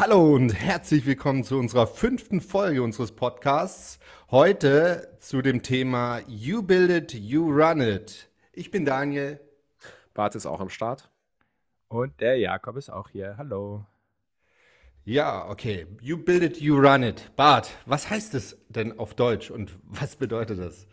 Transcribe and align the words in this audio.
Hallo 0.00 0.34
und 0.34 0.54
herzlich 0.54 1.04
willkommen 1.04 1.44
zu 1.44 1.58
unserer 1.58 1.86
fünften 1.86 2.40
Folge 2.40 2.82
unseres 2.82 3.12
Podcasts. 3.12 3.98
Heute 4.30 5.14
zu 5.18 5.42
dem 5.42 5.62
Thema 5.62 6.22
You 6.26 6.62
Build 6.62 6.90
It, 6.90 7.12
You 7.12 7.50
Run 7.50 7.82
It. 7.82 8.30
Ich 8.54 8.70
bin 8.70 8.86
Daniel. 8.86 9.40
Bart 10.14 10.36
ist 10.36 10.46
auch 10.46 10.60
am 10.60 10.70
Start. 10.70 11.10
Und 11.88 12.18
der 12.22 12.38
Jakob 12.38 12.78
ist 12.78 12.88
auch 12.88 13.10
hier. 13.10 13.36
Hallo. 13.36 13.84
Ja, 15.04 15.46
okay. 15.50 15.86
You 16.00 16.16
Build 16.16 16.44
It, 16.44 16.56
You 16.62 16.78
Run 16.78 17.02
It. 17.02 17.30
Bart, 17.36 17.70
was 17.84 18.08
heißt 18.08 18.32
es 18.32 18.56
denn 18.70 18.98
auf 18.98 19.12
Deutsch 19.12 19.50
und 19.50 19.78
was 19.82 20.16
bedeutet 20.16 20.60
das? 20.60 20.86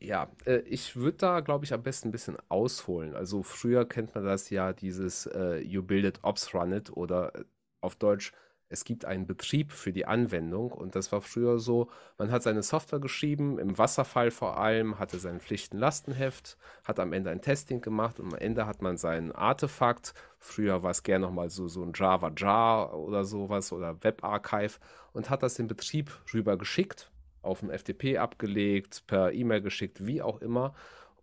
Ja, 0.00 0.30
äh, 0.46 0.60
ich 0.60 0.96
würde 0.96 1.18
da, 1.18 1.40
glaube 1.40 1.66
ich, 1.66 1.74
am 1.74 1.82
besten 1.82 2.08
ein 2.08 2.12
bisschen 2.12 2.38
ausholen. 2.48 3.14
Also 3.14 3.42
früher 3.42 3.86
kennt 3.86 4.14
man 4.14 4.24
das 4.24 4.48
ja, 4.48 4.72
dieses 4.72 5.26
äh, 5.26 5.58
You 5.58 5.82
Build 5.82 6.06
It, 6.06 6.20
Ops 6.22 6.54
Run 6.54 6.72
It 6.72 6.88
oder 6.96 7.34
äh, 7.34 7.44
auf 7.80 7.96
Deutsch, 7.96 8.32
es 8.70 8.84
gibt 8.84 9.06
einen 9.06 9.26
Betrieb 9.26 9.72
für 9.72 9.92
die 9.92 10.06
Anwendung. 10.06 10.70
Und 10.70 10.94
das 10.94 11.10
war 11.10 11.20
früher 11.20 11.58
so, 11.58 11.88
man 12.18 12.30
hat 12.30 12.42
seine 12.42 12.62
Software 12.62 13.00
geschrieben, 13.00 13.58
im 13.58 13.78
Wasserfall 13.78 14.30
vor 14.30 14.58
allem, 14.58 14.98
hatte 14.98 15.18
sein 15.18 15.40
Pflichtenlastenheft, 15.40 16.58
hat 16.84 17.00
am 17.00 17.12
Ende 17.12 17.30
ein 17.30 17.40
Testing 17.40 17.80
gemacht 17.80 18.20
und 18.20 18.32
am 18.34 18.38
Ende 18.38 18.66
hat 18.66 18.82
man 18.82 18.96
sein 18.96 19.32
Artefakt, 19.32 20.12
früher 20.38 20.82
war 20.82 20.90
es 20.90 21.02
gerne 21.02 21.26
nochmal 21.26 21.48
so, 21.50 21.68
so 21.68 21.82
ein 21.82 21.92
Java 21.94 22.30
Jar 22.36 22.94
oder 22.94 23.24
sowas 23.24 23.72
oder 23.72 24.02
WebArchive 24.02 24.78
und 25.12 25.30
hat 25.30 25.42
das 25.42 25.58
in 25.58 25.66
Betrieb 25.66 26.10
rüber 26.34 26.58
geschickt, 26.58 27.10
auf 27.40 27.60
dem 27.60 27.70
FTP 27.70 28.18
abgelegt, 28.18 29.04
per 29.06 29.32
E-Mail 29.32 29.62
geschickt, 29.62 30.06
wie 30.06 30.20
auch 30.20 30.42
immer 30.42 30.74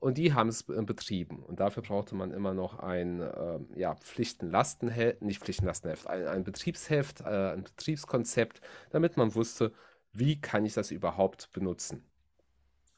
und 0.05 0.19
die 0.19 0.35
haben 0.35 0.49
es 0.49 0.61
betrieben. 0.61 1.41
Und 1.41 1.59
dafür 1.59 1.81
brauchte 1.81 2.13
man 2.13 2.29
immer 2.29 2.53
noch 2.53 2.77
ein 2.77 3.21
äh, 3.21 3.57
ja, 3.73 3.95
Pflichtenlastenheft, 3.95 5.23
nicht 5.23 5.41
Pflichtenlastenheft, 5.41 6.05
ein, 6.05 6.27
ein 6.27 6.43
Betriebsheft, 6.43 7.21
äh, 7.21 7.53
ein 7.53 7.63
Betriebskonzept, 7.63 8.61
damit 8.91 9.17
man 9.17 9.33
wusste, 9.33 9.73
wie 10.13 10.39
kann 10.39 10.63
ich 10.63 10.75
das 10.75 10.91
überhaupt 10.91 11.51
benutzen. 11.53 12.05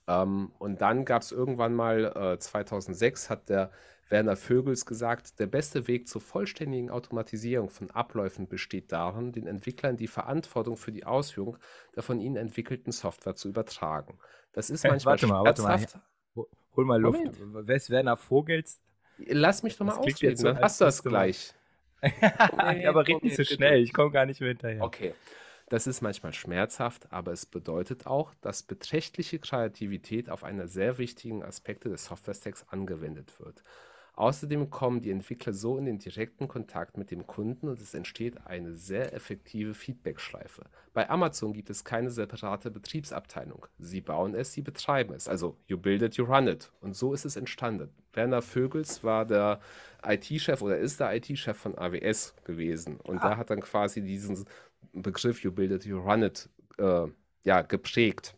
Ähm, 0.06 0.52
und 0.60 0.82
dann 0.82 1.06
gab 1.06 1.22
es 1.22 1.32
irgendwann 1.32 1.76
mal, 1.76 2.12
äh, 2.14 2.40
2006 2.40 3.30
hat 3.30 3.48
der 3.48 3.72
Werner 4.10 4.36
Vögels 4.36 4.86
gesagt, 4.86 5.40
der 5.40 5.48
beste 5.48 5.88
Weg 5.88 6.10
zur 6.10 6.20
vollständigen 6.20 6.90
Automatisierung 6.90 7.70
von 7.70 7.90
Abläufen 7.90 8.50
besteht 8.50 8.92
darin, 8.92 9.32
den 9.32 9.48
Entwicklern 9.48 9.96
die 9.96 10.08
Verantwortung 10.08 10.76
für 10.76 10.92
die 10.92 11.06
Ausführung 11.06 11.56
der 11.96 12.04
von 12.04 12.20
ihnen 12.20 12.36
entwickelten 12.36 12.92
Software 12.92 13.36
zu 13.36 13.48
übertragen. 13.48 14.20
Das 14.52 14.70
ist 14.70 14.84
manchmal 14.84 15.14
warte 15.14 15.28
mal, 15.28 15.46
warte 15.46 15.62
mal. 15.62 15.88
Hol 16.78 16.86
mal 16.86 17.02
Luft. 17.02 17.22
Wer 17.40 17.76
ist 17.76 17.90
Werner 17.90 18.16
Vogels? 18.16 18.80
Lass 19.18 19.64
mich 19.64 19.76
doch 19.76 19.86
mal 19.86 19.98
ausreden, 19.98 20.38
so, 20.38 20.46
dann 20.46 20.60
hast 20.60 20.80
du 20.80 20.86
das 20.86 21.04
gleich. 21.04 21.54
aber 22.88 23.08
red 23.08 23.24
nicht 23.24 23.36
so 23.36 23.44
schnell, 23.44 23.82
ich 23.82 23.92
komme 23.92 24.12
gar 24.12 24.28
nicht 24.28 24.40
mehr 24.40 24.50
hinterher. 24.50 24.84
Okay. 24.84 25.16
Das 25.70 25.88
ist 25.88 26.02
manchmal 26.02 26.34
schmerzhaft, 26.34 27.12
aber 27.12 27.32
es 27.34 27.46
bedeutet 27.48 28.06
auch, 28.06 28.34
dass 28.42 28.62
beträchtliche 28.64 29.40
Kreativität 29.40 30.30
auf 30.30 30.44
einer 30.44 30.68
sehr 30.68 31.00
wichtigen 31.00 31.44
Aspekte 31.44 31.90
des 31.90 32.06
Software-Stacks 32.06 32.68
angewendet 32.70 33.38
wird. 33.40 33.64
Außerdem 34.18 34.72
kommen 34.72 35.04
die 35.04 35.12
Entwickler 35.12 35.54
so 35.54 35.78
in 35.78 35.86
den 35.86 36.00
direkten 36.00 36.48
Kontakt 36.48 36.98
mit 36.98 37.12
dem 37.12 37.28
Kunden 37.28 37.68
und 37.68 37.80
es 37.80 37.94
entsteht 37.94 38.48
eine 38.48 38.76
sehr 38.76 39.14
effektive 39.14 39.76
Feedback-Schleife. 39.76 40.64
Bei 40.96 41.08
Amazon 41.08 41.54
gibt 41.54 41.70
es 41.70 41.84
keine 41.84 42.10
separate 42.10 42.72
Betriebsabteilung. 42.72 43.68
Sie 43.78 44.02
bauen 44.02 44.34
es, 44.34 44.54
sie 44.54 44.64
betreiben 44.64 45.14
es. 45.14 45.28
Also 45.28 45.56
you 45.68 45.78
build 45.78 46.02
it, 46.02 46.16
you 46.16 46.26
run 46.26 46.48
it. 46.48 46.72
Und 46.82 46.96
so 46.96 47.14
ist 47.14 47.26
es 47.26 47.36
entstanden. 47.36 47.92
Werner 48.14 48.42
Vögels 48.42 49.04
war 49.04 49.24
der 49.24 49.60
IT-Chef 50.04 50.64
oder 50.64 50.80
ist 50.80 51.00
der 51.00 51.16
IT-Chef 51.16 51.56
von 51.56 51.78
AWS 51.78 52.34
gewesen. 52.44 52.98
Und 52.98 53.20
ah. 53.20 53.30
da 53.30 53.38
hat 53.38 53.52
dann 53.52 53.62
quasi 53.62 54.02
diesen 54.02 54.46
Begriff 54.94 55.44
you 55.44 55.52
build 55.52 55.72
it, 55.72 55.86
you 55.86 56.00
run 56.00 56.24
it 56.24 56.50
äh, 56.80 57.06
ja, 57.44 57.62
geprägt. 57.62 58.37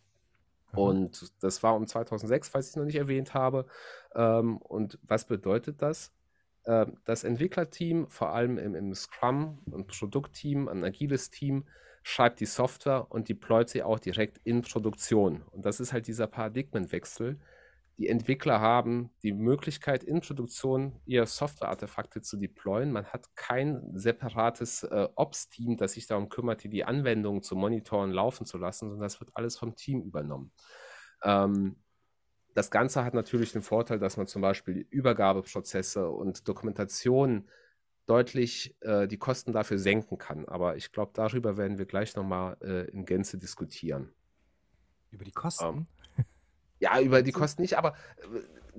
Und 0.73 1.31
das 1.41 1.63
war 1.63 1.75
um 1.75 1.87
2006, 1.87 2.49
falls 2.49 2.67
ich 2.67 2.71
es 2.71 2.75
noch 2.75 2.85
nicht 2.85 2.95
erwähnt 2.95 3.33
habe. 3.33 3.65
Ähm, 4.15 4.57
und 4.57 4.99
was 5.03 5.25
bedeutet 5.25 5.81
das? 5.81 6.11
Ähm, 6.65 6.97
das 7.05 7.23
Entwicklerteam, 7.23 8.07
vor 8.07 8.33
allem 8.33 8.57
im, 8.57 8.75
im 8.75 8.93
Scrum, 8.93 9.59
ein 9.73 9.87
Produktteam, 9.87 10.67
ein 10.67 10.83
agiles 10.83 11.29
Team, 11.29 11.65
schreibt 12.03 12.39
die 12.39 12.45
Software 12.45 13.07
und 13.09 13.29
deployt 13.29 13.69
sie 13.69 13.83
auch 13.83 13.99
direkt 13.99 14.39
in 14.43 14.61
Produktion. 14.61 15.43
Und 15.51 15.65
das 15.65 15.79
ist 15.79 15.93
halt 15.93 16.07
dieser 16.07 16.27
Paradigmenwechsel. 16.27 17.39
Die 17.99 18.07
Entwickler 18.07 18.61
haben 18.61 19.09
die 19.23 19.33
Möglichkeit, 19.33 20.05
in 20.05 20.21
Produktion 20.21 21.01
ihre 21.05 21.27
Software-Artefakte 21.27 22.21
zu 22.21 22.37
deployen. 22.37 22.93
Man 22.93 23.05
hat 23.07 23.35
kein 23.35 23.81
separates 23.93 24.83
äh, 24.83 25.09
Ops-Team, 25.15 25.75
das 25.75 25.93
sich 25.93 26.07
darum 26.07 26.29
kümmert, 26.29 26.63
die 26.63 26.85
Anwendungen 26.85 27.41
zu 27.41 27.57
monitoren, 27.57 28.11
laufen 28.11 28.45
zu 28.45 28.57
lassen, 28.57 28.87
sondern 28.87 29.01
das 29.01 29.19
wird 29.19 29.31
alles 29.33 29.57
vom 29.57 29.75
Team 29.75 30.01
übernommen. 30.01 30.53
Ähm, 31.23 31.75
das 32.53 32.71
Ganze 32.71 33.03
hat 33.03 33.13
natürlich 33.13 33.51
den 33.51 33.61
Vorteil, 33.61 33.99
dass 33.99 34.15
man 34.15 34.27
zum 34.27 34.41
Beispiel 34.41 34.87
Übergabeprozesse 34.89 36.09
und 36.09 36.47
Dokumentation 36.47 37.49
deutlich 38.05 38.77
äh, 38.79 39.09
die 39.09 39.17
Kosten 39.17 39.51
dafür 39.51 39.77
senken 39.77 40.17
kann. 40.17 40.47
Aber 40.47 40.77
ich 40.77 40.93
glaube, 40.93 41.11
darüber 41.13 41.57
werden 41.57 41.77
wir 41.77 41.85
gleich 41.85 42.15
nochmal 42.15 42.55
äh, 42.61 42.89
in 42.91 43.03
Gänze 43.05 43.37
diskutieren. 43.37 44.13
Über 45.11 45.25
die 45.25 45.33
Kosten? 45.33 45.65
Ähm, 45.65 45.87
ja, 46.79 46.99
über 46.99 47.21
die 47.21 47.31
Kosten 47.31 47.61
nicht, 47.61 47.77
aber 47.77 47.95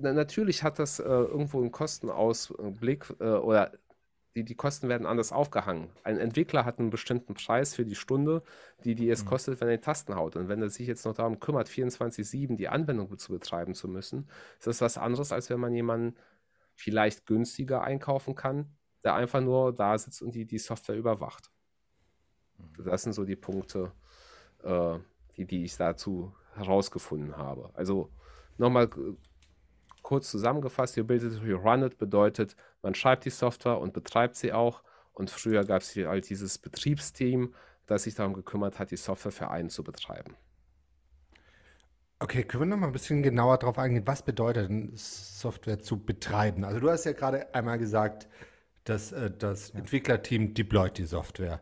äh, 0.01 0.13
natürlich 0.13 0.63
hat 0.63 0.79
das 0.79 0.99
äh, 0.99 1.03
irgendwo 1.03 1.59
einen 1.59 1.71
Kostenausblick 1.71 3.15
äh, 3.19 3.25
oder 3.25 3.71
die, 4.35 4.45
die 4.45 4.55
Kosten 4.55 4.87
werden 4.87 5.05
anders 5.05 5.31
aufgehangen. 5.31 5.89
Ein 6.03 6.17
Entwickler 6.17 6.63
hat 6.63 6.79
einen 6.79 6.89
bestimmten 6.89 7.33
Preis 7.33 7.75
für 7.75 7.85
die 7.85 7.95
Stunde, 7.95 8.43
die, 8.83 8.95
die 8.95 9.09
es 9.09 9.23
mhm. 9.23 9.27
kostet, 9.27 9.59
wenn 9.59 9.67
er 9.67 9.77
die 9.77 9.83
Tasten 9.83 10.15
haut. 10.15 10.35
Und 10.35 10.47
wenn 10.47 10.61
er 10.61 10.69
sich 10.69 10.87
jetzt 10.87 11.05
noch 11.05 11.13
darum 11.13 11.39
kümmert, 11.39 11.67
24-7 11.67 12.55
die 12.55 12.69
Anwendung 12.69 13.17
zu 13.17 13.33
betreiben 13.33 13.73
zu 13.73 13.87
müssen, 13.87 14.29
ist 14.57 14.67
das 14.67 14.81
was 14.81 14.97
anderes, 14.97 15.31
als 15.31 15.49
wenn 15.49 15.59
man 15.59 15.73
jemanden 15.73 16.15
vielleicht 16.75 17.25
günstiger 17.25 17.81
einkaufen 17.83 18.35
kann, 18.35 18.73
der 19.03 19.15
einfach 19.15 19.41
nur 19.41 19.73
da 19.73 19.97
sitzt 19.97 20.21
und 20.21 20.33
die, 20.33 20.45
die 20.45 20.59
Software 20.59 20.95
überwacht. 20.95 21.51
Mhm. 22.57 22.85
Das 22.85 23.03
sind 23.03 23.13
so 23.13 23.25
die 23.25 23.35
Punkte, 23.35 23.91
äh, 24.63 24.97
die, 25.35 25.45
die 25.45 25.65
ich 25.65 25.75
dazu 25.75 26.33
herausgefunden 26.55 27.37
habe. 27.37 27.69
Also 27.73 28.09
nochmal 28.57 28.89
kurz 30.01 30.29
zusammengefasst, 30.29 30.97
you 30.97 31.03
build 31.03 31.23
it, 31.23 31.41
you 31.43 31.57
run 31.57 31.83
it 31.83 31.97
bedeutet, 31.97 32.55
man 32.81 32.95
schreibt 32.95 33.25
die 33.25 33.29
Software 33.29 33.79
und 33.79 33.93
betreibt 33.93 34.35
sie 34.35 34.53
auch. 34.53 34.83
Und 35.13 35.29
früher 35.29 35.63
gab 35.65 35.81
es 35.81 35.95
halt 35.95 36.29
dieses 36.29 36.57
Betriebsteam, 36.57 37.53
das 37.85 38.03
sich 38.03 38.15
darum 38.15 38.33
gekümmert 38.33 38.79
hat, 38.79 38.91
die 38.91 38.97
Software 38.97 39.31
für 39.31 39.49
einen 39.49 39.69
zu 39.69 39.83
betreiben. 39.83 40.35
Okay, 42.19 42.43
können 42.43 42.61
wir 42.61 42.67
noch 42.67 42.77
mal 42.77 42.87
ein 42.87 42.93
bisschen 42.93 43.23
genauer 43.23 43.57
darauf 43.57 43.79
eingehen, 43.79 44.05
was 44.05 44.21
bedeutet 44.21 44.69
denn 44.69 44.91
Software 44.95 45.79
zu 45.79 45.99
betreiben? 45.99 46.63
Also 46.63 46.79
du 46.79 46.89
hast 46.89 47.05
ja 47.05 47.13
gerade 47.13 47.53
einmal 47.53 47.79
gesagt, 47.79 48.29
dass 48.83 49.11
äh, 49.11 49.31
das 49.31 49.73
ja. 49.73 49.79
Entwicklerteam 49.79 50.53
deployt 50.53 50.97
die 50.97 51.05
Software. 51.05 51.61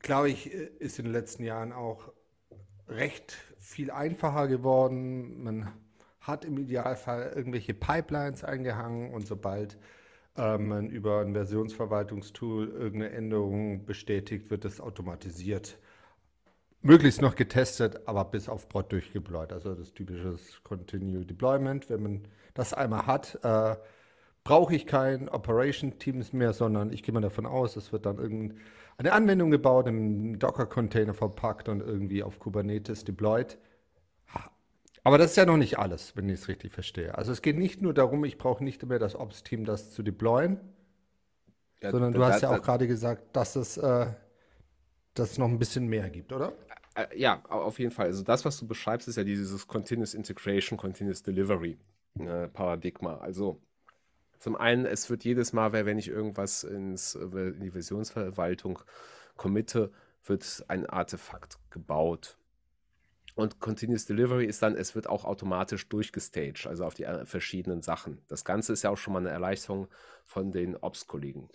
Glaube 0.00 0.30
ich, 0.30 0.52
äh, 0.52 0.70
ist 0.78 0.98
in 0.98 1.04
den 1.04 1.12
letzten 1.12 1.44
Jahren 1.44 1.72
auch 1.72 2.10
recht 2.88 3.36
viel 3.60 3.90
einfacher 3.90 4.48
geworden. 4.48 5.42
Man 5.42 5.68
hat 6.20 6.44
im 6.44 6.58
Idealfall 6.58 7.32
irgendwelche 7.36 7.74
Pipelines 7.74 8.42
eingehangen 8.42 9.12
und 9.12 9.26
sobald 9.26 9.78
ähm, 10.36 10.68
man 10.68 10.88
über 10.88 11.20
ein 11.20 11.34
Versionsverwaltungstool 11.34 12.68
irgendeine 12.68 13.12
Änderung 13.12 13.84
bestätigt, 13.84 14.50
wird 14.50 14.64
es 14.64 14.80
automatisiert. 14.80 15.78
Möglichst 16.82 17.20
noch 17.20 17.36
getestet, 17.36 18.08
aber 18.08 18.24
bis 18.24 18.48
auf 18.48 18.68
Prod 18.68 18.90
durchgebläut. 18.90 19.52
Also 19.52 19.74
das 19.74 19.92
typische 19.92 20.36
Continue 20.64 21.26
Deployment. 21.26 21.90
Wenn 21.90 22.02
man 22.02 22.28
das 22.54 22.72
einmal 22.72 23.06
hat, 23.06 23.38
äh, 23.42 23.76
brauche 24.44 24.74
ich 24.74 24.86
kein 24.86 25.28
Operation 25.28 25.98
Teams 25.98 26.32
mehr, 26.32 26.54
sondern 26.54 26.90
ich 26.92 27.02
gehe 27.02 27.12
mal 27.12 27.20
davon 27.20 27.44
aus, 27.44 27.76
es 27.76 27.92
wird 27.92 28.06
dann 28.06 28.18
irgendeine 29.00 29.12
Anwendung 29.12 29.50
gebaut, 29.50 29.86
im 29.86 30.38
Docker-Container 30.38 31.14
verpackt 31.14 31.68
und 31.68 31.80
irgendwie 31.80 32.22
auf 32.22 32.38
Kubernetes 32.38 33.04
deployed. 33.04 33.58
Aber 35.02 35.16
das 35.16 35.30
ist 35.30 35.36
ja 35.36 35.46
noch 35.46 35.56
nicht 35.56 35.78
alles, 35.78 36.14
wenn 36.14 36.28
ich 36.28 36.40
es 36.40 36.48
richtig 36.48 36.72
verstehe. 36.72 37.16
Also 37.16 37.32
es 37.32 37.40
geht 37.40 37.56
nicht 37.56 37.80
nur 37.80 37.94
darum, 37.94 38.24
ich 38.24 38.36
brauche 38.36 38.62
nicht 38.62 38.84
mehr 38.84 38.98
das 38.98 39.16
Ops-Team, 39.16 39.64
das 39.64 39.90
zu 39.90 40.02
deployen, 40.02 40.60
ja, 41.82 41.90
sondern 41.90 42.12
du 42.12 42.22
hast 42.22 42.42
ja 42.42 42.50
auch 42.50 42.60
gerade 42.60 42.86
gesagt, 42.86 43.34
dass 43.34 43.56
es 43.56 43.78
äh, 43.78 44.06
dass 45.14 45.38
noch 45.38 45.48
ein 45.48 45.58
bisschen 45.58 45.86
mehr 45.86 46.10
gibt, 46.10 46.32
oder? 46.32 46.52
Äh, 46.94 47.02
äh, 47.02 47.18
ja, 47.18 47.42
auf 47.48 47.78
jeden 47.78 47.90
Fall. 47.90 48.06
Also 48.06 48.22
das, 48.22 48.44
was 48.44 48.58
du 48.58 48.66
beschreibst, 48.66 49.08
ist 49.08 49.16
ja 49.16 49.24
dieses 49.24 49.66
Continuous 49.66 50.14
Integration, 50.14 50.78
Continuous 50.78 51.22
Delivery 51.22 51.78
äh, 52.18 52.48
Paradigma. 52.48 53.16
Also 53.16 53.60
zum 54.40 54.56
einen, 54.56 54.86
es 54.86 55.10
wird 55.10 55.22
jedes 55.22 55.52
Mal, 55.52 55.72
wenn 55.72 55.98
ich 55.98 56.08
irgendwas 56.08 56.64
ins, 56.64 57.14
in 57.14 57.60
die 57.60 57.70
Versionsverwaltung 57.70 58.80
committe, 59.36 59.92
wird 60.24 60.64
ein 60.68 60.86
Artefakt 60.86 61.58
gebaut. 61.70 62.38
Und 63.34 63.60
Continuous 63.60 64.06
Delivery 64.06 64.46
ist 64.46 64.62
dann, 64.62 64.76
es 64.76 64.94
wird 64.94 65.08
auch 65.08 65.26
automatisch 65.26 65.88
durchgestaged, 65.90 66.66
also 66.66 66.84
auf 66.84 66.94
die 66.94 67.04
äh, 67.04 67.26
verschiedenen 67.26 67.82
Sachen. 67.82 68.22
Das 68.28 68.44
Ganze 68.44 68.72
ist 68.72 68.82
ja 68.82 68.90
auch 68.90 68.96
schon 68.96 69.12
mal 69.12 69.20
eine 69.20 69.28
Erleichterung 69.28 69.88
von 70.24 70.52
den 70.52 70.74
Ops-Kollegen. 70.74 71.50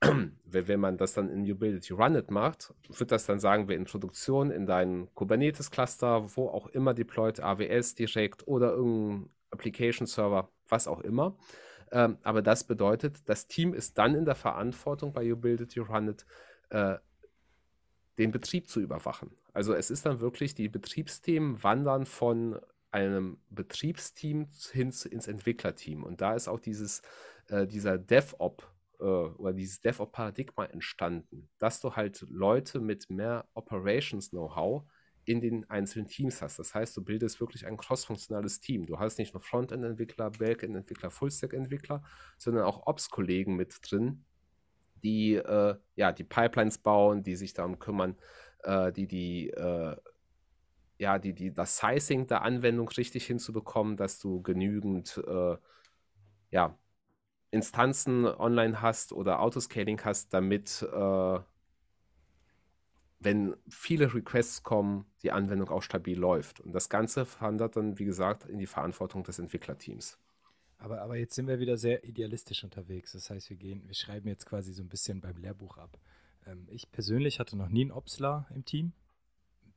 wenn 0.44 0.80
man 0.80 0.96
das 0.96 1.12
dann 1.12 1.28
in 1.28 1.50
Ubility 1.50 1.92
Run 1.92 2.14
It 2.16 2.30
macht, 2.30 2.74
wird 2.88 3.12
das 3.12 3.26
dann 3.26 3.38
sagen 3.38 3.68
wir 3.68 3.76
in 3.76 3.84
Produktion 3.84 4.50
in 4.50 4.64
deinen 4.64 5.14
Kubernetes-Cluster, 5.14 6.36
wo 6.36 6.48
auch 6.48 6.68
immer 6.68 6.94
deployed, 6.94 7.40
AWS 7.40 7.94
direkt 7.94 8.48
oder 8.48 8.72
irgendein 8.72 9.30
Application-Server, 9.50 10.48
was 10.68 10.88
auch 10.88 11.00
immer. 11.00 11.36
Ähm, 11.94 12.18
aber 12.24 12.42
das 12.42 12.64
bedeutet, 12.64 13.28
das 13.28 13.46
Team 13.46 13.72
ist 13.72 13.96
dann 13.98 14.16
in 14.16 14.24
der 14.24 14.34
Verantwortung 14.34 15.12
bei 15.12 15.32
Ubility 15.32 15.78
Run 15.78 16.08
It, 16.08 16.26
äh, 16.70 16.96
den 18.18 18.32
Betrieb 18.32 18.68
zu 18.68 18.80
überwachen. 18.80 19.30
Also 19.52 19.74
es 19.74 19.90
ist 19.92 20.04
dann 20.04 20.18
wirklich, 20.18 20.56
die 20.56 20.68
Betriebsthemen 20.68 21.62
wandern 21.62 22.04
von 22.04 22.58
einem 22.90 23.38
Betriebsteam 23.48 24.48
hin 24.72 24.92
ins 25.10 25.28
Entwicklerteam. 25.28 26.02
Und 26.02 26.20
da 26.20 26.34
ist 26.34 26.48
auch 26.48 26.58
dieses, 26.58 27.00
äh, 27.48 27.64
dieser 27.64 27.96
DevOps 27.96 28.64
äh, 28.98 29.04
oder 29.04 29.52
dieses 29.52 29.80
DevOps-Paradigma 29.80 30.64
entstanden, 30.64 31.48
dass 31.58 31.80
du 31.80 31.94
halt 31.94 32.26
Leute 32.28 32.80
mit 32.80 33.08
mehr 33.08 33.46
Operations-Know-how 33.54 34.82
in 35.24 35.40
den 35.40 35.68
einzelnen 35.70 36.08
Teams 36.08 36.42
hast. 36.42 36.58
Das 36.58 36.74
heißt, 36.74 36.96
du 36.96 37.02
bildest 37.04 37.40
wirklich 37.40 37.66
ein 37.66 37.76
crossfunktionales 37.76 38.60
Team. 38.60 38.86
Du 38.86 38.98
hast 38.98 39.18
nicht 39.18 39.34
nur 39.34 39.42
Frontend-Entwickler, 39.42 40.30
Backend-Entwickler, 40.30 41.10
Full-Stack-Entwickler, 41.10 42.02
sondern 42.38 42.64
auch 42.64 42.86
Ops-Kollegen 42.86 43.56
mit 43.56 43.78
drin, 43.82 44.24
die 45.02 45.34
äh, 45.34 45.76
ja 45.96 46.12
die 46.12 46.24
Pipelines 46.24 46.78
bauen, 46.78 47.22
die 47.22 47.36
sich 47.36 47.54
darum 47.54 47.78
kümmern, 47.78 48.16
äh, 48.62 48.92
die 48.92 49.06
die 49.06 49.50
äh, 49.50 49.96
ja 50.98 51.18
die 51.18 51.34
die 51.34 51.52
das 51.52 51.78
Sizing 51.78 52.26
der 52.26 52.42
Anwendung 52.42 52.88
richtig 52.88 53.26
hinzubekommen, 53.26 53.96
dass 53.96 54.18
du 54.18 54.42
genügend 54.42 55.22
äh, 55.26 55.56
ja 56.50 56.78
Instanzen 57.54 58.26
online 58.26 58.82
hast 58.82 59.12
oder 59.12 59.40
Autoscaling 59.40 60.00
hast, 60.04 60.34
damit, 60.34 60.82
äh, 60.82 61.38
wenn 63.20 63.56
viele 63.68 64.12
Requests 64.12 64.62
kommen, 64.62 65.06
die 65.22 65.32
Anwendung 65.32 65.68
auch 65.68 65.82
stabil 65.82 66.18
läuft. 66.18 66.60
Und 66.60 66.72
das 66.72 66.88
Ganze 66.88 67.26
wandert 67.40 67.76
dann, 67.76 67.98
wie 67.98 68.04
gesagt, 68.04 68.44
in 68.44 68.58
die 68.58 68.66
Verantwortung 68.66 69.24
des 69.24 69.38
Entwicklerteams. 69.38 70.18
Aber, 70.78 71.00
aber 71.00 71.16
jetzt 71.16 71.34
sind 71.34 71.46
wir 71.46 71.58
wieder 71.58 71.78
sehr 71.78 72.04
idealistisch 72.04 72.64
unterwegs. 72.64 73.12
Das 73.12 73.30
heißt, 73.30 73.48
wir 73.48 73.56
gehen, 73.56 73.86
wir 73.86 73.94
schreiben 73.94 74.28
jetzt 74.28 74.44
quasi 74.44 74.72
so 74.72 74.82
ein 74.82 74.88
bisschen 74.88 75.20
beim 75.20 75.36
Lehrbuch 75.38 75.78
ab. 75.78 75.98
Ähm, 76.46 76.66
ich 76.70 76.90
persönlich 76.92 77.40
hatte 77.40 77.56
noch 77.56 77.68
nie 77.68 77.82
einen 77.82 77.92
Opsler 77.92 78.46
im 78.54 78.64
Team. 78.64 78.92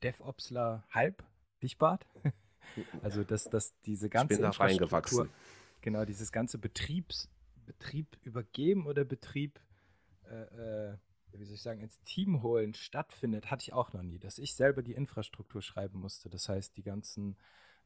DevOpsler 0.04 0.84
halb, 0.90 1.24
dich 1.64 1.78
Bart. 1.78 2.06
also 3.02 3.24
dass, 3.24 3.46
dass 3.46 3.80
diese 3.82 4.10
ganze 4.10 4.34
ich 4.34 4.42
bin 4.42 4.52
da 4.52 4.58
reingewachsen. 4.58 5.30
Genau, 5.82 6.06
dieses 6.06 6.32
ganze 6.32 6.58
Betriebs, 6.58 7.30
Betrieb 7.66 8.18
übergeben 8.24 8.86
oder 8.86 9.06
Betrieb, 9.06 9.60
äh, 10.30 10.90
äh, 10.92 10.98
wie 11.40 11.46
soll 11.46 11.56
ich 11.56 11.62
sagen, 11.62 11.82
ins 11.82 12.02
Team 12.04 12.42
holen 12.42 12.74
stattfindet, 12.74 13.52
hatte 13.52 13.64
ich 13.64 13.74
auch 13.74 13.94
noch 13.94 14.04
nie. 14.04 14.20
Dass 14.20 14.40
ich 14.40 14.56
selber 14.56 14.82
die 14.82 14.94
Infrastruktur 14.94 15.62
schreiben 15.62 16.00
musste. 16.00 16.30
Das 16.30 16.50
heißt, 16.50 16.78
die 16.78 16.84
ganzen, 16.84 17.36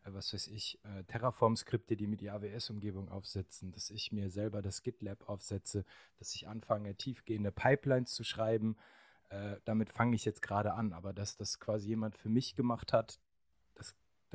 äh, 0.04 0.14
was 0.14 0.34
weiß 0.34 0.48
ich, 0.48 0.80
äh, 0.84 1.04
Terraform-Skripte, 1.06 1.96
die 1.96 2.08
mit 2.08 2.22
die 2.22 2.30
AWS-Umgebung 2.30 3.10
aufsetzen, 3.10 3.72
dass 3.72 3.90
ich 3.90 4.12
mir 4.12 4.30
selber 4.30 4.62
das 4.62 4.84
GitLab 4.84 5.28
aufsetze, 5.30 5.86
dass 6.18 6.34
ich 6.36 6.48
anfange, 6.48 6.96
tiefgehende 6.96 7.52
Pipelines 7.52 8.14
zu 8.14 8.24
schreiben. 8.24 8.78
Äh, 9.30 9.58
damit 9.66 9.92
fange 9.92 10.16
ich 10.16 10.26
jetzt 10.26 10.42
gerade 10.42 10.74
an. 10.74 10.94
Aber 10.94 11.14
dass 11.14 11.38
das 11.38 11.60
quasi 11.60 11.90
jemand 11.90 12.16
für 12.16 12.30
mich 12.30 12.56
gemacht 12.56 12.94
hat, 12.94 13.20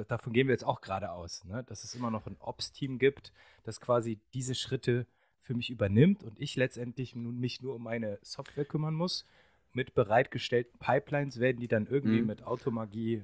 davon 0.05 0.33
gehen 0.33 0.47
wir 0.47 0.53
jetzt 0.53 0.65
auch 0.65 0.81
gerade 0.81 1.13
aus, 1.13 1.45
ne? 1.45 1.65
dass 1.65 1.85
es 1.85 1.95
immer 1.95 2.11
noch 2.11 2.27
ein 2.27 2.37
Ops-Team 2.39 2.99
gibt, 2.99 3.33
das 3.63 3.81
quasi 3.81 4.21
diese 4.35 4.55
Schritte 4.55 5.07
für 5.47 5.55
mich 5.55 5.71
übernimmt 5.71 6.25
und 6.25 6.41
ich 6.41 6.57
letztendlich 6.57 7.15
mich 7.15 7.63
nur 7.63 7.77
um 7.77 7.85
meine 7.85 8.19
Software 8.23 8.65
kümmern 8.65 8.95
muss. 8.95 9.25
Mit 9.73 9.95
bereitgestellten 9.95 10.79
Pipelines 10.79 11.39
werden 11.39 11.61
die 11.61 11.69
dann 11.69 11.87
irgendwie 11.87 12.21
mhm. 12.21 12.27
mit 12.27 12.43
Automagie 12.43 13.23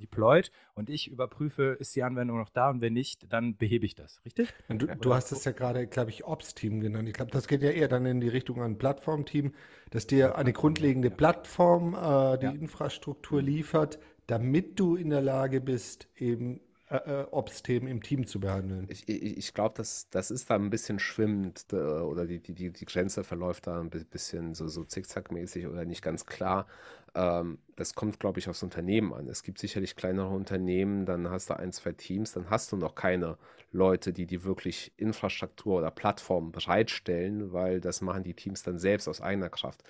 deployed 0.00 0.50
und 0.74 0.90
ich 0.90 1.10
überprüfe, 1.10 1.76
ist 1.78 1.94
die 1.94 2.02
Anwendung 2.02 2.38
noch 2.38 2.48
da 2.48 2.70
und 2.70 2.80
wenn 2.80 2.92
nicht, 2.92 3.32
dann 3.32 3.56
behebe 3.56 3.86
ich 3.86 3.94
das, 3.94 4.20
richtig? 4.24 4.52
Du, 4.68 4.86
du 4.86 5.14
hast 5.14 5.32
es 5.32 5.44
ja 5.44 5.52
gerade, 5.52 5.86
glaube 5.86 6.10
ich, 6.10 6.24
Ops-Team 6.24 6.80
genannt. 6.80 7.08
Ich 7.08 7.14
glaube, 7.14 7.30
das 7.30 7.46
geht 7.46 7.62
ja 7.62 7.70
eher 7.70 7.88
dann 7.88 8.04
in 8.04 8.20
die 8.20 8.28
Richtung 8.28 8.60
an 8.60 8.78
Plattform-Team, 8.78 9.54
dass 9.90 10.06
dir 10.06 10.36
eine 10.36 10.52
grundlegende 10.52 11.10
Plattform 11.10 11.94
äh, 11.94 12.38
die 12.38 12.46
ja. 12.46 12.52
Infrastruktur 12.52 13.40
liefert, 13.40 13.98
damit 14.26 14.78
du 14.80 14.96
in 14.96 15.10
der 15.10 15.22
Lage 15.22 15.60
bist, 15.60 16.08
eben 16.16 16.60
äh, 16.92 17.22
äh, 17.22 17.26
Ops-Themen 17.30 17.86
im 17.88 18.02
Team 18.02 18.26
zu 18.26 18.38
behandeln. 18.40 18.86
Ich, 18.90 19.08
ich, 19.08 19.38
ich 19.38 19.54
glaube, 19.54 19.74
das, 19.76 20.08
das 20.10 20.30
ist 20.30 20.50
da 20.50 20.56
ein 20.56 20.70
bisschen 20.70 20.98
schwimmend 20.98 21.66
äh, 21.72 21.76
oder 21.76 22.26
die, 22.26 22.40
die, 22.40 22.70
die 22.70 22.84
Grenze 22.84 23.24
verläuft 23.24 23.66
da 23.66 23.80
ein 23.80 23.90
bisschen 23.90 24.54
so, 24.54 24.68
so 24.68 24.84
zickzackmäßig 24.84 25.66
oder 25.66 25.84
nicht 25.84 26.02
ganz 26.02 26.26
klar. 26.26 26.66
Ähm, 27.14 27.58
das 27.76 27.94
kommt, 27.94 28.20
glaube 28.20 28.40
ich, 28.40 28.48
aufs 28.48 28.62
Unternehmen 28.62 29.12
an. 29.14 29.28
Es 29.28 29.42
gibt 29.42 29.58
sicherlich 29.58 29.96
kleinere 29.96 30.28
Unternehmen, 30.28 31.06
dann 31.06 31.30
hast 31.30 31.50
du 31.50 31.56
ein, 31.58 31.72
zwei 31.72 31.92
Teams, 31.92 32.32
dann 32.32 32.50
hast 32.50 32.72
du 32.72 32.76
noch 32.76 32.94
keine 32.94 33.38
Leute, 33.70 34.12
die 34.12 34.26
die 34.26 34.44
wirklich 34.44 34.92
Infrastruktur 34.98 35.78
oder 35.78 35.90
Plattform 35.90 36.52
bereitstellen, 36.52 37.52
weil 37.52 37.80
das 37.80 38.02
machen 38.02 38.22
die 38.22 38.34
Teams 38.34 38.62
dann 38.62 38.78
selbst 38.78 39.08
aus 39.08 39.20
eigener 39.20 39.48
Kraft. 39.50 39.82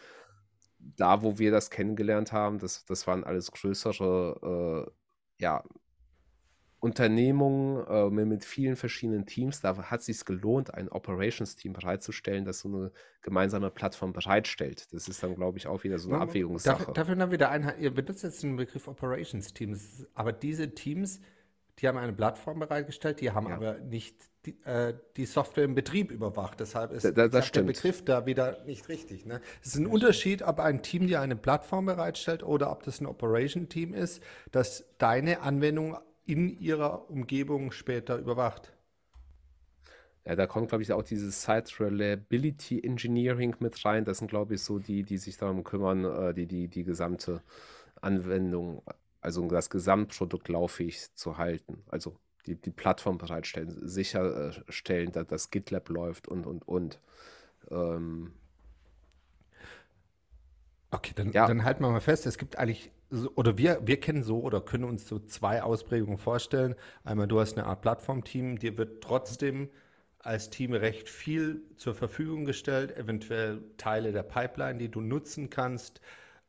Da, 0.78 1.22
wo 1.22 1.38
wir 1.38 1.50
das 1.50 1.70
kennengelernt 1.70 2.32
haben, 2.32 2.58
das, 2.58 2.84
das 2.84 3.06
waren 3.06 3.24
alles 3.24 3.52
größere 3.52 4.86
äh, 4.88 5.42
ja, 5.42 5.64
Unternehmungen 6.82 7.86
äh, 7.86 8.24
mit 8.24 8.44
vielen 8.44 8.74
verschiedenen 8.74 9.24
Teams, 9.24 9.60
da 9.60 9.76
hat 9.88 10.00
es 10.00 10.06
sich 10.06 10.24
gelohnt, 10.24 10.74
ein 10.74 10.88
Operations-Team 10.88 11.74
bereitzustellen, 11.74 12.44
das 12.44 12.58
so 12.58 12.68
eine 12.68 12.90
gemeinsame 13.22 13.70
Plattform 13.70 14.12
bereitstellt. 14.12 14.92
Das 14.92 15.06
ist 15.06 15.22
dann, 15.22 15.36
glaube 15.36 15.58
ich, 15.58 15.68
auch 15.68 15.84
wieder 15.84 16.00
so 16.00 16.08
eine 16.08 16.18
ja, 16.18 16.24
Abwägungssache. 16.24 16.78
Dafür, 16.78 16.94
dafür 16.94 17.14
dann 17.14 17.30
wieder 17.30 17.50
ein, 17.50 17.72
ihr 17.78 17.94
benutzt 17.94 18.24
jetzt 18.24 18.42
den 18.42 18.56
Begriff 18.56 18.88
Operations-Teams, 18.88 20.08
aber 20.14 20.32
diese 20.32 20.74
Teams, 20.74 21.20
die 21.78 21.86
haben 21.86 21.98
eine 21.98 22.12
Plattform 22.12 22.58
bereitgestellt, 22.58 23.20
die 23.20 23.30
haben 23.30 23.46
ja. 23.46 23.54
aber 23.54 23.78
nicht 23.78 24.16
die, 24.44 24.60
äh, 24.64 24.92
die, 25.16 25.26
Software 25.26 25.62
im 25.62 25.76
Betrieb 25.76 26.10
überwacht. 26.10 26.58
Deshalb 26.58 26.90
ist 26.90 27.04
da, 27.04 27.12
da, 27.12 27.28
der 27.28 27.62
Begriff 27.62 28.04
da 28.04 28.26
wieder 28.26 28.64
nicht 28.64 28.88
richtig. 28.88 29.24
Ne? 29.24 29.40
Es 29.62 29.68
ist 29.68 29.76
ein 29.76 29.86
Unterschied, 29.86 30.42
ob 30.42 30.58
ein 30.58 30.82
Team 30.82 31.06
dir 31.06 31.20
eine 31.20 31.36
Plattform 31.36 31.86
bereitstellt 31.86 32.42
oder 32.42 32.72
ob 32.72 32.82
das 32.82 33.00
ein 33.00 33.06
Operation-Team 33.06 33.94
ist, 33.94 34.20
das 34.50 34.84
deine 34.98 35.42
Anwendung 35.42 35.96
in 36.24 36.48
ihrer 36.60 37.10
Umgebung 37.10 37.72
später 37.72 38.18
überwacht. 38.18 38.72
Ja, 40.24 40.36
da 40.36 40.46
kommt, 40.46 40.68
glaube 40.68 40.82
ich, 40.82 40.92
auch 40.92 41.02
dieses 41.02 41.42
Site 41.42 41.80
Reliability 41.80 42.80
Engineering 42.80 43.56
mit 43.58 43.84
rein. 43.84 44.04
Das 44.04 44.18
sind, 44.18 44.28
glaube 44.28 44.54
ich, 44.54 44.62
so 44.62 44.78
die, 44.78 45.02
die 45.02 45.18
sich 45.18 45.36
darum 45.36 45.64
kümmern, 45.64 46.04
äh, 46.04 46.34
die, 46.34 46.46
die, 46.46 46.68
die 46.68 46.84
gesamte 46.84 47.42
Anwendung, 48.00 48.82
also 49.20 49.46
das 49.48 49.68
Gesamtprodukt 49.68 50.48
lauffähig 50.48 51.12
zu 51.14 51.38
halten. 51.38 51.82
Also 51.88 52.16
die, 52.46 52.54
die 52.54 52.70
Plattform 52.70 53.18
bereitstellen, 53.18 53.76
sicherstellen, 53.86 55.10
dass 55.12 55.26
das 55.26 55.50
GitLab 55.50 55.88
läuft 55.88 56.28
und, 56.28 56.46
und, 56.46 56.66
und. 56.68 57.00
Ähm, 57.70 58.32
okay, 60.92 61.12
dann, 61.14 61.32
ja. 61.32 61.46
dann 61.46 61.64
halten 61.64 61.82
wir 61.82 61.90
mal 61.90 62.00
fest, 62.00 62.26
es 62.26 62.38
gibt 62.38 62.58
eigentlich 62.58 62.92
oder 63.34 63.58
wir, 63.58 63.80
wir 63.84 64.00
kennen 64.00 64.22
so 64.22 64.40
oder 64.40 64.60
können 64.60 64.84
uns 64.84 65.06
so 65.06 65.18
zwei 65.18 65.62
Ausprägungen 65.62 66.18
vorstellen. 66.18 66.74
Einmal, 67.04 67.28
du 67.28 67.40
hast 67.40 67.58
eine 67.58 67.66
Art 67.66 67.82
Plattformteam, 67.82 68.58
dir 68.58 68.78
wird 68.78 69.02
trotzdem 69.02 69.68
als 70.18 70.50
Team 70.50 70.72
recht 70.72 71.08
viel 71.08 71.62
zur 71.76 71.94
Verfügung 71.94 72.44
gestellt, 72.44 72.96
eventuell 72.96 73.62
Teile 73.76 74.12
der 74.12 74.22
Pipeline, 74.22 74.78
die 74.78 74.88
du 74.88 75.00
nutzen 75.00 75.50
kannst, 75.50 76.00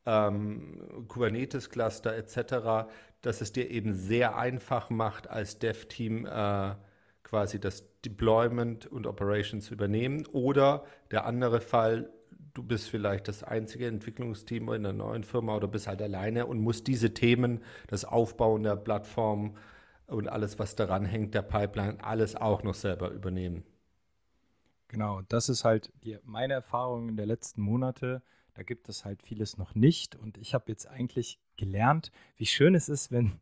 ähm, 0.06 1.06
Kubernetes-Cluster 1.08 2.14
etc., 2.16 2.88
dass 3.20 3.40
es 3.40 3.52
dir 3.52 3.70
eben 3.70 3.94
sehr 3.94 4.36
einfach 4.36 4.90
macht, 4.90 5.28
als 5.28 5.58
Dev-Team 5.58 6.26
äh, 6.26 6.74
quasi 7.22 7.58
das 7.58 7.84
Deployment 8.04 8.86
und 8.86 9.06
Operations 9.06 9.64
zu 9.64 9.74
übernehmen. 9.74 10.26
Oder 10.26 10.84
der 11.10 11.24
andere 11.24 11.60
Fall, 11.60 12.10
du 12.54 12.62
bist 12.62 12.88
vielleicht 12.88 13.28
das 13.28 13.42
einzige 13.42 13.88
Entwicklungsteam 13.88 14.68
in 14.68 14.86
einer 14.86 14.92
neuen 14.92 15.24
Firma 15.24 15.56
oder 15.56 15.68
bist 15.68 15.86
halt 15.86 16.00
alleine 16.00 16.46
und 16.46 16.60
musst 16.60 16.86
diese 16.86 17.12
Themen, 17.12 17.62
das 17.88 18.04
Aufbauen 18.04 18.62
der 18.62 18.76
Plattform 18.76 19.56
und 20.06 20.28
alles, 20.28 20.58
was 20.58 20.76
daran 20.76 21.04
hängt, 21.04 21.34
der 21.34 21.42
Pipeline, 21.42 22.02
alles 22.02 22.36
auch 22.36 22.62
noch 22.62 22.74
selber 22.74 23.10
übernehmen. 23.10 23.64
Genau, 24.88 25.22
das 25.28 25.48
ist 25.48 25.64
halt 25.64 25.92
die, 26.04 26.18
meine 26.22 26.54
Erfahrung 26.54 27.08
in 27.08 27.16
der 27.16 27.26
letzten 27.26 27.60
Monate. 27.60 28.22
Da 28.54 28.62
gibt 28.62 28.88
es 28.88 29.04
halt 29.04 29.22
vieles 29.22 29.58
noch 29.58 29.74
nicht 29.74 30.14
und 30.14 30.38
ich 30.38 30.54
habe 30.54 30.66
jetzt 30.68 30.86
eigentlich 30.86 31.40
gelernt, 31.56 32.12
wie 32.36 32.46
schön 32.46 32.76
es 32.76 32.88
ist, 32.88 33.10
wenn 33.10 33.40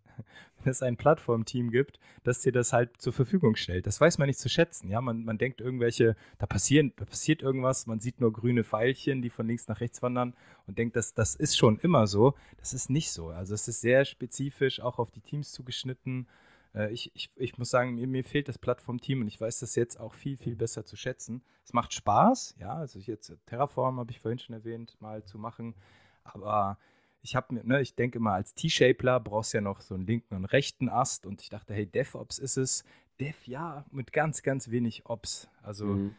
es 0.71 0.83
ein 0.83 0.97
Plattformteam 0.97 1.71
gibt, 1.71 1.99
das 2.25 2.41
dir 2.43 2.53
das 2.53 2.73
halt 2.73 3.01
zur 3.01 3.13
Verfügung 3.13 3.57
stellt. 3.57 3.87
Das 3.87 4.01
weiß 4.01 4.19
man 4.19 4.29
nicht 4.29 4.39
zu 4.39 4.49
schätzen. 4.49 4.89
Ja, 4.89 5.01
man, 5.01 5.25
man 5.25 5.39
denkt 5.39 5.61
irgendwelche, 5.61 6.17
da 6.39 6.47
passieren, 6.47 6.93
da 6.97 7.05
passiert 7.05 7.43
irgendwas, 7.43 7.87
man 7.87 8.01
sieht 8.01 8.21
nur 8.21 8.33
grüne 8.33 8.65
Pfeilchen, 8.65 9.23
die 9.23 9.31
von 9.31 9.47
links 9.47 9.69
nach 9.69 9.81
rechts 9.81 10.03
wandern 10.03 10.35
und 10.67 10.79
denkt, 10.79 10.97
das, 10.97 11.15
das 11.15 11.35
ist 11.35 11.57
schon 11.57 11.79
immer 11.79 12.07
so. 12.07 12.35
Das 12.59 12.73
ist 12.73 12.91
nicht 12.91 13.13
so. 13.13 13.29
Also 13.29 13.55
es 13.55 13.69
ist 13.69 13.81
sehr 13.81 14.05
spezifisch 14.05 14.81
auch 14.81 14.99
auf 14.99 15.11
die 15.11 15.21
Teams 15.21 15.53
zugeschnitten. 15.53 16.27
Äh, 16.75 16.93
ich, 16.93 17.11
ich, 17.15 17.31
ich 17.37 17.59
muss 17.59 17.71
sagen, 17.71 17.95
mir, 17.95 18.07
mir 18.07 18.25
fehlt 18.25 18.49
das 18.49 18.59
Plattform-Team 18.59 19.21
und 19.21 19.29
ich 19.29 19.41
weiß 19.41 19.61
das 19.61 19.75
jetzt 19.75 19.99
auch 19.99 20.15
viel, 20.15 20.37
viel 20.37 20.57
besser 20.57 20.85
zu 20.85 20.97
schätzen. 20.97 21.43
Es 21.65 21.73
macht 21.73 21.93
Spaß, 21.93 22.57
ja, 22.59 22.75
also 22.75 22.99
jetzt 22.99 23.33
Terraform 23.47 23.99
habe 23.99 24.11
ich 24.11 24.21
vorhin 24.21 24.39
schon 24.39 24.55
erwähnt, 24.55 24.97
mal 25.01 25.25
zu 25.25 25.39
machen, 25.39 25.75
aber 26.25 26.79
ich 27.23 27.37
habe 27.37 27.55
mir, 27.55 27.65
ne, 27.65 27.81
ich 27.81 27.95
denke 27.95 28.19
mal, 28.19 28.35
als 28.35 28.55
T-Shapler 28.55 29.21
brauchst 29.21 29.53
du 29.53 29.59
ja 29.59 29.63
noch 29.63 29.81
so 29.81 29.95
einen 29.95 30.07
linken 30.07 30.35
und 30.35 30.45
rechten 30.47 30.89
Ast 30.89 31.25
und 31.25 31.41
ich 31.41 31.49
dachte, 31.49 31.73
hey, 31.73 31.87
DevOps 31.87 32.39
ist 32.39 32.57
es. 32.57 32.85
Dev, 33.21 33.37
ja, 33.47 33.85
mit 33.93 34.13
ganz, 34.13 34.43
ganz 34.43 34.71
wenig 34.71 35.07
Ops. 35.07 35.49
Also, 35.63 35.87
mhm. 35.87 36.15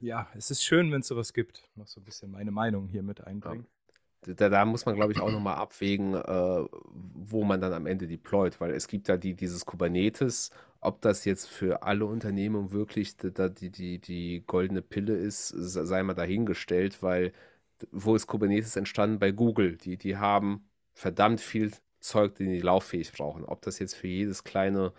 ja, 0.00 0.28
es 0.34 0.50
ist 0.50 0.62
schön, 0.62 0.92
wenn 0.92 1.00
es 1.00 1.06
sowas 1.06 1.32
gibt. 1.32 1.62
Noch 1.76 1.86
so 1.86 2.00
ein 2.00 2.04
bisschen 2.04 2.30
meine 2.30 2.50
Meinung 2.50 2.88
hier 2.88 3.02
mit 3.02 3.24
einbringen. 3.26 3.66
Ja. 4.26 4.34
Da, 4.34 4.48
da, 4.48 4.64
muss 4.64 4.84
man, 4.84 4.96
glaube 4.96 5.12
ich, 5.12 5.20
auch 5.20 5.30
nochmal 5.30 5.54
abwägen, 5.54 6.14
äh, 6.14 6.64
wo 7.14 7.44
man 7.44 7.60
dann 7.60 7.72
am 7.72 7.86
Ende 7.86 8.08
deployt, 8.08 8.60
weil 8.60 8.72
es 8.72 8.88
gibt 8.88 9.06
ja 9.06 9.16
die, 9.16 9.34
dieses 9.34 9.64
Kubernetes, 9.64 10.50
ob 10.80 11.00
das 11.00 11.24
jetzt 11.24 11.46
für 11.46 11.84
alle 11.84 12.06
Unternehmen 12.06 12.72
wirklich 12.72 13.16
die, 13.16 13.30
die, 13.32 13.70
die, 13.70 13.98
die 14.00 14.44
goldene 14.46 14.82
Pille 14.82 15.16
ist, 15.16 15.48
sei 15.48 16.02
mal 16.02 16.14
dahingestellt, 16.14 17.02
weil 17.04 17.32
wo 17.90 18.14
ist 18.14 18.26
Kubernetes 18.26 18.76
entstanden? 18.76 19.18
Bei 19.18 19.32
Google. 19.32 19.76
Die, 19.76 19.96
die 19.96 20.16
haben 20.16 20.68
verdammt 20.94 21.40
viel 21.40 21.72
Zeug, 22.00 22.36
den 22.36 22.50
die 22.50 22.60
lauffähig 22.60 23.12
brauchen. 23.12 23.44
Ob 23.44 23.62
das 23.62 23.78
jetzt 23.78 23.94
für 23.94 24.06
jedes 24.06 24.44
kleine 24.44 24.92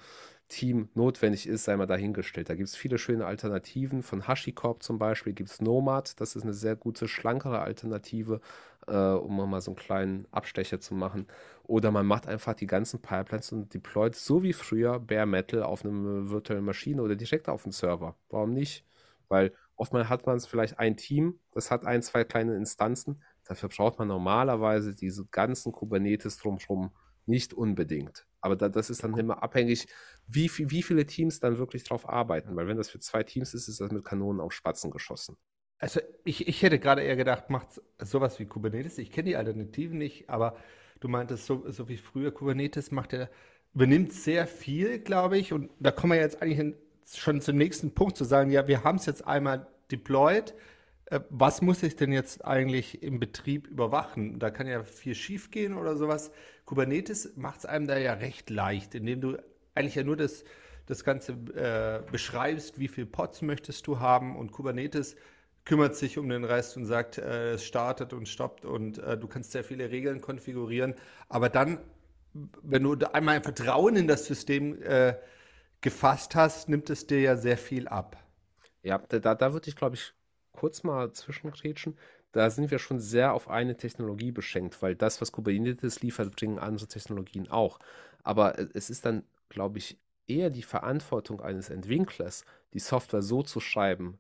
Team 0.50 0.90
notwendig 0.94 1.48
ist, 1.48 1.66
sei 1.66 1.76
mal 1.76 1.88
dahingestellt. 1.88 2.50
Da 2.50 2.56
gibt 2.56 2.70
es 2.70 2.76
viele 2.76 2.98
schöne 2.98 3.26
Alternativen. 3.26 4.02
Von 4.04 4.28
HashiCorp 4.28 4.82
zum 4.82 4.98
Beispiel 4.98 5.34
gibt 5.34 5.50
es 5.50 5.62
Nomad. 5.62 6.20
Das 6.22 6.36
ist 6.36 6.44
eine 6.44 6.54
sehr 6.54 6.76
gute, 6.76 7.08
schlankere 7.08 7.60
Alternative, 7.60 8.40
äh, 8.88 8.96
um 8.96 9.50
mal 9.50 9.62
so 9.62 9.72
einen 9.72 9.76
kleinen 9.78 10.28
Abstecher 10.32 10.80
zu 10.80 10.96
machen. 10.96 11.28
Oder 11.64 11.92
man 11.92 12.06
macht 12.06 12.28
einfach 12.28 12.54
die 12.54 12.68
ganzen 12.68 13.02
Pipelines 13.02 13.52
und 13.52 13.74
deployt 13.74 14.16
so 14.16 14.42
wie 14.44 14.54
früher 14.54 15.00
Bare 15.00 15.26
Metal 15.26 15.64
auf 15.64 15.84
einer 15.84 16.30
virtuellen 16.30 16.64
Maschine 16.66 17.02
oder 17.02 17.16
direkt 17.16 17.50
auf 17.50 17.64
dem 17.64 17.74
Server. 17.74 18.16
Warum 18.30 18.54
nicht? 18.54 18.86
Weil 19.28 19.54
Oftmals 19.78 20.10
hat 20.10 20.26
man 20.26 20.38
es 20.38 20.48
vielleicht 20.48 20.80
ein 20.80 20.98
Team, 20.98 21.40
das 21.52 21.72
hat 21.72 21.86
ein, 21.86 22.02
zwei 22.02 22.24
kleine 22.24 22.56
Instanzen. 22.56 23.24
Dafür 23.46 23.70
braucht 23.70 24.00
man 24.00 24.08
normalerweise 24.10 24.96
diese 24.96 25.26
ganzen 25.28 25.72
Kubernetes 25.72 26.38
drumherum 26.38 26.92
nicht 27.28 27.54
unbedingt. 27.54 28.26
Aber 28.42 28.56
da, 28.56 28.70
das 28.70 28.90
ist 28.90 29.04
dann 29.04 29.18
immer 29.18 29.44
abhängig, 29.44 29.88
wie, 30.26 30.50
wie 30.58 30.82
viele 30.82 31.06
Teams 31.06 31.40
dann 31.40 31.58
wirklich 31.58 31.84
drauf 31.84 32.10
arbeiten. 32.10 32.56
Weil 32.56 32.68
wenn 32.68 32.78
das 32.78 32.90
für 32.90 33.00
zwei 33.00 33.24
Teams 33.24 33.54
ist, 33.54 33.68
ist 33.68 33.80
das 33.80 33.92
mit 33.92 34.04
Kanonen 34.04 34.42
auf 34.42 34.52
Spatzen 34.52 34.92
geschossen. 34.92 35.38
Also 35.80 36.00
ich, 36.24 36.48
ich 36.48 36.64
hätte 36.64 36.80
gerade 36.80 37.04
eher 37.04 37.16
gedacht, 37.16 37.50
macht 37.50 37.82
sowas 38.00 38.40
wie 38.40 38.46
Kubernetes. 38.46 38.98
Ich 38.98 39.12
kenne 39.12 39.30
die 39.30 39.36
Alternativen 39.36 39.98
nicht, 39.98 40.30
aber 40.30 40.58
du 41.00 41.08
meintest, 41.08 41.46
so, 41.46 41.70
so 41.70 41.88
wie 41.88 41.98
früher 41.98 42.32
Kubernetes 42.32 42.92
macht 42.92 43.14
er, 43.14 43.30
übernimmt 43.76 44.12
sehr 44.12 44.48
viel, 44.48 45.00
glaube 45.00 45.38
ich. 45.38 45.54
Und 45.54 45.70
da 45.80 45.92
kommen 45.92 46.14
wir 46.14 46.20
jetzt 46.20 46.42
eigentlich 46.42 46.60
in, 46.60 46.76
schon 47.16 47.42
zum 47.42 47.58
nächsten 47.58 47.94
Punkt 47.94 48.18
zu 48.18 48.26
sagen, 48.26 48.52
ja, 48.52 48.68
wir 48.68 48.84
haben 48.84 48.98
es 48.98 49.06
jetzt 49.06 49.26
einmal 49.26 49.68
deployed. 49.92 50.54
Äh, 51.06 51.22
was 51.30 51.62
muss 51.62 51.84
ich 51.84 51.96
denn 51.96 52.12
jetzt 52.12 52.44
eigentlich 52.44 53.02
im 53.02 53.20
Betrieb 53.20 53.68
überwachen? 53.68 54.40
Da 54.40 54.50
kann 54.50 54.68
ja 54.68 54.84
viel 54.84 55.16
schief 55.16 55.52
gehen 55.52 55.74
oder 55.74 55.96
sowas. 55.96 56.32
Kubernetes 56.66 57.38
macht 57.38 57.60
es 57.60 57.66
einem 57.66 57.88
da 57.88 57.98
ja 57.98 58.14
recht 58.14 58.50
leicht, 58.50 58.96
indem 58.96 59.22
du 59.22 59.38
eigentlich 59.74 59.96
ja 59.96 60.04
nur 60.04 60.18
das, 60.18 60.44
das 60.86 61.04
Ganze 61.04 61.34
äh, 61.56 62.12
beschreibst, 62.12 62.80
wie 62.80 62.88
viele 62.88 63.08
Pods 63.08 63.42
möchtest 63.42 63.88
du 63.88 64.00
haben 64.00 64.36
und 64.36 64.52
Kubernetes 64.52 65.16
kümmert 65.64 65.96
sich 65.98 66.18
um 66.18 66.30
den 66.30 66.46
Rest 66.46 66.78
und 66.78 66.86
sagt, 66.86 67.18
äh, 67.18 67.54
es 67.54 67.66
startet 67.66 68.14
und 68.14 68.28
stoppt 68.28 68.66
und 68.66 69.00
äh, 69.00 69.18
du 69.18 69.28
kannst 69.28 69.52
sehr 69.52 69.64
viele 69.64 69.92
Regeln 69.92 70.22
konfigurieren. 70.22 70.96
Aber 71.28 71.50
dann, 71.50 71.80
wenn 72.64 72.84
du 72.84 72.96
einmal 73.14 73.36
ein 73.36 73.44
Vertrauen 73.44 73.98
in 73.98 74.08
das 74.08 74.26
System 74.26 74.82
äh, 74.82 75.16
gefasst 75.82 76.36
hast, 76.36 76.70
nimmt 76.70 76.90
es 76.90 77.08
dir 77.08 77.22
ja 77.22 77.36
sehr 77.36 77.58
viel 77.58 77.88
ab. 77.88 78.18
Ja, 78.84 78.98
da, 78.98 79.36
da 79.36 79.54
würde 79.54 79.70
ich, 79.70 79.76
glaube 79.76 79.96
ich, 79.96 80.14
kurz 80.52 80.84
mal 80.84 81.12
zwischengrätschen. 81.12 81.98
Da 82.32 82.50
sind 82.50 82.72
wir 82.72 82.80
schon 82.80 83.00
sehr 83.00 83.34
auf 83.34 83.50
eine 83.50 83.78
Technologie 83.78 84.32
beschränkt, 84.32 84.82
weil 84.82 84.96
das, 84.96 85.22
was 85.22 85.32
Kubernetes 85.32 86.02
liefert, 86.02 86.36
bringen 86.36 86.60
andere 86.60 86.88
Technologien 86.88 87.50
auch. 87.50 87.80
Aber 88.24 88.60
es 88.76 88.90
ist 88.90 89.06
dann, 89.06 89.24
glaube 89.50 89.78
ich, 89.78 89.98
eher 90.28 90.50
die 90.50 90.64
Verantwortung 90.64 91.42
eines 91.42 91.70
Entwicklers, 91.70 92.44
die 92.74 92.80
Software 92.80 93.22
so 93.22 93.44
zu 93.44 93.60
schreiben 93.60 94.20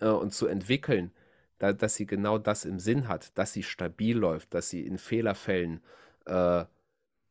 äh, 0.00 0.06
und 0.08 0.32
zu 0.32 0.46
entwickeln, 0.46 1.10
da, 1.58 1.72
dass 1.72 1.94
sie 1.94 2.06
genau 2.06 2.38
das 2.38 2.64
im 2.64 2.78
Sinn 2.78 3.08
hat, 3.08 3.36
dass 3.38 3.52
sie 3.52 3.62
stabil 3.62 4.16
läuft, 4.16 4.54
dass 4.54 4.70
sie 4.70 4.86
in 4.86 4.98
Fehlerfällen 4.98 5.82
äh, 6.26 6.64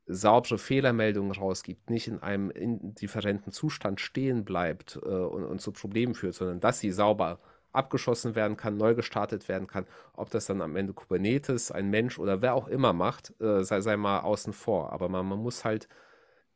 saubere 0.07 0.57
Fehlermeldungen 0.57 1.31
rausgibt, 1.31 1.89
nicht 1.89 2.07
in 2.07 2.19
einem 2.19 2.49
indifferenten 2.51 3.51
Zustand 3.51 4.01
stehen 4.01 4.43
bleibt 4.43 4.99
äh, 5.03 5.07
und, 5.07 5.45
und 5.45 5.61
zu 5.61 5.71
Problemen 5.71 6.15
führt, 6.15 6.35
sondern 6.35 6.59
dass 6.59 6.79
sie 6.79 6.91
sauber 6.91 7.39
abgeschossen 7.71 8.35
werden 8.35 8.57
kann, 8.57 8.77
neu 8.77 8.95
gestartet 8.95 9.47
werden 9.47 9.67
kann. 9.67 9.85
Ob 10.13 10.29
das 10.29 10.45
dann 10.45 10.61
am 10.61 10.75
Ende 10.75 10.93
Kubernetes, 10.93 11.71
ein 11.71 11.89
Mensch 11.89 12.19
oder 12.19 12.41
wer 12.41 12.53
auch 12.53 12.67
immer 12.67 12.93
macht, 12.93 13.33
äh, 13.39 13.63
sei, 13.63 13.81
sei 13.81 13.97
mal 13.97 14.19
außen 14.19 14.53
vor. 14.53 14.91
Aber 14.91 15.07
man, 15.07 15.25
man 15.25 15.39
muss 15.39 15.63
halt 15.63 15.87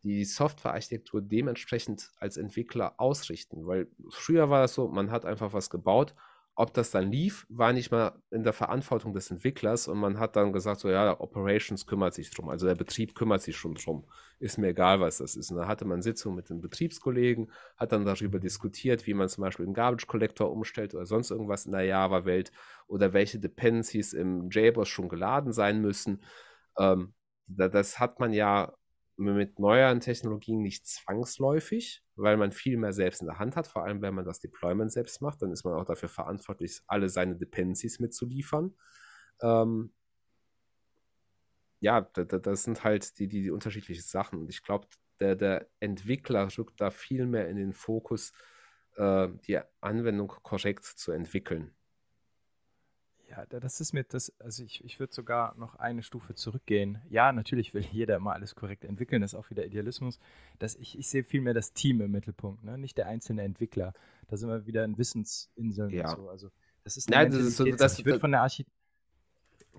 die 0.04 0.26
Softwarearchitektur 0.26 1.22
dementsprechend 1.22 2.12
als 2.20 2.38
Entwickler 2.38 2.94
ausrichten, 2.98 3.66
weil 3.66 3.88
früher 4.10 4.50
war 4.50 4.66
es 4.66 4.76
so, 4.76 4.88
man 4.88 5.10
hat 5.10 5.26
einfach 5.26 5.54
was 5.54 5.70
gebaut 5.70 6.14
ob 6.58 6.74
das 6.74 6.90
dann 6.92 7.12
lief, 7.12 7.46
war 7.50 7.74
nicht 7.74 7.92
mal 7.92 8.18
in 8.32 8.44
der 8.44 8.54
Verantwortung 8.54 9.14
des 9.14 9.30
Entwicklers 9.30 9.90
und 9.90 9.98
man 9.98 10.20
hat 10.20 10.38
dann 10.38 10.54
gesagt, 10.54 10.80
so 10.80 10.90
ja, 10.90 11.20
Operations 11.20 11.86
kümmert 11.86 12.14
sich 12.14 12.32
drum, 12.32 12.48
also 12.48 12.66
der 12.66 12.76
Betrieb 12.76 13.14
kümmert 13.14 13.42
sich 13.42 13.58
schon 13.58 13.76
drum. 13.76 14.06
Ist 14.40 14.58
mir 14.58 14.70
egal, 14.70 15.02
was 15.02 15.18
das 15.18 15.36
ist. 15.36 15.52
Und 15.52 15.58
da 15.58 15.68
hatte 15.68 15.84
man 15.84 16.02
Sitzungen 16.02 16.38
mit 16.38 16.50
den 16.50 16.62
Betriebskollegen, 16.62 17.52
hat 17.76 17.92
dann 17.92 18.06
darüber 18.06 18.40
diskutiert, 18.40 19.06
wie 19.06 19.14
man 19.14 19.28
zum 19.28 19.44
Beispiel 19.44 19.66
einen 19.66 19.74
Garbage 19.74 20.08
Collector 20.08 20.50
umstellt 20.50 20.94
oder 20.94 21.06
sonst 21.06 21.30
irgendwas 21.30 21.66
in 21.66 21.74
der 21.74 21.84
Java-Welt 21.84 22.54
oder 22.88 23.12
welche 23.12 23.40
Dependencies 23.40 24.14
im 24.14 24.50
JBoss 24.50 24.88
schon 24.88 25.10
geladen 25.10 25.52
sein 25.52 25.82
müssen. 25.82 26.24
Ähm, 26.78 27.14
das 27.48 28.00
hat 28.00 28.20
man 28.22 28.32
ja 28.32 28.74
mit 29.18 29.60
neueren 29.60 30.00
Technologien 30.00 30.62
nicht 30.62 30.88
zwangsläufig, 30.88 32.05
weil 32.16 32.38
man 32.38 32.52
viel 32.52 32.78
mehr 32.78 32.94
selbst 32.94 33.22
in 33.22 33.28
der 33.28 33.40
Hand 33.40 33.56
hat, 33.56 33.68
vor 33.68 33.84
allem 33.84 34.02
wenn 34.02 34.16
man 34.16 34.26
das 34.26 34.40
Deployment 34.40 34.92
selbst 34.92 35.22
macht, 35.22 35.42
dann 35.42 35.52
ist 35.52 35.64
man 35.64 35.74
auch 35.74 35.86
dafür 35.86 36.10
verantwortlich, 36.10 36.82
alle 36.88 37.10
seine 37.10 37.36
Dependencies 37.36 38.00
mitzuliefern. 38.00 38.74
Ähm, 39.42 39.94
ja, 41.80 42.02
das 42.02 42.64
sind 42.64 42.84
halt 42.84 43.20
die, 43.20 43.28
die, 43.28 43.44
die 43.44 43.52
unterschiedlichen 43.52 44.02
Sachen. 44.04 44.40
Und 44.40 44.50
ich 44.50 44.64
glaube, 44.64 44.88
der, 45.20 45.36
der 45.36 45.68
Entwickler 45.80 46.48
rückt 46.58 46.82
da 46.82 46.90
viel 46.90 47.26
mehr 47.26 47.48
in 47.50 47.58
den 47.58 47.74
Fokus, 47.74 48.32
äh, 48.96 49.30
die 49.48 49.60
Anwendung 49.82 50.28
korrekt 50.28 50.86
zu 50.86 51.12
entwickeln. 51.12 51.76
Ja, 53.30 53.46
das 53.46 53.82
ist 53.82 53.94
mir 53.94 54.04
das, 54.04 54.32
also 54.40 54.64
ich, 54.64 54.84
ich 54.84 55.00
würde 55.00 55.14
sogar 55.14 55.56
noch 55.58 55.76
eine 55.76 56.04
Stufe 56.04 56.36
zurückgehen. 56.36 57.02
Ja, 57.10 57.32
natürlich 57.32 57.74
will 57.74 57.84
jeder 57.92 58.18
immer 58.18 58.34
alles 58.34 58.56
korrekt 58.56 58.86
entwickeln, 58.86 59.22
das 59.22 59.34
ist 59.34 59.40
auch 59.40 59.50
wieder 59.50 59.66
Idealismus. 59.66 60.20
Das, 60.60 60.76
ich, 60.76 60.98
ich 60.98 61.10
sehe 61.10 61.24
vielmehr 61.24 61.54
das 61.54 61.74
Team 61.74 62.02
im 62.02 62.12
Mittelpunkt, 62.12 62.64
ne? 62.64 62.78
nicht 62.78 62.98
der 62.98 63.08
einzelne 63.08 63.44
Entwickler. 63.44 63.94
Da 64.28 64.38
sind 64.38 64.50
wir 64.50 64.66
wieder 64.66 64.84
in 64.86 64.98
Wissensinseln 64.98 65.90
ja. 65.90 66.10
und 66.10 66.16
so. 66.16 66.30
Also 66.30 66.52
das 66.84 66.98
ist 66.98 67.10
Nein, 67.10 67.32
das 67.32 67.42
ist 67.42 67.58
so, 67.58 67.66
das, 67.66 68.06
würde 68.06 68.20
von 68.20 68.32
der 68.32 68.42
Architektur. 68.42 68.74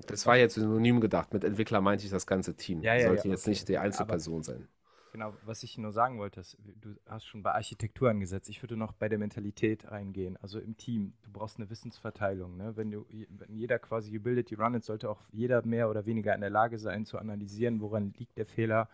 Das 0.08 0.26
war 0.26 0.36
jetzt 0.36 0.54
synonym 0.54 1.00
gedacht. 1.00 1.32
Mit 1.32 1.44
Entwickler 1.44 1.80
meinte 1.80 2.04
ich 2.04 2.10
das 2.10 2.26
ganze 2.26 2.54
Team. 2.54 2.82
Ja, 2.82 2.94
ja, 2.94 3.06
Sollte 3.06 3.28
ja, 3.28 3.32
jetzt 3.32 3.42
okay. 3.42 3.50
nicht 3.50 3.68
die 3.68 3.78
Einzelperson 3.78 4.42
sein. 4.42 4.68
Genau, 5.16 5.32
was 5.46 5.62
ich 5.62 5.78
nur 5.78 5.92
sagen 5.92 6.18
wollte, 6.18 6.40
ist, 6.40 6.58
du 6.78 6.94
hast 7.06 7.24
schon 7.24 7.42
bei 7.42 7.52
Architektur 7.52 8.10
angesetzt. 8.10 8.50
Ich 8.50 8.62
würde 8.62 8.76
noch 8.76 8.92
bei 8.92 9.08
der 9.08 9.18
Mentalität 9.18 9.90
reingehen, 9.90 10.36
also 10.42 10.58
im 10.60 10.76
Team. 10.76 11.14
Du 11.22 11.32
brauchst 11.32 11.56
eine 11.56 11.70
Wissensverteilung. 11.70 12.58
Ne? 12.58 12.76
Wenn, 12.76 12.90
du, 12.90 13.06
wenn 13.30 13.56
jeder 13.56 13.78
quasi 13.78 14.10
gebildet 14.10 14.50
die 14.50 14.56
Run 14.56 14.78
sollte 14.82 15.08
auch 15.08 15.22
jeder 15.32 15.64
mehr 15.64 15.88
oder 15.88 16.04
weniger 16.04 16.34
in 16.34 16.42
der 16.42 16.50
Lage 16.50 16.78
sein, 16.78 17.06
zu 17.06 17.16
analysieren, 17.16 17.80
woran 17.80 18.12
liegt 18.18 18.36
der 18.36 18.44
Fehler 18.44 18.90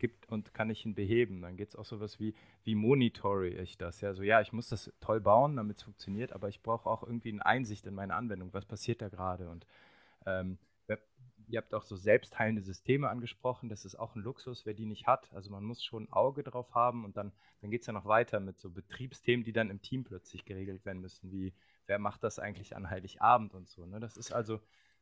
gibt 0.00 0.28
und 0.28 0.52
kann 0.54 0.70
ich 0.70 0.84
ihn 0.84 0.96
beheben. 0.96 1.40
Dann 1.42 1.56
geht 1.56 1.68
es 1.68 1.76
auch 1.76 1.84
so 1.84 2.00
was 2.00 2.18
wie, 2.18 2.34
wie 2.64 2.74
monitore 2.74 3.46
ich 3.46 3.78
das? 3.78 4.00
Ja, 4.00 4.08
also 4.08 4.24
ja, 4.24 4.40
ich 4.40 4.52
muss 4.52 4.70
das 4.70 4.92
toll 4.98 5.20
bauen, 5.20 5.54
damit 5.54 5.76
es 5.76 5.84
funktioniert, 5.84 6.32
aber 6.32 6.48
ich 6.48 6.64
brauche 6.64 6.90
auch 6.90 7.04
irgendwie 7.04 7.30
eine 7.30 7.46
Einsicht 7.46 7.86
in 7.86 7.94
meine 7.94 8.14
Anwendung. 8.14 8.52
Was 8.52 8.66
passiert 8.66 9.02
da 9.02 9.08
gerade? 9.08 9.48
Und 9.48 9.68
ähm, 10.26 10.58
Ihr 11.50 11.58
habt 11.58 11.74
auch 11.74 11.82
so 11.82 11.96
selbstheilende 11.96 12.62
Systeme 12.62 13.08
angesprochen. 13.08 13.68
Das 13.68 13.84
ist 13.84 13.96
auch 13.96 14.14
ein 14.14 14.22
Luxus, 14.22 14.66
wer 14.66 14.74
die 14.74 14.86
nicht 14.86 15.06
hat. 15.06 15.32
Also 15.34 15.50
man 15.50 15.64
muss 15.64 15.84
schon 15.84 16.04
ein 16.04 16.12
Auge 16.12 16.42
drauf 16.42 16.74
haben 16.74 17.04
und 17.04 17.16
dann, 17.16 17.32
dann 17.60 17.70
geht 17.70 17.82
es 17.82 17.86
ja 17.86 17.92
noch 17.92 18.06
weiter 18.06 18.40
mit 18.40 18.58
so 18.58 18.70
Betriebsthemen, 18.70 19.44
die 19.44 19.52
dann 19.52 19.70
im 19.70 19.82
Team 19.82 20.04
plötzlich 20.04 20.44
geregelt 20.44 20.84
werden 20.84 21.00
müssen, 21.00 21.30
wie 21.32 21.52
wer 21.86 21.98
macht 21.98 22.22
das 22.22 22.38
eigentlich 22.38 22.76
an 22.76 22.88
Heiligabend 22.88 23.54
und 23.54 23.68
so. 23.68 23.84
Ne? 23.84 23.98
Das 23.98 24.16
ist 24.16 24.32
also, 24.32 24.60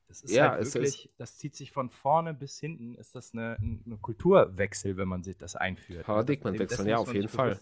das 0.09 0.23
ist 0.23 0.33
ja, 0.33 0.53
halt 0.53 0.75
wirklich, 0.75 1.07
ist, 1.07 1.21
das 1.21 1.37
zieht 1.37 1.55
sich 1.55 1.71
von 1.71 1.91
vorne 1.91 2.33
bis 2.33 2.59
hinten, 2.59 2.95
ist 2.95 3.15
das 3.15 3.35
eine, 3.35 3.59
eine 3.61 3.99
Kulturwechsel, 3.99 4.97
wenn 4.97 5.07
man 5.07 5.23
sich 5.23 5.37
das 5.37 5.55
einführt. 5.55 6.07
Paradigmenwechsel, 6.07 6.89
ja, 6.89 6.97
auf 6.97 7.13
jeden 7.13 7.29
Fall. 7.29 7.61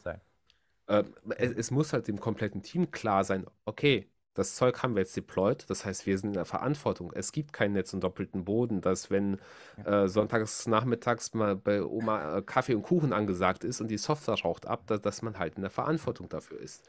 Äh, 0.86 1.02
es, 1.36 1.52
es, 1.52 1.70
muss 1.72 1.92
halt 1.92 2.06
dem 2.06 2.20
kompletten 2.20 2.62
Team 2.62 2.92
klar 2.92 3.24
sein, 3.24 3.44
okay, 3.64 4.08
das 4.36 4.54
Zeug 4.54 4.82
haben 4.82 4.94
wir 4.94 5.00
jetzt 5.00 5.16
deployed, 5.16 5.64
das 5.68 5.86
heißt, 5.86 6.06
wir 6.06 6.18
sind 6.18 6.28
in 6.30 6.34
der 6.34 6.44
Verantwortung. 6.44 7.10
Es 7.14 7.32
gibt 7.32 7.54
kein 7.54 7.72
Netz 7.72 7.94
und 7.94 8.04
doppelten 8.04 8.44
Boden, 8.44 8.82
dass 8.82 9.10
wenn 9.10 9.38
äh, 9.84 10.08
sonntags 10.08 10.66
nachmittags 10.66 11.32
mal 11.32 11.56
bei 11.56 11.82
Oma 11.82 12.36
äh, 12.36 12.42
Kaffee 12.42 12.74
und 12.74 12.82
Kuchen 12.82 13.14
angesagt 13.14 13.64
ist 13.64 13.80
und 13.80 13.88
die 13.88 13.96
Software 13.96 14.34
raucht 14.34 14.66
ab, 14.66 14.84
da, 14.86 14.98
dass 14.98 15.22
man 15.22 15.38
halt 15.38 15.56
in 15.56 15.62
der 15.62 15.70
Verantwortung 15.70 16.28
dafür 16.28 16.60
ist. 16.60 16.86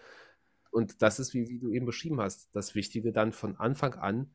Und 0.72 1.02
das 1.02 1.20
ist, 1.20 1.34
wie, 1.34 1.48
wie 1.48 1.60
du 1.60 1.72
eben 1.72 1.86
beschrieben 1.86 2.20
hast, 2.20 2.54
das 2.54 2.76
Wichtige 2.76 3.14
dann 3.14 3.32
von 3.32 3.56
Anfang 3.56 3.94
an, 3.94 4.30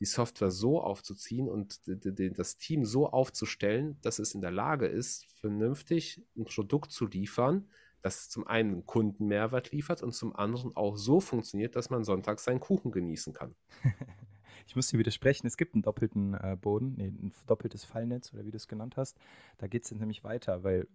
die 0.00 0.06
Software 0.06 0.50
so 0.50 0.80
aufzuziehen 0.80 1.48
und 1.48 1.80
das 1.86 2.56
Team 2.56 2.84
so 2.84 3.08
aufzustellen, 3.08 3.98
dass 4.02 4.18
es 4.18 4.34
in 4.34 4.40
der 4.40 4.50
Lage 4.50 4.86
ist, 4.86 5.26
vernünftig 5.40 6.26
ein 6.36 6.44
Produkt 6.44 6.90
zu 6.90 7.06
liefern, 7.06 7.68
das 8.02 8.28
zum 8.28 8.46
einen 8.46 8.86
Kundenmehrwert 8.86 9.72
liefert 9.72 10.02
und 10.02 10.12
zum 10.12 10.34
anderen 10.34 10.76
auch 10.76 10.96
so 10.96 11.20
funktioniert, 11.20 11.76
dass 11.76 11.90
man 11.90 12.04
sonntags 12.04 12.44
seinen 12.44 12.60
Kuchen 12.60 12.90
genießen 12.92 13.32
kann. 13.32 13.54
ich 14.66 14.76
muss 14.76 14.88
dir 14.88 14.98
widersprechen, 14.98 15.46
es 15.46 15.56
gibt 15.56 15.74
einen 15.74 15.82
doppelten 15.82 16.34
äh, 16.34 16.56
Boden, 16.60 16.94
nee, 16.96 17.08
ein 17.08 17.32
doppeltes 17.46 17.84
Fallnetz 17.84 18.32
oder 18.32 18.44
wie 18.44 18.50
du 18.50 18.56
es 18.56 18.68
genannt 18.68 18.96
hast. 18.96 19.18
Da 19.58 19.66
geht 19.66 19.84
es 19.84 19.90
nämlich 19.92 20.24
weiter, 20.24 20.62
weil 20.64 20.86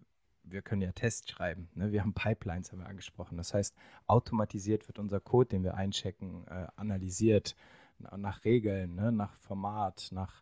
wir 0.43 0.62
können 0.62 0.81
ja 0.81 0.91
Tests 0.91 1.29
schreiben. 1.29 1.69
Ne? 1.74 1.91
Wir 1.91 2.01
haben 2.01 2.13
Pipelines, 2.13 2.71
haben 2.71 2.79
wir 2.79 2.88
angesprochen. 2.88 3.38
Das 3.38 3.53
heißt, 3.53 3.75
automatisiert 4.07 4.88
wird 4.88 5.00
unser 5.00 5.19
Code, 5.19 5.50
den 5.50 5.63
wir 5.63 5.75
einchecken, 5.75 6.47
äh, 6.47 6.67
analysiert 6.75 7.55
nach 8.00 8.43
Regeln, 8.43 8.95
ne? 8.95 9.12
nach 9.12 9.35
Format, 9.38 10.09
nach 10.12 10.41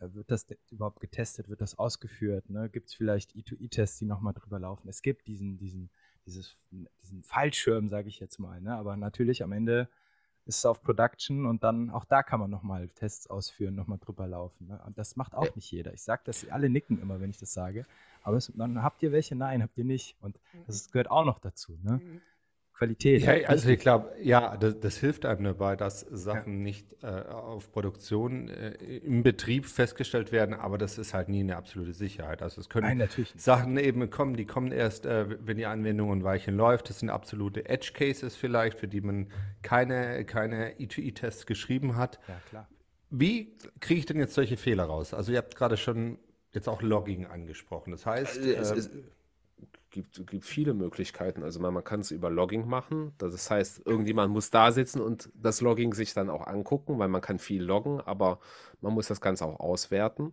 äh, 0.00 0.12
wird 0.12 0.30
das 0.30 0.46
überhaupt 0.70 1.00
getestet, 1.00 1.48
wird 1.48 1.60
das 1.60 1.78
ausgeführt, 1.78 2.50
ne? 2.50 2.68
gibt 2.70 2.88
es 2.88 2.94
vielleicht 2.94 3.32
E2E-Tests, 3.34 3.98
die 3.98 4.06
nochmal 4.06 4.34
drüber 4.34 4.58
laufen. 4.58 4.88
Es 4.88 5.02
gibt 5.02 5.26
diesen, 5.26 5.58
diesen 5.58 5.90
dieses, 6.26 6.56
diesen 7.02 7.22
Fallschirm, 7.22 7.88
sage 7.88 8.08
ich 8.08 8.20
jetzt 8.20 8.38
mal. 8.38 8.60
Ne? 8.60 8.74
Aber 8.74 8.96
natürlich 8.96 9.42
am 9.42 9.52
Ende 9.52 9.88
ist 10.46 10.58
es 10.58 10.66
auf 10.66 10.82
Production 10.82 11.46
und 11.46 11.64
dann 11.64 11.90
auch 11.90 12.04
da 12.04 12.22
kann 12.22 12.40
man 12.40 12.50
nochmal 12.50 12.88
Tests 12.88 13.28
ausführen, 13.28 13.74
nochmal 13.74 13.98
drüber 13.98 14.26
laufen. 14.26 14.66
Ne? 14.66 14.80
Und 14.86 14.98
das 14.98 15.16
macht 15.16 15.34
auch 15.34 15.54
nicht 15.54 15.70
jeder. 15.70 15.94
Ich 15.94 16.02
sage 16.02 16.22
das, 16.24 16.46
alle 16.48 16.68
nicken 16.68 17.00
immer, 17.00 17.20
wenn 17.20 17.30
ich 17.30 17.38
das 17.38 17.52
sage. 17.52 17.86
Aber 18.22 18.36
es, 18.36 18.52
dann 18.54 18.82
habt 18.82 19.02
ihr 19.02 19.12
welche? 19.12 19.36
Nein, 19.36 19.62
habt 19.62 19.76
ihr 19.78 19.84
nicht. 19.84 20.16
Und 20.20 20.38
das 20.66 20.90
gehört 20.90 21.10
auch 21.10 21.24
noch 21.24 21.38
dazu. 21.38 21.78
Ne? 21.82 22.00
Qualität. 22.74 23.22
Ja, 23.22 23.48
also 23.48 23.68
ich 23.68 23.78
glaube, 23.78 24.12
ja, 24.20 24.56
das, 24.56 24.80
das, 24.80 24.96
hilft 24.98 25.26
einem 25.26 25.44
dabei, 25.44 25.76
dass 25.76 26.00
Sachen 26.00 26.58
ja. 26.58 26.62
nicht 26.62 26.96
äh, 27.02 27.06
auf 27.06 27.70
Produktion 27.70 28.48
äh, 28.48 28.72
im 28.98 29.22
Betrieb 29.22 29.66
festgestellt 29.66 30.32
werden, 30.32 30.54
aber 30.54 30.76
das 30.76 30.98
ist 30.98 31.14
halt 31.14 31.28
nie 31.28 31.40
eine 31.40 31.56
absolute 31.56 31.94
Sicherheit. 31.94 32.42
Also 32.42 32.60
es 32.60 32.68
können 32.68 32.98
Nein, 32.98 33.08
Sachen 33.36 33.76
eben 33.76 34.10
kommen, 34.10 34.34
die 34.36 34.44
kommen 34.44 34.72
erst, 34.72 35.06
äh, 35.06 35.26
wenn 35.46 35.56
die 35.56 35.66
Anwendung 35.66 36.12
ein 36.12 36.24
Weilchen 36.24 36.56
läuft. 36.56 36.90
Das 36.90 36.98
sind 36.98 37.10
absolute 37.10 37.68
Edge 37.68 37.92
Cases 37.94 38.34
vielleicht, 38.34 38.78
für 38.78 38.88
die 38.88 39.00
man 39.00 39.28
keine, 39.62 40.24
keine 40.24 40.72
E2E-Tests 40.74 41.46
geschrieben 41.46 41.96
hat. 41.96 42.18
Ja, 42.26 42.40
klar. 42.48 42.68
Wie 43.10 43.56
kriege 43.78 44.00
ich 44.00 44.06
denn 44.06 44.18
jetzt 44.18 44.34
solche 44.34 44.56
Fehler 44.56 44.84
raus? 44.84 45.14
Also 45.14 45.30
ihr 45.30 45.38
habt 45.38 45.54
gerade 45.54 45.76
schon 45.76 46.18
jetzt 46.52 46.68
auch 46.68 46.82
Logging 46.82 47.26
angesprochen. 47.26 47.92
Das 47.92 48.06
heißt, 48.06 48.38
also 48.38 48.74
es, 48.74 48.86
es, 48.86 48.86
ähm, 48.86 49.04
gibt, 49.94 50.26
gibt 50.26 50.44
viele 50.44 50.74
Möglichkeiten. 50.74 51.44
Also 51.44 51.60
man, 51.60 51.72
man 51.72 51.84
kann 51.84 52.00
es 52.00 52.10
über 52.10 52.28
Logging 52.28 52.66
machen. 52.66 53.14
Das 53.18 53.50
heißt, 53.50 53.86
irgendjemand 53.86 54.32
muss 54.32 54.50
da 54.50 54.72
sitzen 54.72 55.00
und 55.00 55.30
das 55.34 55.60
Logging 55.60 55.94
sich 55.94 56.12
dann 56.14 56.30
auch 56.30 56.46
angucken, 56.46 56.98
weil 56.98 57.08
man 57.08 57.20
kann 57.20 57.38
viel 57.38 57.62
loggen, 57.62 58.00
aber 58.00 58.40
man 58.80 58.92
muss 58.92 59.06
das 59.06 59.20
Ganze 59.20 59.46
auch 59.46 59.60
auswerten. 59.60 60.32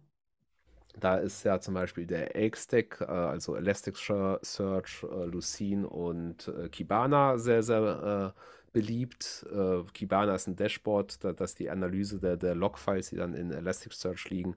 Da 0.99 1.17
ist 1.17 1.43
ja 1.43 1.61
zum 1.61 1.75
Beispiel 1.75 2.05
der 2.05 2.35
Elk-Stack, 2.35 3.01
äh, 3.01 3.05
also 3.05 3.55
Elasticsearch, 3.55 5.03
äh, 5.03 5.25
Lucene 5.25 5.87
und 5.87 6.47
äh, 6.47 6.67
Kibana 6.67 7.37
sehr, 7.37 7.63
sehr 7.63 8.33
beliebt. 8.71 9.45
Kibana 9.93 10.35
ist 10.35 10.47
ein 10.47 10.55
Dashboard, 10.55 11.19
das 11.39 11.55
die 11.55 11.69
Analyse 11.69 12.19
der, 12.19 12.37
der 12.37 12.55
Logfiles, 12.55 13.09
die 13.09 13.17
dann 13.17 13.33
in 13.33 13.51
Elasticsearch 13.51 14.29
liegen, 14.29 14.55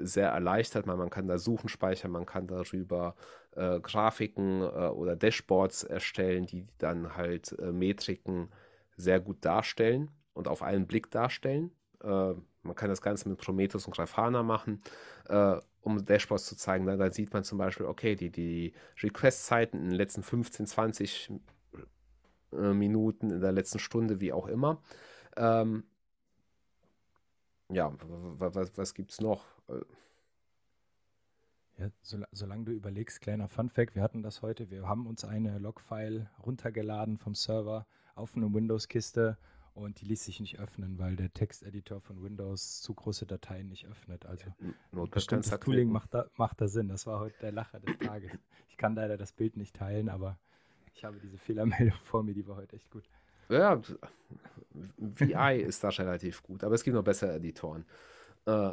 sehr 0.00 0.28
erleichtert. 0.28 0.86
Man, 0.86 0.96
man 0.98 1.10
kann 1.10 1.26
da 1.26 1.38
Suchen 1.38 1.68
speichern, 1.68 2.12
man 2.12 2.24
kann 2.24 2.46
darüber 2.46 3.14
äh, 3.56 3.80
Grafiken 3.80 4.62
äh, 4.62 4.64
oder 4.64 5.16
Dashboards 5.16 5.84
erstellen, 5.84 6.46
die 6.46 6.66
dann 6.78 7.16
halt 7.16 7.58
äh, 7.58 7.72
Metriken 7.72 8.48
sehr 8.96 9.20
gut 9.20 9.44
darstellen 9.44 10.10
und 10.34 10.48
auf 10.48 10.62
einen 10.62 10.86
Blick 10.86 11.10
darstellen. 11.10 11.72
Äh, 12.02 12.34
man 12.62 12.74
kann 12.74 12.90
das 12.90 13.00
Ganze 13.00 13.28
mit 13.28 13.38
Prometheus 13.38 13.86
und 13.86 13.94
Grafana 13.94 14.42
machen, 14.42 14.82
äh, 15.28 15.56
um 15.80 16.04
Dashboards 16.04 16.46
zu 16.46 16.56
zeigen. 16.56 16.86
Da, 16.86 16.96
da, 16.96 17.10
sieht 17.10 17.32
man 17.32 17.44
zum 17.44 17.58
Beispiel, 17.58 17.86
okay, 17.86 18.14
die, 18.14 18.30
die 18.30 18.72
Request-Zeiten 19.02 19.78
in 19.78 19.84
den 19.90 19.94
letzten 19.94 20.22
15, 20.22 20.66
20 20.66 21.32
äh, 22.56 22.74
Minuten, 22.74 23.30
in 23.30 23.40
der 23.40 23.52
letzten 23.52 23.78
Stunde, 23.78 24.20
wie 24.20 24.32
auch 24.32 24.46
immer. 24.46 24.80
Ähm, 25.36 25.84
ja, 27.68 27.92
was, 27.98 28.76
was 28.76 28.94
gibt 28.94 29.12
es 29.12 29.20
noch? 29.20 29.44
Ja, 31.78 31.90
so, 32.00 32.18
solange 32.32 32.64
du 32.64 32.72
überlegst, 32.72 33.20
kleiner 33.20 33.48
Funfact, 33.48 33.94
wir 33.94 34.02
hatten 34.02 34.22
das 34.22 34.40
heute, 34.40 34.70
wir 34.70 34.88
haben 34.88 35.06
uns 35.06 35.24
eine 35.24 35.58
Logfile 35.58 36.30
runtergeladen 36.44 37.18
vom 37.18 37.34
Server 37.34 37.86
auf 38.14 38.34
eine 38.34 38.52
Windows-Kiste 38.52 39.36
und 39.74 40.00
die 40.00 40.06
ließ 40.06 40.24
sich 40.24 40.40
nicht 40.40 40.58
öffnen, 40.58 40.98
weil 40.98 41.16
der 41.16 41.34
Texteditor 41.34 42.00
von 42.00 42.22
Windows 42.22 42.80
zu 42.80 42.94
große 42.94 43.26
Dateien 43.26 43.68
nicht 43.68 43.86
öffnet. 43.86 44.24
Also 44.24 44.46
ja, 44.92 45.04
bestimmtes 45.10 45.50
Tooling 45.60 45.90
macht 45.90 46.14
da, 46.14 46.30
macht 46.36 46.62
da 46.62 46.68
Sinn. 46.68 46.88
Das 46.88 47.06
war 47.06 47.20
heute 47.20 47.38
der 47.42 47.52
Lacher 47.52 47.80
des 47.80 47.98
Tages. 47.98 48.30
Ich 48.68 48.78
kann 48.78 48.94
leider 48.94 49.18
das 49.18 49.32
Bild 49.32 49.58
nicht 49.58 49.76
teilen, 49.76 50.08
aber 50.08 50.38
ich 50.96 51.04
habe 51.04 51.18
diese 51.20 51.38
Fehlermeldung 51.38 51.98
vor 52.04 52.22
mir, 52.22 52.34
die 52.34 52.46
war 52.46 52.56
heute 52.56 52.76
echt 52.76 52.90
gut. 52.90 53.04
Ja, 53.48 53.80
VI 54.96 55.60
ist 55.60 55.84
da 55.84 55.90
relativ 55.90 56.42
gut, 56.42 56.64
aber 56.64 56.74
es 56.74 56.82
gibt 56.82 56.94
noch 56.94 57.04
bessere 57.04 57.34
Editoren. 57.34 57.84
Äh, 58.46 58.70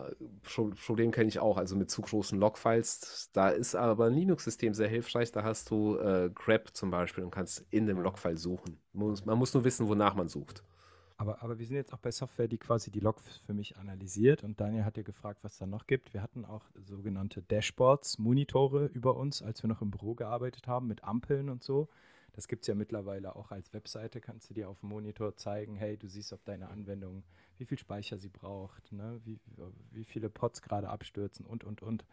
Problem 0.85 1.11
kenne 1.11 1.29
ich 1.29 1.39
auch, 1.39 1.57
also 1.57 1.75
mit 1.75 1.89
zu 1.89 2.01
großen 2.01 2.39
Logfiles. 2.39 3.29
Da 3.33 3.49
ist 3.49 3.75
aber 3.75 4.05
ein 4.05 4.13
Linux-System 4.13 4.73
sehr 4.73 4.87
hilfreich. 4.87 5.31
Da 5.31 5.43
hast 5.43 5.69
du 5.71 5.97
äh, 5.97 6.29
grep 6.33 6.69
zum 6.73 6.91
Beispiel 6.91 7.23
und 7.23 7.31
kannst 7.31 7.65
in 7.71 7.87
dem 7.87 7.99
Logfile 7.99 8.37
suchen. 8.37 8.77
Man 8.93 9.37
muss 9.37 9.53
nur 9.53 9.63
wissen, 9.63 9.87
wonach 9.87 10.15
man 10.15 10.27
sucht. 10.27 10.63
Aber, 11.17 11.41
aber 11.41 11.57
wir 11.57 11.65
sind 11.65 11.75
jetzt 11.75 11.93
auch 11.93 11.99
bei 11.99 12.11
Software, 12.11 12.47
die 12.47 12.57
quasi 12.57 12.91
die 12.91 12.99
Logs 12.99 13.23
für 13.45 13.53
mich 13.53 13.77
analysiert. 13.77 14.43
Und 14.43 14.59
Daniel 14.59 14.85
hat 14.85 14.97
ja 14.97 15.03
gefragt, 15.03 15.43
was 15.43 15.57
da 15.57 15.65
noch 15.65 15.87
gibt. 15.87 16.13
Wir 16.13 16.21
hatten 16.21 16.45
auch 16.45 16.63
sogenannte 16.75 17.41
Dashboards, 17.41 18.19
Monitore 18.19 18.85
über 18.87 19.15
uns, 19.15 19.41
als 19.41 19.63
wir 19.63 19.67
noch 19.67 19.81
im 19.81 19.91
Büro 19.91 20.13
gearbeitet 20.15 20.67
haben, 20.67 20.87
mit 20.87 21.03
Ampeln 21.03 21.49
und 21.49 21.63
so. 21.63 21.87
Das 22.33 22.47
gibt 22.47 22.63
es 22.63 22.67
ja 22.67 22.75
mittlerweile 22.75 23.35
auch 23.35 23.51
als 23.51 23.73
Webseite, 23.73 24.19
kannst 24.19 24.49
du 24.49 24.53
dir 24.53 24.67
auf 24.67 24.79
dem 24.79 24.89
Monitor 24.89 25.35
zeigen, 25.35 25.75
hey, 25.75 25.97
du 25.97 26.07
siehst, 26.07 26.33
ob 26.33 26.43
deine 26.45 26.69
Anwendung 26.69 27.23
wie 27.57 27.65
viel 27.65 27.77
Speicher 27.77 28.17
sie 28.17 28.29
braucht, 28.29 28.91
ne? 28.91 29.21
wie, 29.23 29.39
wie 29.91 30.03
viele 30.03 30.29
Pods 30.29 30.61
gerade 30.61 30.89
abstürzen 30.89 31.45
und, 31.45 31.63
und, 31.63 31.81
und. 31.81 32.05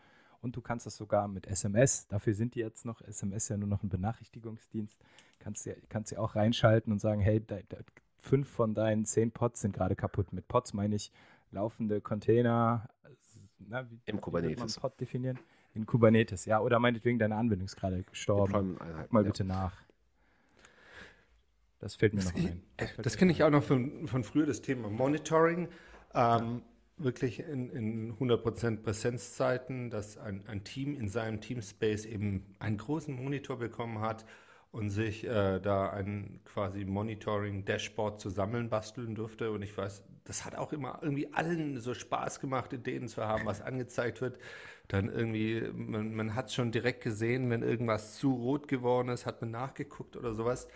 Und 0.43 0.57
du 0.57 0.63
kannst 0.63 0.87
das 0.87 0.97
sogar 0.97 1.29
mit 1.29 1.47
SMS, 1.47 2.07
dafür 2.07 2.35
sind 2.35 2.55
die 2.55 2.61
jetzt 2.61 2.87
noch, 2.87 3.03
SMS 3.03 3.49
ja 3.49 3.59
nur 3.59 3.69
noch 3.69 3.83
ein 3.83 3.91
Benachrichtigungsdienst, 3.91 4.97
kannst 5.39 5.67
du 5.67 5.77
kannst 5.89 6.17
auch 6.17 6.35
reinschalten 6.35 6.93
und 6.93 6.99
sagen, 6.99 7.21
hey, 7.21 7.45
da, 7.47 7.59
da, 7.69 7.79
fünf 8.21 8.49
von 8.49 8.75
deinen 8.75 9.05
zehn 9.05 9.33
Pods 9.33 9.61
sind 9.61 9.73
gerade 9.73 9.97
kaputt. 9.97 10.33
Mit 10.33 10.49
Pods 10.49 10.73
meine 10.73 10.97
ich 10.97 11.13
laufende 11.51 12.01
Container. 12.01 12.89
Na, 13.59 13.91
wie, 13.91 14.01
Im 14.07 14.21
Kubernetes. 14.21 14.79
Pod 14.79 14.99
definieren? 15.01 15.39
In 15.75 15.87
Kubernetes, 15.87 16.45
ja. 16.45 16.61
Oder 16.61 16.79
meinetwegen 16.79 17.19
deine 17.19 17.37
Anwendung 17.37 17.67
ist 17.67 17.77
gerade 17.77 18.03
gestorben. 18.03 18.77
Guck 18.79 19.13
mal 19.13 19.25
bitte 19.25 19.45
nach. 19.45 19.73
Das 21.81 21.95
fällt 21.95 22.15
mir 22.15 22.21
das, 22.21 22.35
noch 22.35 22.41
ein. 22.41 22.63
Das, 22.77 22.91
das 23.03 23.17
kenne 23.17 23.33
ich 23.33 23.43
auch 23.43 23.51
noch 23.51 23.65
von, 23.65 24.07
von 24.07 24.23
früher, 24.23 24.47
das 24.47 24.61
Thema 24.61 24.89
Monitoring. 24.89 25.69
Ähm, 26.15 26.63
wirklich 26.99 27.41
in, 27.41 27.71
in 27.71 28.19
100% 28.19 28.83
Präsenzzeiten, 28.83 29.91
dass 29.91 30.19
ein, 30.19 30.47
ein 30.47 30.65
Team 30.65 30.95
in 30.95 31.09
seinem 31.09 31.41
Teamspace 31.41 32.05
eben 32.05 32.55
einen 32.59 32.77
großen 32.77 33.15
Monitor 33.15 33.59
bekommen 33.59 34.01
hat 34.01 34.27
und 34.71 34.91
sich 34.91 35.27
äh, 35.27 35.59
da 35.59 35.89
ein 35.91 36.41
quasi 36.45 36.85
Monitoring-Dashboard 36.85 38.21
zusammen 38.21 38.69
basteln 38.69 39.15
durfte. 39.15 39.51
Und 39.51 39.63
ich 39.63 39.77
weiß, 39.77 40.05
das 40.25 40.45
hat 40.45 40.57
auch 40.57 40.73
immer 40.73 40.99
irgendwie 41.03 41.33
allen 41.33 41.81
so 41.81 41.95
Spaß 41.95 42.41
gemacht, 42.41 42.73
Ideen 42.75 43.09
zu 43.09 43.25
haben, 43.25 43.47
was 43.47 43.63
angezeigt 43.63 44.21
wird. 44.21 44.39
Dann 44.89 45.09
irgendwie, 45.09 45.63
man, 45.73 46.15
man 46.15 46.35
hat 46.35 46.53
schon 46.53 46.73
direkt 46.73 47.03
gesehen, 47.03 47.49
wenn 47.49 47.63
irgendwas 47.63 48.17
zu 48.17 48.33
rot 48.33 48.69
geworden 48.69 49.09
ist, 49.09 49.25
hat 49.25 49.41
man 49.41 49.51
nachgeguckt 49.51 50.17
oder 50.17 50.35
sowas 50.35 50.69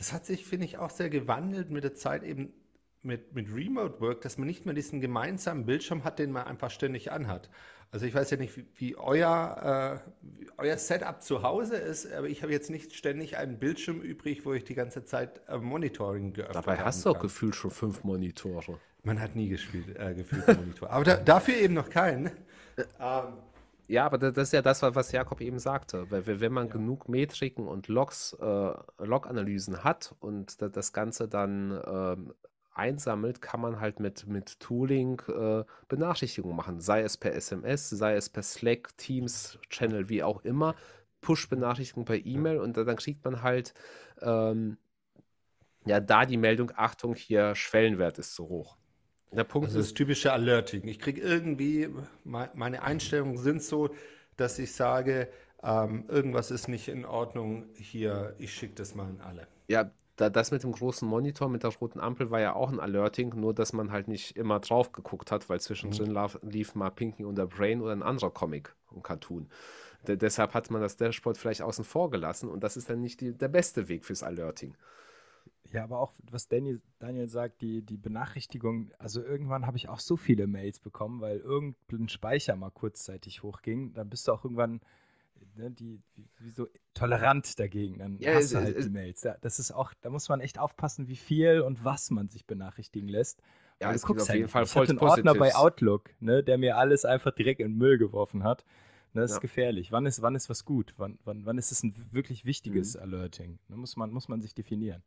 das 0.00 0.14
hat 0.14 0.24
sich, 0.24 0.46
finde 0.46 0.64
ich, 0.64 0.78
auch 0.78 0.88
sehr 0.88 1.10
gewandelt 1.10 1.68
mit 1.68 1.84
der 1.84 1.92
Zeit 1.92 2.22
eben 2.22 2.54
mit, 3.02 3.34
mit 3.34 3.54
Remote 3.54 4.00
Work, 4.00 4.22
dass 4.22 4.38
man 4.38 4.46
nicht 4.46 4.64
mehr 4.64 4.74
diesen 4.74 5.02
gemeinsamen 5.02 5.66
Bildschirm 5.66 6.04
hat, 6.04 6.18
den 6.18 6.32
man 6.32 6.44
einfach 6.44 6.70
ständig 6.70 7.12
anhat. 7.12 7.50
Also 7.90 8.06
ich 8.06 8.14
weiß 8.14 8.30
ja 8.30 8.38
nicht, 8.38 8.56
wie, 8.56 8.66
wie 8.76 8.96
euer, 8.96 10.00
äh, 10.02 10.10
wie 10.22 10.48
euer 10.56 10.78
Setup 10.78 11.22
zu 11.22 11.42
Hause 11.42 11.76
ist, 11.76 12.10
aber 12.10 12.28
ich 12.28 12.42
habe 12.42 12.50
jetzt 12.50 12.70
nicht 12.70 12.94
ständig 12.94 13.36
einen 13.36 13.58
Bildschirm 13.58 14.00
übrig, 14.00 14.46
wo 14.46 14.54
ich 14.54 14.64
die 14.64 14.74
ganze 14.74 15.04
Zeit 15.04 15.42
äh, 15.48 15.58
Monitoring 15.58 16.32
geöffnet 16.32 16.56
habe. 16.56 16.66
Dabei 16.66 16.82
hast 16.82 17.04
du 17.04 17.10
auch 17.10 17.18
gefühlt 17.18 17.54
schon 17.54 17.70
fünf 17.70 18.02
Monitore. 18.02 18.78
Man 19.02 19.20
hat 19.20 19.36
nie 19.36 19.50
gespielt, 19.50 19.98
äh, 19.98 20.14
gefühlt 20.14 20.46
Monitor. 20.46 20.88
Aber 20.88 21.04
da, 21.04 21.16
dafür 21.18 21.56
eben 21.56 21.74
noch 21.74 21.90
keinen. 21.90 22.28
Äh, 22.76 22.84
ähm, 22.98 23.34
ja, 23.90 24.06
aber 24.06 24.18
das 24.18 24.36
ist 24.36 24.52
ja 24.52 24.62
das, 24.62 24.82
was 24.82 25.10
Jakob 25.10 25.40
eben 25.40 25.58
sagte. 25.58 26.06
Wenn 26.10 26.52
man 26.52 26.68
ja. 26.68 26.72
genug 26.72 27.08
Metriken 27.08 27.66
und 27.66 27.88
Logs, 27.88 28.34
äh, 28.34 28.72
Log-Analysen 28.98 29.82
hat 29.82 30.14
und 30.20 30.62
das 30.62 30.92
Ganze 30.92 31.26
dann 31.28 31.80
ähm, 31.84 32.34
einsammelt, 32.72 33.42
kann 33.42 33.60
man 33.60 33.80
halt 33.80 33.98
mit, 33.98 34.28
mit 34.28 34.60
Tooling 34.60 35.20
äh, 35.28 35.64
Benachrichtigungen 35.88 36.56
machen. 36.56 36.80
Sei 36.80 37.02
es 37.02 37.16
per 37.16 37.34
SMS, 37.34 37.90
sei 37.90 38.14
es 38.14 38.28
per 38.28 38.44
Slack, 38.44 38.96
Teams, 38.96 39.58
Channel, 39.70 40.08
wie 40.08 40.22
auch 40.22 40.44
immer. 40.44 40.76
Push-Benachrichtigung 41.20 42.04
per 42.04 42.24
E-Mail 42.24 42.58
und 42.58 42.76
dann 42.76 42.96
kriegt 42.96 43.24
man 43.24 43.42
halt 43.42 43.74
ähm, 44.22 44.78
ja 45.84 45.98
da 45.98 46.26
die 46.26 46.36
Meldung, 46.36 46.70
Achtung, 46.76 47.16
hier 47.16 47.56
Schwellenwert 47.56 48.18
ist 48.18 48.36
zu 48.36 48.48
hoch. 48.48 48.76
Der 49.32 49.44
Punkt 49.44 49.68
also 49.68 49.78
ist 49.78 49.90
das 49.90 49.94
typische 49.94 50.32
Alerting. 50.32 50.86
Ich 50.86 50.98
kriege 50.98 51.20
irgendwie, 51.20 51.88
meine 52.24 52.82
Einstellungen 52.82 53.36
sind 53.36 53.62
so, 53.62 53.90
dass 54.36 54.58
ich 54.58 54.72
sage, 54.72 55.28
ähm, 55.62 56.04
irgendwas 56.08 56.50
ist 56.50 56.68
nicht 56.68 56.88
in 56.88 57.04
Ordnung, 57.04 57.66
hier, 57.76 58.34
ich 58.38 58.52
schicke 58.54 58.74
das 58.74 58.94
mal 58.94 59.04
an 59.04 59.20
alle. 59.20 59.46
Ja, 59.68 59.90
da, 60.16 60.28
das 60.30 60.50
mit 60.50 60.62
dem 60.62 60.72
großen 60.72 61.08
Monitor, 61.08 61.48
mit 61.48 61.62
der 61.62 61.70
roten 61.70 62.00
Ampel 62.00 62.30
war 62.30 62.40
ja 62.40 62.54
auch 62.54 62.70
ein 62.70 62.80
Alerting, 62.80 63.32
nur 63.36 63.54
dass 63.54 63.72
man 63.72 63.90
halt 63.90 64.08
nicht 64.08 64.36
immer 64.36 64.60
drauf 64.60 64.92
geguckt 64.92 65.30
hat, 65.30 65.48
weil 65.48 65.60
zwischendrin 65.60 66.12
mhm. 66.12 66.50
lief 66.50 66.74
mal 66.74 66.90
Pinky 66.90 67.24
und 67.24 67.36
der 67.36 67.46
Brain 67.46 67.80
oder 67.80 67.92
ein 67.92 68.02
anderer 68.02 68.30
Comic 68.30 68.74
und 68.90 69.02
Cartoon. 69.02 69.48
De 70.06 70.16
deshalb 70.16 70.54
hat 70.54 70.70
man 70.70 70.80
das 70.80 70.96
Dashboard 70.96 71.36
vielleicht 71.36 71.62
außen 71.62 71.84
vor 71.84 72.10
gelassen 72.10 72.48
und 72.48 72.64
das 72.64 72.76
ist 72.76 72.90
dann 72.90 73.00
nicht 73.00 73.20
die, 73.20 73.32
der 73.32 73.48
beste 73.48 73.88
Weg 73.88 74.04
fürs 74.04 74.22
Alerting. 74.22 74.74
Ja, 75.72 75.84
aber 75.84 76.00
auch, 76.00 76.12
was 76.30 76.48
Daniel, 76.48 76.80
Daniel 76.98 77.28
sagt, 77.28 77.62
die, 77.62 77.82
die 77.82 77.96
Benachrichtigung, 77.96 78.90
also 78.98 79.22
irgendwann 79.22 79.66
habe 79.66 79.76
ich 79.76 79.88
auch 79.88 80.00
so 80.00 80.16
viele 80.16 80.46
Mails 80.46 80.80
bekommen, 80.80 81.20
weil 81.20 81.38
irgendein 81.38 82.08
Speicher 82.08 82.56
mal 82.56 82.70
kurzzeitig 82.70 83.42
hochging. 83.42 83.92
Dann 83.92 84.10
bist 84.10 84.26
du 84.26 84.32
auch 84.32 84.44
irgendwann 84.44 84.80
ne, 85.54 85.70
die, 85.70 86.02
wie, 86.38 86.50
so 86.50 86.66
tolerant 86.92 87.58
dagegen. 87.60 87.98
Dann 87.98 88.18
ja, 88.18 88.34
hast 88.34 88.52
du 88.52 88.58
halt 88.58 88.76
es, 88.76 88.86
die 88.86 88.90
Mails. 88.90 89.22
Ja, 89.22 89.36
das 89.40 89.60
ist 89.60 89.70
auch, 89.70 89.94
da 90.00 90.10
muss 90.10 90.28
man 90.28 90.40
echt 90.40 90.58
aufpassen, 90.58 91.06
wie 91.06 91.16
viel 91.16 91.60
und 91.60 91.84
was 91.84 92.10
man 92.10 92.28
sich 92.28 92.46
benachrichtigen 92.46 93.08
lässt. 93.08 93.40
Ja, 93.80 93.92
es 93.92 94.04
gibt 94.04 94.20
auf 94.20 94.28
halt 94.28 94.38
jeden 94.38 94.50
Fall 94.50 94.66
voll 94.66 94.84
Ich 94.84 94.90
hatte 94.90 95.00
einen 95.00 95.08
Ordner 95.08 95.34
bei 95.34 95.54
Outlook, 95.54 96.10
ne, 96.20 96.42
der 96.42 96.58
mir 96.58 96.78
alles 96.78 97.04
einfach 97.04 97.32
direkt 97.32 97.60
in 97.60 97.68
den 97.68 97.78
Müll 97.78 97.96
geworfen 97.96 98.42
hat. 98.42 98.64
Ne, 99.12 99.20
das 99.20 99.30
ja. 99.30 99.36
ist 99.36 99.40
gefährlich. 99.40 99.92
Wann 99.92 100.04
ist, 100.04 100.20
wann 100.20 100.34
ist 100.34 100.50
was 100.50 100.64
gut? 100.64 100.94
Wann, 100.96 101.20
wann, 101.24 101.46
wann 101.46 101.58
ist 101.58 101.70
es 101.70 101.84
ein 101.84 101.94
wirklich 102.10 102.44
wichtiges 102.44 102.96
mhm. 102.96 103.02
Alerting? 103.02 103.58
Da 103.68 103.76
muss 103.76 103.96
man, 103.96 104.10
muss 104.10 104.28
man 104.28 104.42
sich 104.42 104.54
definieren 104.54 105.04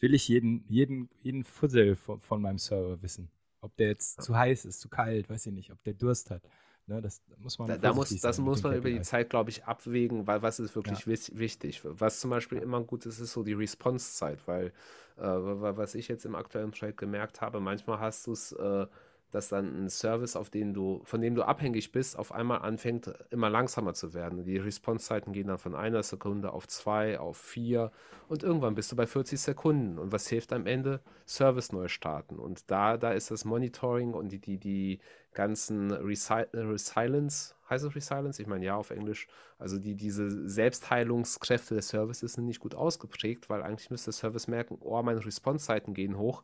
will 0.00 0.14
ich 0.14 0.28
jeden, 0.28 0.64
jeden, 0.68 1.08
jeden 1.20 1.44
Fussel 1.44 1.94
von, 1.96 2.20
von 2.20 2.42
meinem 2.42 2.58
Server 2.58 3.00
wissen. 3.02 3.30
Ob 3.60 3.76
der 3.76 3.88
jetzt 3.88 4.22
zu 4.22 4.36
heiß 4.36 4.64
ist, 4.64 4.80
zu 4.80 4.88
kalt, 4.88 5.28
weiß 5.28 5.46
ich 5.46 5.52
nicht, 5.52 5.70
ob 5.70 5.82
der 5.84 5.94
Durst 5.94 6.30
hat. 6.30 6.42
Ne, 6.86 7.00
das 7.00 7.22
muss 7.36 7.58
man 7.58 7.68
da, 7.68 7.76
da 7.76 7.92
muss, 7.92 8.08
das 8.20 8.38
muss 8.38 8.62
man 8.62 8.74
über 8.74 8.90
die 8.90 9.02
Zeit, 9.02 9.30
glaube 9.30 9.50
ich, 9.50 9.64
abwägen, 9.64 10.26
weil 10.26 10.42
was 10.42 10.58
ist 10.58 10.74
wirklich 10.74 11.06
ja. 11.06 11.38
wichtig. 11.38 11.82
Was 11.84 12.18
zum 12.18 12.30
Beispiel 12.30 12.58
immer 12.58 12.82
gut 12.82 13.06
ist, 13.06 13.20
ist 13.20 13.32
so 13.32 13.44
die 13.44 13.52
Response-Zeit, 13.52 14.48
weil 14.48 14.72
äh, 15.16 15.22
was 15.22 15.94
ich 15.94 16.08
jetzt 16.08 16.24
im 16.24 16.34
aktuellen 16.34 16.72
Projekt 16.72 16.98
gemerkt 16.98 17.42
habe, 17.42 17.60
manchmal 17.60 18.00
hast 18.00 18.26
du 18.26 18.32
es 18.32 18.50
äh, 18.52 18.86
dass 19.30 19.48
dann 19.48 19.84
ein 19.84 19.88
Service, 19.90 20.36
auf 20.36 20.50
den 20.50 20.74
du, 20.74 21.00
von 21.04 21.20
dem 21.20 21.34
du 21.34 21.42
abhängig 21.42 21.92
bist, 21.92 22.18
auf 22.18 22.32
einmal 22.32 22.60
anfängt, 22.60 23.12
immer 23.30 23.48
langsamer 23.48 23.94
zu 23.94 24.12
werden. 24.12 24.44
Die 24.44 24.58
Response-Zeiten 24.58 25.32
gehen 25.32 25.48
dann 25.48 25.58
von 25.58 25.74
einer 25.74 26.02
Sekunde 26.02 26.52
auf 26.52 26.66
zwei, 26.66 27.18
auf 27.18 27.36
vier 27.36 27.92
und 28.28 28.42
irgendwann 28.42 28.74
bist 28.74 28.90
du 28.92 28.96
bei 28.96 29.06
40 29.06 29.40
Sekunden. 29.40 29.98
Und 29.98 30.12
was 30.12 30.28
hilft 30.28 30.52
am 30.52 30.66
Ende? 30.66 31.00
Service 31.26 31.72
neu 31.72 31.88
starten. 31.88 32.38
Und 32.38 32.70
da, 32.70 32.96
da 32.96 33.12
ist 33.12 33.30
das 33.30 33.44
Monitoring 33.44 34.14
und 34.14 34.32
die, 34.32 34.38
die, 34.38 34.58
die 34.58 35.00
ganzen 35.32 35.92
Resi 35.92 36.44
Resilience, 36.52 37.54
heißt 37.68 37.84
es 37.84 37.94
Resilience? 37.94 38.40
Ich 38.40 38.46
meine 38.46 38.66
ja 38.66 38.74
auf 38.74 38.90
Englisch. 38.90 39.28
Also 39.58 39.78
die, 39.78 39.94
diese 39.94 40.48
Selbstheilungskräfte 40.48 41.74
des 41.76 41.88
Services 41.88 42.32
sind 42.32 42.46
nicht 42.46 42.60
gut 42.60 42.74
ausgeprägt, 42.74 43.48
weil 43.48 43.62
eigentlich 43.62 43.90
müsste 43.90 44.06
der 44.06 44.14
Service 44.14 44.48
merken, 44.48 44.78
oh, 44.80 45.00
meine 45.02 45.24
Response-Zeiten 45.24 45.94
gehen 45.94 46.18
hoch 46.18 46.42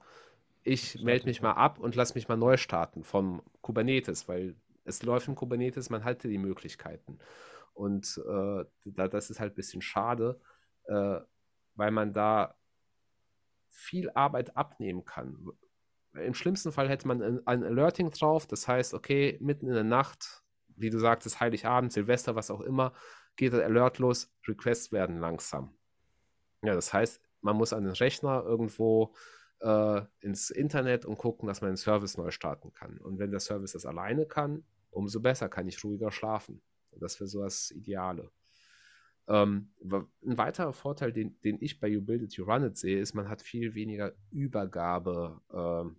ich 0.66 1.00
melde 1.00 1.26
mich 1.26 1.42
mal 1.42 1.52
ab 1.52 1.78
und 1.78 1.94
lass 1.94 2.16
mich 2.16 2.26
mal 2.26 2.36
neu 2.36 2.56
starten 2.56 3.04
vom 3.04 3.40
Kubernetes, 3.60 4.26
weil 4.26 4.56
es 4.84 5.02
läuft 5.04 5.28
in 5.28 5.36
Kubernetes, 5.36 5.90
man 5.90 6.04
hat 6.04 6.24
die 6.24 6.38
Möglichkeiten. 6.38 7.18
Und 7.72 8.20
äh, 8.26 8.64
da, 8.84 9.06
das 9.06 9.30
ist 9.30 9.38
halt 9.38 9.52
ein 9.52 9.56
bisschen 9.56 9.80
schade, 9.80 10.40
äh, 10.86 11.20
weil 11.76 11.90
man 11.92 12.12
da 12.12 12.56
viel 13.68 14.10
Arbeit 14.10 14.56
abnehmen 14.56 15.04
kann. 15.04 15.50
Im 16.14 16.34
schlimmsten 16.34 16.72
Fall 16.72 16.88
hätte 16.88 17.06
man 17.06 17.22
ein, 17.22 17.46
ein 17.46 17.62
Alerting 17.62 18.10
drauf, 18.10 18.46
das 18.46 18.66
heißt, 18.66 18.92
okay, 18.92 19.38
mitten 19.40 19.68
in 19.68 19.74
der 19.74 19.84
Nacht, 19.84 20.42
wie 20.68 20.90
du 20.90 20.98
sagtest, 20.98 21.38
Heiligabend, 21.38 21.92
Silvester, 21.92 22.34
was 22.34 22.50
auch 22.50 22.60
immer, 22.60 22.92
geht 23.36 23.52
der 23.52 23.64
Alert 23.64 23.98
los, 23.98 24.34
Requests 24.48 24.90
werden 24.90 25.20
langsam. 25.20 25.76
Ja, 26.62 26.74
das 26.74 26.92
heißt, 26.92 27.20
man 27.40 27.56
muss 27.56 27.72
an 27.72 27.84
den 27.84 27.92
Rechner 27.92 28.42
irgendwo 28.44 29.14
äh, 29.60 30.02
ins 30.20 30.50
Internet 30.50 31.04
und 31.04 31.18
gucken, 31.18 31.46
dass 31.48 31.60
man 31.60 31.70
den 31.70 31.76
Service 31.76 32.16
neu 32.16 32.30
starten 32.30 32.72
kann. 32.72 32.98
Und 32.98 33.18
wenn 33.18 33.30
der 33.30 33.40
Service 33.40 33.72
das 33.72 33.86
alleine 33.86 34.26
kann, 34.26 34.64
umso 34.90 35.20
besser 35.20 35.48
kann 35.48 35.68
ich 35.68 35.82
ruhiger 35.82 36.10
schlafen. 36.10 36.62
Das 36.98 37.20
wäre 37.20 37.28
so 37.28 37.42
das 37.42 37.70
Ideale. 37.70 38.30
Ähm, 39.28 39.72
ein 39.82 40.38
weiterer 40.38 40.72
Vorteil, 40.72 41.12
den, 41.12 41.40
den, 41.42 41.58
ich 41.60 41.80
bei 41.80 41.88
You 41.88 42.00
Build 42.00 42.22
It, 42.22 42.34
You 42.34 42.44
Run 42.44 42.64
It 42.64 42.76
sehe, 42.76 43.00
ist, 43.00 43.14
man 43.14 43.28
hat 43.28 43.42
viel 43.42 43.74
weniger 43.74 44.14
Übergabe. 44.30 45.40
Ähm, 45.52 45.96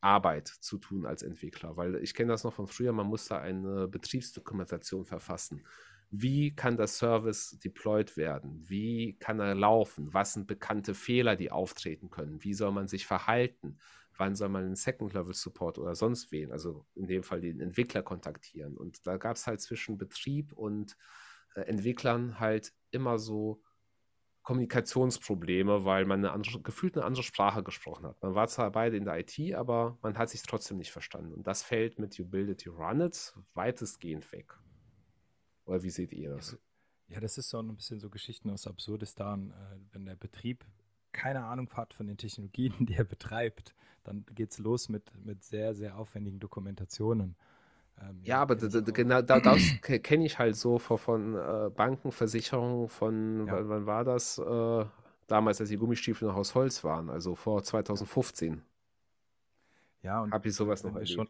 Arbeit 0.00 0.46
zu 0.46 0.78
tun 0.78 1.06
als 1.06 1.24
Entwickler, 1.24 1.76
weil 1.76 1.96
ich 1.96 2.14
kenne 2.14 2.30
das 2.30 2.44
noch 2.44 2.52
von 2.52 2.68
früher, 2.68 2.92
man 2.92 3.08
musste 3.08 3.38
eine 3.38 3.88
Betriebsdokumentation 3.88 5.04
verfassen 5.04 5.64
wie 6.10 6.54
kann 6.54 6.76
der 6.76 6.86
Service 6.86 7.58
deployed 7.62 8.16
werden? 8.16 8.62
Wie 8.68 9.18
kann 9.18 9.40
er 9.40 9.54
laufen? 9.54 10.12
Was 10.14 10.32
sind 10.32 10.46
bekannte 10.46 10.94
Fehler, 10.94 11.36
die 11.36 11.50
auftreten 11.50 12.10
können? 12.10 12.42
Wie 12.42 12.54
soll 12.54 12.72
man 12.72 12.88
sich 12.88 13.06
verhalten? 13.06 13.78
Wann 14.16 14.34
soll 14.34 14.48
man 14.48 14.64
einen 14.64 14.74
Second-Level-Support 14.74 15.78
oder 15.78 15.94
sonst 15.94 16.32
wen, 16.32 16.50
also 16.50 16.86
in 16.94 17.06
dem 17.06 17.22
Fall 17.22 17.40
den 17.40 17.60
Entwickler 17.60 18.02
kontaktieren? 18.02 18.76
Und 18.76 19.06
da 19.06 19.16
gab 19.16 19.36
es 19.36 19.46
halt 19.46 19.60
zwischen 19.60 19.98
Betrieb 19.98 20.52
und 20.52 20.96
äh, 21.54 21.60
Entwicklern 21.62 22.40
halt 22.40 22.72
immer 22.90 23.18
so 23.18 23.62
Kommunikationsprobleme, 24.42 25.84
weil 25.84 26.06
man 26.06 26.20
eine 26.20 26.32
andere, 26.32 26.62
gefühlt 26.62 26.96
eine 26.96 27.04
andere 27.04 27.22
Sprache 27.22 27.62
gesprochen 27.62 28.06
hat. 28.06 28.22
Man 28.22 28.34
war 28.34 28.48
zwar 28.48 28.72
beide 28.72 28.96
in 28.96 29.04
der 29.04 29.18
IT, 29.18 29.54
aber 29.54 29.98
man 30.00 30.16
hat 30.16 30.30
sich 30.30 30.42
trotzdem 30.42 30.78
nicht 30.78 30.90
verstanden. 30.90 31.34
Und 31.34 31.46
das 31.46 31.62
fällt 31.62 31.98
mit 31.98 32.16
You 32.16 32.24
Build 32.24 32.48
It, 32.48 32.62
You 32.64 32.72
Run 32.72 33.02
It 33.02 33.34
weitestgehend 33.52 34.32
weg. 34.32 34.54
Oder 35.68 35.82
wie 35.82 35.90
seht 35.90 36.12
ihr 36.12 36.30
das? 36.30 36.58
Ja, 37.08 37.20
das 37.20 37.38
ist 37.38 37.50
so 37.50 37.58
ein 37.58 37.74
bisschen 37.74 38.00
so 38.00 38.10
Geschichten 38.10 38.50
aus 38.50 38.66
Absurdistan. 38.66 39.50
Äh, 39.50 39.76
wenn 39.92 40.06
der 40.06 40.16
Betrieb 40.16 40.64
keine 41.12 41.44
Ahnung 41.44 41.70
hat 41.74 41.94
von 41.94 42.06
den 42.06 42.16
Technologien, 42.16 42.74
die 42.86 42.94
er 42.94 43.04
betreibt, 43.04 43.74
dann 44.04 44.24
geht 44.34 44.52
es 44.52 44.58
los 44.58 44.88
mit, 44.88 45.12
mit 45.24 45.44
sehr, 45.44 45.74
sehr 45.74 45.96
aufwendigen 45.98 46.40
Dokumentationen. 46.40 47.36
Ähm, 48.00 48.20
ja, 48.22 48.40
aber 48.40 48.56
genau 48.56 49.22
da, 49.22 49.40
das 49.40 49.60
kenne 49.82 50.24
ich 50.24 50.38
halt 50.38 50.56
so 50.56 50.78
von, 50.78 50.98
von 50.98 51.34
äh, 51.34 51.70
Banken, 51.70 52.12
Versicherungen, 52.12 52.88
von, 52.88 53.46
ja. 53.46 53.52
wann, 53.52 53.68
wann, 53.68 53.86
war 53.86 54.04
das? 54.04 54.38
Äh, 54.38 54.84
damals, 55.26 55.60
als 55.60 55.68
die 55.68 55.76
Gummistiefel 55.76 56.28
noch 56.28 56.36
aus 56.36 56.54
Holz 56.54 56.84
waren, 56.84 57.10
also 57.10 57.34
vor 57.34 57.62
2015. 57.62 58.62
Ja, 60.02 60.22
und 60.22 60.32
habe 60.32 60.48
ich 60.48 60.54
sowas 60.54 60.84
noch 60.84 60.94
erlebt. 60.94 61.10
Schon, 61.10 61.28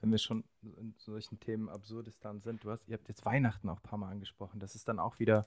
wenn 0.00 0.10
wir 0.10 0.18
schon 0.18 0.44
in 0.62 0.94
solchen 0.98 1.40
Themen 1.40 1.68
Absurdistan 1.68 2.40
sind, 2.40 2.64
du 2.64 2.70
hast, 2.70 2.86
ihr 2.88 2.94
habt 2.94 3.08
jetzt 3.08 3.24
Weihnachten 3.24 3.68
auch 3.68 3.78
ein 3.78 3.82
paar 3.82 3.98
Mal 3.98 4.10
angesprochen. 4.10 4.60
Das 4.60 4.74
ist 4.74 4.88
dann 4.88 4.98
auch 4.98 5.18
wieder 5.18 5.46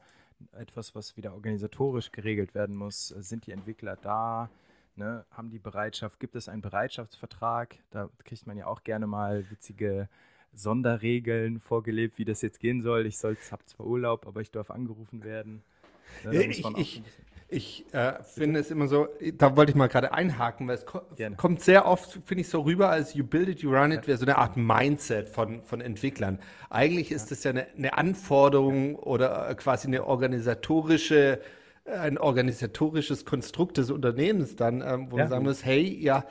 etwas, 0.53 0.95
was 0.95 1.17
wieder 1.17 1.33
organisatorisch 1.33 2.12
geregelt 2.12 2.55
werden 2.55 2.75
muss. 2.75 3.09
Sind 3.09 3.45
die 3.45 3.51
Entwickler 3.51 3.95
da? 3.95 4.49
Ne? 4.95 5.25
Haben 5.31 5.49
die 5.49 5.59
Bereitschaft? 5.59 6.19
Gibt 6.19 6.35
es 6.35 6.49
einen 6.49 6.62
Bereitschaftsvertrag? 6.62 7.77
Da 7.91 8.09
kriegt 8.23 8.47
man 8.47 8.57
ja 8.57 8.67
auch 8.67 8.83
gerne 8.83 9.07
mal 9.07 9.49
witzige 9.51 10.09
Sonderregeln 10.53 11.59
vorgelebt, 11.59 12.17
wie 12.17 12.25
das 12.25 12.41
jetzt 12.41 12.59
gehen 12.59 12.81
soll. 12.81 13.05
Ich 13.05 13.23
habe 13.23 13.65
zwar 13.65 13.85
Urlaub, 13.85 14.25
aber 14.27 14.41
ich 14.41 14.51
darf 14.51 14.71
angerufen 14.71 15.23
werden. 15.23 15.63
Ne? 16.23 16.43
ich, 16.43 16.65
ich, 16.65 17.03
ich 17.51 17.85
äh, 17.93 18.21
finde 18.23 18.59
es 18.59 18.69
immer 18.69 18.88
so, 18.88 19.07
da 19.38 19.57
wollte 19.57 19.71
ich 19.71 19.75
mal 19.75 19.88
gerade 19.88 20.13
einhaken, 20.13 20.67
weil 20.67 20.75
es 20.75 20.85
ko 20.85 21.01
Gerne. 21.15 21.35
kommt 21.35 21.62
sehr 21.62 21.88
oft, 21.88 22.19
finde 22.25 22.41
ich, 22.41 22.49
so 22.49 22.62
rüber, 22.62 22.89
als 22.89 23.15
you 23.15 23.25
build 23.25 23.49
it, 23.49 23.59
you 23.62 23.71
run 23.71 23.91
it, 23.91 24.07
wäre 24.07 24.17
so 24.17 24.25
eine 24.25 24.38
Art 24.38 24.55
Mindset 24.55 25.29
von, 25.29 25.63
von 25.63 25.81
Entwicklern. 25.81 26.39
Eigentlich 26.69 27.12
ist 27.12 27.31
das 27.31 27.43
ja 27.43 27.51
eine, 27.51 27.67
eine 27.75 27.97
Anforderung 27.97 28.95
oder 28.95 29.53
quasi 29.55 29.88
eine 29.88 30.05
organisatorische, 30.05 31.41
ein 31.85 32.19
organisatorisches 32.19 33.25
Konstrukt 33.25 33.77
des 33.77 33.89
Unternehmens 33.89 34.55
dann, 34.55 34.81
ähm, 34.81 35.07
wo 35.09 35.17
ja. 35.17 35.23
man 35.23 35.29
sagen 35.29 35.43
muss, 35.45 35.65
hey, 35.65 35.81
ja, 35.99 36.25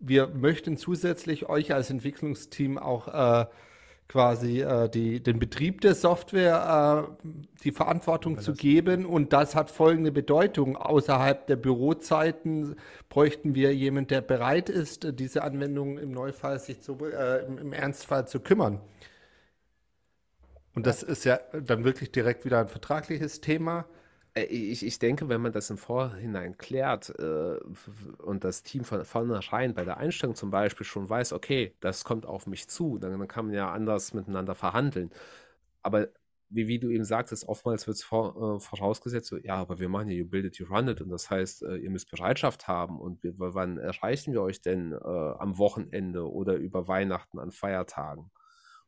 wir 0.00 0.28
möchten 0.28 0.78
zusätzlich 0.78 1.48
euch 1.48 1.74
als 1.74 1.90
Entwicklungsteam 1.90 2.78
auch 2.78 3.42
äh, 3.42 3.46
quasi 4.12 4.60
äh, 4.60 4.90
die, 4.90 5.22
den 5.22 5.38
Betrieb 5.38 5.80
der 5.80 5.94
Software 5.94 7.08
äh, 7.24 7.26
die 7.64 7.72
Verantwortung 7.72 8.38
zu 8.40 8.52
geben. 8.52 9.06
Und 9.06 9.32
das 9.32 9.54
hat 9.54 9.70
folgende 9.70 10.12
Bedeutung. 10.12 10.76
Außerhalb 10.76 11.46
der 11.46 11.56
Bürozeiten 11.56 12.76
bräuchten 13.08 13.54
wir 13.54 13.74
jemanden, 13.74 14.08
der 14.08 14.20
bereit 14.20 14.68
ist, 14.68 15.18
diese 15.18 15.42
Anwendung 15.42 15.96
im 15.96 16.10
Neufall 16.10 16.60
sich 16.60 16.82
zu, 16.82 16.98
äh, 17.06 17.46
im, 17.46 17.56
im, 17.56 17.72
Ernstfall 17.72 18.28
zu 18.28 18.40
kümmern. 18.40 18.82
Und 20.74 20.86
das 20.86 21.02
ist 21.02 21.24
ja 21.24 21.40
dann 21.58 21.84
wirklich 21.84 22.12
direkt 22.12 22.44
wieder 22.44 22.60
ein 22.60 22.68
vertragliches 22.68 23.40
Thema. 23.40 23.86
Äh, 24.34 24.44
ich, 24.44 24.84
ich 24.84 24.98
denke, 24.98 25.28
wenn 25.28 25.40
man 25.40 25.52
das 25.52 25.70
im 25.70 25.78
Vorhinein 25.78 26.56
klärt 26.58 27.10
äh, 27.18 27.58
und 28.18 28.44
das 28.44 28.62
Team 28.62 28.84
von 28.84 29.04
vornherein 29.04 29.74
bei 29.74 29.84
der 29.84 29.98
Einstellung 29.98 30.34
zum 30.34 30.50
Beispiel 30.50 30.86
schon 30.86 31.08
weiß, 31.08 31.32
okay, 31.32 31.76
das 31.80 32.04
kommt 32.04 32.26
auf 32.26 32.46
mich 32.46 32.68
zu, 32.68 32.98
dann, 32.98 33.18
dann 33.18 33.28
kann 33.28 33.46
man 33.46 33.54
ja 33.54 33.70
anders 33.72 34.14
miteinander 34.14 34.54
verhandeln. 34.54 35.10
Aber 35.82 36.08
wie, 36.50 36.68
wie 36.68 36.78
du 36.78 36.90
eben 36.90 37.04
sagtest, 37.04 37.48
oftmals 37.48 37.86
wird 37.86 37.96
es 37.98 38.04
vor, 38.04 38.56
äh, 38.58 38.60
vorausgesetzt, 38.60 39.28
so, 39.28 39.38
ja, 39.38 39.56
aber 39.56 39.78
wir 39.80 39.88
machen 39.88 40.08
ja 40.08 40.14
You 40.16 40.26
Build 40.28 40.46
It, 40.46 40.58
You 40.58 40.66
Run 40.66 40.88
It 40.88 41.00
und 41.00 41.10
das 41.10 41.30
heißt, 41.30 41.62
äh, 41.64 41.76
ihr 41.78 41.90
müsst 41.90 42.10
Bereitschaft 42.10 42.68
haben 42.68 43.00
und 43.00 43.22
wir, 43.24 43.34
wann 43.38 43.78
erreichen 43.78 44.32
wir 44.34 44.42
euch 44.42 44.60
denn 44.62 44.92
äh, 44.92 44.96
am 44.96 45.58
Wochenende 45.58 46.30
oder 46.30 46.54
über 46.56 46.88
Weihnachten 46.88 47.38
an 47.38 47.50
Feiertagen? 47.52 48.30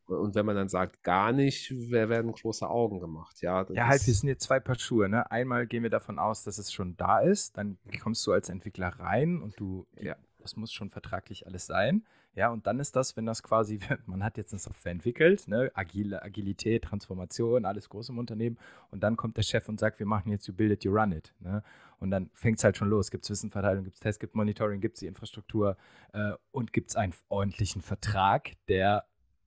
Und 0.07 0.35
wenn 0.35 0.45
man 0.45 0.57
dann 0.57 0.69
sagt, 0.69 1.03
gar 1.03 1.33
nicht, 1.33 1.71
werden 1.91 2.33
große 2.33 2.69
Augen 2.69 3.01
gemacht. 3.01 3.41
Ja, 3.41 3.67
ja 3.71 3.87
halt, 3.87 4.07
wir 4.07 4.15
sind 4.15 4.29
jetzt 4.29 4.45
zwei 4.45 4.61
Paar 4.61 4.79
Schuhe. 4.79 5.09
Ne? 5.09 5.31
Einmal 5.31 5.67
gehen 5.67 5.83
wir 5.83 5.91
davon 5.91 6.19
aus, 6.19 6.45
dass 6.45 6.59
es 6.59 6.73
schon 6.73 6.97
da 6.97 7.21
ist. 7.21 7.57
Dann 7.57 7.79
kommst 8.03 8.27
du 8.27 8.33
als 8.33 8.49
Entwickler 8.49 8.89
rein 8.89 9.41
und 9.41 9.59
du, 9.59 9.87
ja. 9.99 10.17
das 10.39 10.57
muss 10.57 10.73
schon 10.73 10.91
vertraglich 10.91 11.47
alles 11.47 11.67
sein. 11.67 12.05
Ja, 12.37 12.49
und 12.49 12.67
dann 12.67 12.81
ist 12.81 12.97
das, 12.97 13.17
wenn 13.17 13.27
das 13.27 13.43
quasi, 13.43 13.79
man 14.07 14.25
hat 14.25 14.37
jetzt 14.37 14.53
eine 14.53 14.59
Software 14.59 14.93
entwickelt, 14.93 15.47
ne, 15.47 15.71
Agile, 15.75 16.23
Agilität, 16.23 16.83
Transformation, 16.83 17.65
alles 17.65 17.89
groß 17.89 18.09
im 18.09 18.19
Unternehmen, 18.19 18.59
und 18.91 19.05
dann 19.05 19.17
kommt 19.17 19.37
der 19.37 19.43
Chef 19.43 19.69
und 19.69 19.79
sagt, 19.79 20.01
wir 20.01 20.07
machen 20.07 20.31
jetzt 20.31 20.47
You 20.49 20.55
Build 20.55 20.73
It, 20.73 20.85
You 20.85 20.93
Run 20.93 21.13
It. 21.13 21.33
Ne? 21.39 21.63
Und 22.01 22.11
dann 22.11 22.31
fängt 22.35 22.59
es 22.59 22.65
halt 22.65 22.77
schon 22.77 22.89
los. 22.91 23.11
Gibt 23.11 23.25
es 23.25 23.31
Wissenverteilung, 23.31 23.85
gibt 23.85 23.95
es 23.95 24.01
Tests, 24.01 24.19
gibt 24.19 24.35
Monitoring, 24.35 24.81
gibt 24.81 24.97
es 24.97 25.01
die 25.01 25.07
Infrastruktur 25.07 25.77
äh, 26.13 26.33
und 26.51 26.73
gibt 26.73 26.91
es 26.91 26.97
einen 26.97 27.15
ordentlichen 27.29 27.83
Vertrag, 27.83 28.53
der 28.69 29.05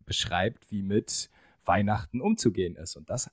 beschreibt, 0.08 0.72
wie 0.72 0.82
mit 0.82 1.30
Weihnachten 1.64 2.22
umzugehen 2.22 2.76
ist. 2.76 2.96
Und 2.96 3.10
das, 3.10 3.30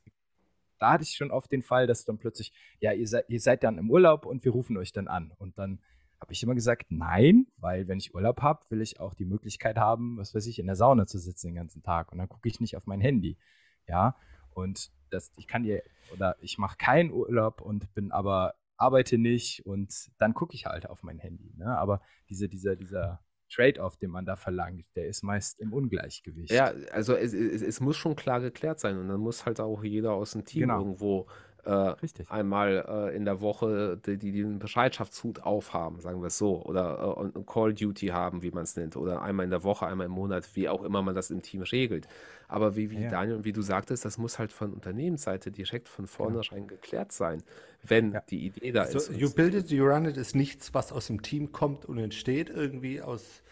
da 0.78 0.92
hatte 0.92 1.04
ich 1.04 1.16
schon 1.16 1.30
oft 1.30 1.50
den 1.50 1.62
Fall, 1.62 1.86
dass 1.86 2.04
dann 2.04 2.18
plötzlich, 2.18 2.52
ja, 2.80 2.92
ihr 2.92 3.08
seid, 3.08 3.24
ihr 3.28 3.40
seid 3.40 3.64
dann 3.64 3.78
im 3.78 3.90
Urlaub 3.90 4.26
und 4.26 4.44
wir 4.44 4.52
rufen 4.52 4.76
euch 4.76 4.92
dann 4.92 5.08
an. 5.08 5.32
Und 5.38 5.56
dann 5.56 5.80
habe 6.20 6.32
ich 6.32 6.42
immer 6.42 6.54
gesagt, 6.54 6.86
nein, 6.90 7.46
weil 7.56 7.88
wenn 7.88 7.98
ich 7.98 8.14
Urlaub 8.14 8.42
habe, 8.42 8.64
will 8.68 8.82
ich 8.82 9.00
auch 9.00 9.14
die 9.14 9.24
Möglichkeit 9.24 9.76
haben, 9.78 10.18
was 10.18 10.34
weiß 10.34 10.46
ich, 10.46 10.58
in 10.58 10.66
der 10.66 10.76
Sauna 10.76 11.06
zu 11.06 11.18
sitzen 11.18 11.48
den 11.48 11.56
ganzen 11.56 11.82
Tag. 11.82 12.12
Und 12.12 12.18
dann 12.18 12.28
gucke 12.28 12.48
ich 12.48 12.60
nicht 12.60 12.76
auf 12.76 12.86
mein 12.86 13.00
Handy. 13.00 13.38
Ja, 13.86 14.16
und 14.50 14.90
das, 15.10 15.32
ich 15.36 15.46
kann 15.46 15.62
dir, 15.62 15.82
oder 16.12 16.36
ich 16.40 16.58
mache 16.58 16.76
keinen 16.76 17.10
Urlaub 17.12 17.60
und 17.60 17.92
bin 17.94 18.12
aber, 18.12 18.54
arbeite 18.76 19.18
nicht 19.18 19.64
und 19.66 20.10
dann 20.18 20.34
gucke 20.34 20.54
ich 20.54 20.66
halt 20.66 20.88
auf 20.88 21.02
mein 21.02 21.18
Handy. 21.18 21.52
Ne? 21.56 21.76
Aber 21.78 22.00
diese, 22.28 22.48
dieser, 22.48 22.74
dieser 22.76 23.22
Trade-off, 23.54 23.96
den 23.96 24.10
man 24.10 24.24
da 24.24 24.36
verlangt, 24.36 24.86
der 24.96 25.06
ist 25.06 25.22
meist 25.22 25.60
im 25.60 25.72
Ungleichgewicht. 25.72 26.52
Ja, 26.52 26.72
also 26.92 27.14
es, 27.14 27.32
es, 27.32 27.62
es, 27.62 27.80
muss 27.80 27.96
schon 27.96 28.16
klar 28.16 28.40
geklärt 28.40 28.80
sein 28.80 28.98
und 28.98 29.08
dann 29.08 29.20
muss 29.20 29.46
halt 29.46 29.60
auch 29.60 29.84
jeder 29.84 30.12
aus 30.12 30.32
dem 30.32 30.44
Team 30.44 30.62
genau. 30.62 30.80
irgendwo 30.80 31.26
äh, 31.64 31.94
einmal 32.28 32.84
äh, 32.88 33.16
in 33.16 33.24
der 33.24 33.40
Woche 33.40 33.98
die, 34.04 34.16
die, 34.16 34.32
den 34.32 34.58
Bereitschaftshut 34.58 35.42
aufhaben, 35.42 36.00
sagen 36.00 36.20
wir 36.20 36.28
es 36.28 36.38
so, 36.38 36.62
oder 36.62 37.30
äh, 37.34 37.40
Call 37.46 37.74
Duty 37.74 38.08
haben, 38.08 38.42
wie 38.42 38.50
man 38.50 38.64
es 38.64 38.76
nennt, 38.76 38.96
oder 38.96 39.22
einmal 39.22 39.44
in 39.44 39.50
der 39.50 39.64
Woche, 39.64 39.86
einmal 39.86 40.06
im 40.06 40.12
Monat, 40.12 40.48
wie 40.54 40.68
auch 40.68 40.82
immer 40.82 41.02
man 41.02 41.14
das 41.14 41.30
im 41.30 41.42
Team 41.42 41.62
regelt. 41.62 42.08
Aber 42.48 42.76
wie, 42.76 42.90
wie 42.90 43.02
ja. 43.02 43.10
Daniel 43.10 43.36
und 43.36 43.44
wie 43.44 43.52
du 43.52 43.62
sagtest, 43.62 44.04
das 44.04 44.18
muss 44.18 44.38
halt 44.38 44.52
von 44.52 44.72
Unternehmensseite 44.72 45.50
direkt 45.50 45.88
von 45.88 46.06
vornherein 46.06 46.62
ja. 46.62 46.66
geklärt 46.66 47.12
sein, 47.12 47.42
wenn 47.82 48.12
ja. 48.12 48.22
die 48.28 48.46
Idee 48.46 48.72
da 48.72 48.86
so, 48.86 48.98
ist. 48.98 49.12
You 49.12 49.30
build 49.30 49.54
it, 49.54 49.70
you 49.70 49.84
run 49.84 50.04
it 50.04 50.16
ist 50.16 50.34
nichts, 50.34 50.74
was 50.74 50.92
aus 50.92 51.06
dem 51.06 51.22
Team 51.22 51.52
kommt 51.52 51.84
und 51.84 51.98
entsteht 51.98 52.50
irgendwie 52.50 53.00
aus 53.00 53.42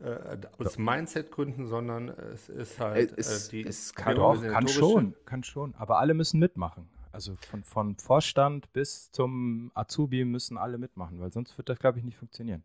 äh, 0.00 0.36
aus 0.58 0.76
Mindset-Gründen, 0.76 1.66
sondern 1.66 2.08
es 2.08 2.48
ist 2.48 2.80
halt 2.80 3.12
äh, 3.12 3.14
es, 3.16 3.48
äh, 3.48 3.50
die. 3.50 3.66
Es 3.66 3.94
kann, 3.94 4.16
doch, 4.16 4.42
kann 4.42 4.68
schon, 4.68 5.14
kann 5.24 5.44
schon, 5.44 5.74
aber 5.78 5.98
alle 5.98 6.14
müssen 6.14 6.40
mitmachen. 6.40 6.88
Also 7.14 7.34
von, 7.48 7.62
von 7.62 7.96
Vorstand 7.96 8.72
bis 8.72 9.10
zum 9.12 9.70
Azubi 9.74 10.24
müssen 10.24 10.58
alle 10.58 10.78
mitmachen, 10.78 11.20
weil 11.20 11.32
sonst 11.32 11.56
wird 11.56 11.68
das, 11.68 11.78
glaube 11.78 11.98
ich, 11.98 12.04
nicht 12.04 12.18
funktionieren. 12.18 12.64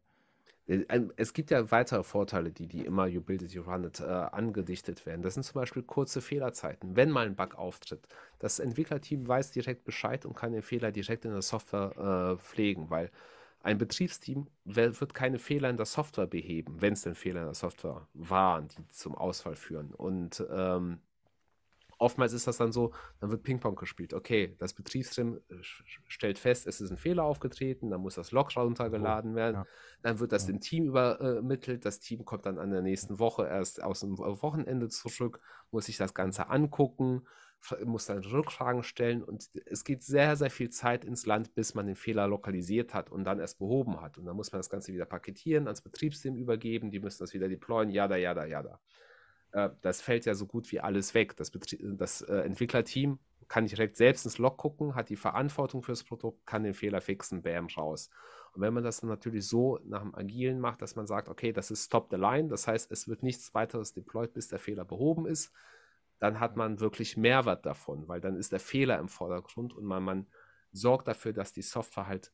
Äh, 0.65 1.01
es 1.17 1.33
gibt 1.33 1.51
ja 1.51 1.69
weitere 1.71 2.03
Vorteile, 2.03 2.51
die, 2.51 2.65
die 2.65 2.83
immer 2.83 3.05
You 3.05 3.21
Build 3.21 3.43
It, 3.43 3.53
You 3.53 3.61
Run 3.61 3.83
It 3.83 3.99
äh, 3.99 4.05
angedichtet 4.05 5.05
werden. 5.05 5.21
Das 5.21 5.35
sind 5.35 5.43
zum 5.43 5.53
Beispiel 5.53 5.83
kurze 5.83 6.19
Fehlerzeiten. 6.19 6.95
Wenn 6.95 7.11
mal 7.11 7.27
ein 7.27 7.35
Bug 7.35 7.55
auftritt, 7.55 8.07
das 8.39 8.57
Entwicklerteam 8.59 9.27
weiß 9.27 9.51
direkt 9.51 9.83
Bescheid 9.85 10.25
und 10.25 10.35
kann 10.35 10.51
den 10.51 10.63
Fehler 10.63 10.91
direkt 10.91 11.25
in 11.25 11.31
der 11.31 11.43
Software 11.43 12.37
äh, 12.37 12.41
pflegen, 12.41 12.89
weil 12.89 13.11
ein 13.61 13.77
Betriebsteam 13.77 14.47
wird 14.63 15.13
keine 15.13 15.37
Fehler 15.37 15.69
in 15.69 15.77
der 15.77 15.85
Software 15.85 16.27
beheben, 16.27 16.81
wenn 16.81 16.93
es 16.93 17.01
denn 17.01 17.13
Fehler 17.13 17.41
in 17.41 17.47
der 17.47 17.55
Software 17.55 18.07
waren, 18.13 18.69
die 18.69 18.87
zum 18.87 19.15
Ausfall 19.15 19.55
führen. 19.55 19.93
Und 19.93 20.43
ähm, 20.49 20.99
oftmals 21.99 22.33
ist 22.33 22.47
das 22.47 22.57
dann 22.57 22.71
so, 22.71 22.91
dann 23.19 23.29
wird 23.29 23.43
Ping-Pong 23.43 23.75
gespielt. 23.75 24.13
Okay, 24.13 24.55
das 24.57 24.73
Betriebssystem 24.73 25.39
äh, 25.49 25.55
stellt 26.07 26.39
fest, 26.39 26.65
es 26.65 26.81
ist 26.81 26.89
ein 26.89 26.97
Fehler 26.97 27.23
aufgetreten, 27.23 27.91
dann 27.91 28.01
muss 28.01 28.15
das 28.15 28.31
Log 28.31 28.55
runtergeladen 28.55 29.35
werden, 29.35 29.55
ja. 29.57 29.67
dann 30.01 30.19
wird 30.19 30.31
das 30.31 30.47
ja. 30.47 30.53
dem 30.53 30.61
Team 30.61 30.87
übermittelt, 30.87 31.85
das 31.85 31.99
Team 31.99 32.25
kommt 32.25 32.45
dann 32.45 32.57
an 32.57 32.71
der 32.71 32.81
nächsten 32.81 33.19
Woche 33.19 33.45
erst 33.45 33.83
aus 33.83 33.99
dem 33.99 34.17
Wochenende 34.17 34.89
zurück, 34.89 35.39
muss 35.71 35.85
sich 35.85 35.97
das 35.97 36.13
Ganze 36.13 36.49
angucken, 36.49 37.27
muss 37.83 38.05
dann 38.05 38.19
Rückfragen 38.19 38.83
stellen 38.83 39.21
und 39.21 39.49
es 39.65 39.83
geht 39.83 40.01
sehr, 40.01 40.37
sehr 40.37 40.49
viel 40.49 40.69
Zeit 40.69 41.03
ins 41.03 41.25
Land, 41.25 41.53
bis 41.55 41.75
man 41.75 41.87
den 41.87 41.97
Fehler 41.97 42.27
lokalisiert 42.27 42.93
hat 42.93 43.11
und 43.11 43.25
dann 43.25 43.39
erst 43.39 43.59
behoben 43.59 43.99
hat. 43.99 44.17
Und 44.17 44.25
dann 44.25 44.37
muss 44.37 44.53
man 44.53 44.59
das 44.59 44.69
Ganze 44.69 44.93
wieder 44.93 45.05
paketieren, 45.05 45.67
ans 45.67 45.81
Betriebssystem 45.81 46.37
übergeben, 46.37 46.89
die 46.89 47.01
müssen 47.01 47.19
das 47.19 47.33
wieder 47.33 47.49
deployen, 47.49 47.89
jada, 47.89 48.15
jada, 48.15 48.45
jada. 48.45 48.79
Äh, 49.51 49.69
das 49.81 50.01
fällt 50.01 50.25
ja 50.25 50.35
so 50.35 50.45
gut 50.45 50.71
wie 50.71 50.79
alles 50.79 51.13
weg. 51.13 51.35
Das, 51.37 51.51
das 51.51 52.21
äh, 52.21 52.41
Entwicklerteam 52.41 53.19
kann 53.47 53.65
direkt 53.65 53.97
selbst 53.97 54.25
ins 54.25 54.37
Log 54.37 54.57
gucken, 54.57 54.95
hat 54.95 55.09
die 55.09 55.15
Verantwortung 55.15 55.81
fürs 55.81 56.03
Produkt, 56.03 56.45
kann 56.45 56.63
den 56.63 56.75
Fehler 56.75 57.01
fixen, 57.01 57.41
bam, 57.41 57.67
raus. 57.67 58.09
Und 58.53 58.61
wenn 58.61 58.73
man 58.73 58.83
das 58.83 59.01
dann 59.01 59.09
natürlich 59.09 59.47
so 59.47 59.79
nach 59.83 60.01
dem 60.01 60.13
Agilen 60.15 60.59
macht, 60.59 60.81
dass 60.81 60.95
man 60.95 61.07
sagt, 61.07 61.29
okay, 61.29 61.51
das 61.51 61.71
ist 61.71 61.89
top 61.89 62.09
the 62.11 62.15
line, 62.15 62.49
das 62.49 62.67
heißt, 62.67 62.91
es 62.91 63.07
wird 63.07 63.23
nichts 63.23 63.53
weiteres 63.55 63.93
deployed, 63.93 64.33
bis 64.33 64.47
der 64.47 64.59
Fehler 64.59 64.85
behoben 64.85 65.25
ist, 65.25 65.51
dann 66.19 66.39
hat 66.39 66.57
man 66.57 66.79
wirklich 66.79 67.17
Mehrwert 67.17 67.65
davon, 67.65 68.07
weil 68.07 68.21
dann 68.21 68.35
ist 68.35 68.51
der 68.51 68.59
Fehler 68.59 68.99
im 68.99 69.09
Vordergrund 69.09 69.73
und 69.73 69.85
man, 69.85 70.03
man 70.03 70.27
sorgt 70.71 71.07
dafür, 71.07 71.33
dass 71.33 71.51
die 71.51 71.61
Software 71.63 72.07
halt 72.07 72.31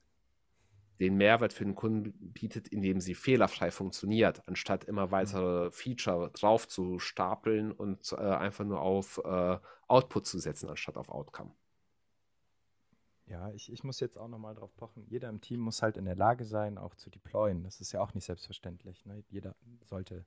den 1.00 1.16
Mehrwert 1.18 1.54
für 1.54 1.66
den 1.66 1.76
Kunden 1.76 2.14
bietet, 2.34 2.68
indem 2.68 3.02
sie 3.02 3.16
fehlerfrei 3.16 3.72
funktioniert, 3.72 4.48
anstatt 4.48 4.86
immer 4.86 5.08
mhm. 5.08 5.12
weitere 5.12 5.72
Feature 5.72 6.32
drauf 6.32 6.68
zu 6.68 7.00
stapeln 7.00 7.72
und 7.72 8.14
äh, 8.14 8.16
einfach 8.16 8.66
nur 8.66 8.82
auf 8.82 9.22
äh, 9.24 9.58
Output 9.88 10.26
zu 10.26 10.40
setzen, 10.40 10.70
anstatt 10.70 10.98
auf 10.98 11.10
Outcome. 11.10 11.52
Ja, 13.28 13.52
ich, 13.52 13.72
ich 13.72 13.84
muss 13.84 14.00
jetzt 14.00 14.18
auch 14.18 14.28
nochmal 14.28 14.54
drauf 14.54 14.76
pochen. 14.76 15.04
Jeder 15.08 15.30
im 15.30 15.42
Team 15.42 15.60
muss 15.60 15.82
halt 15.82 15.98
in 15.98 16.06
der 16.06 16.16
Lage 16.16 16.46
sein, 16.46 16.78
auch 16.78 16.94
zu 16.94 17.10
deployen. 17.10 17.64
Das 17.64 17.82
ist 17.82 17.92
ja 17.92 18.02
auch 18.02 18.14
nicht 18.14 18.26
selbstverständlich. 18.26 19.04
Ne? 19.06 19.24
Jeder 19.30 19.56
sollte 19.84 20.26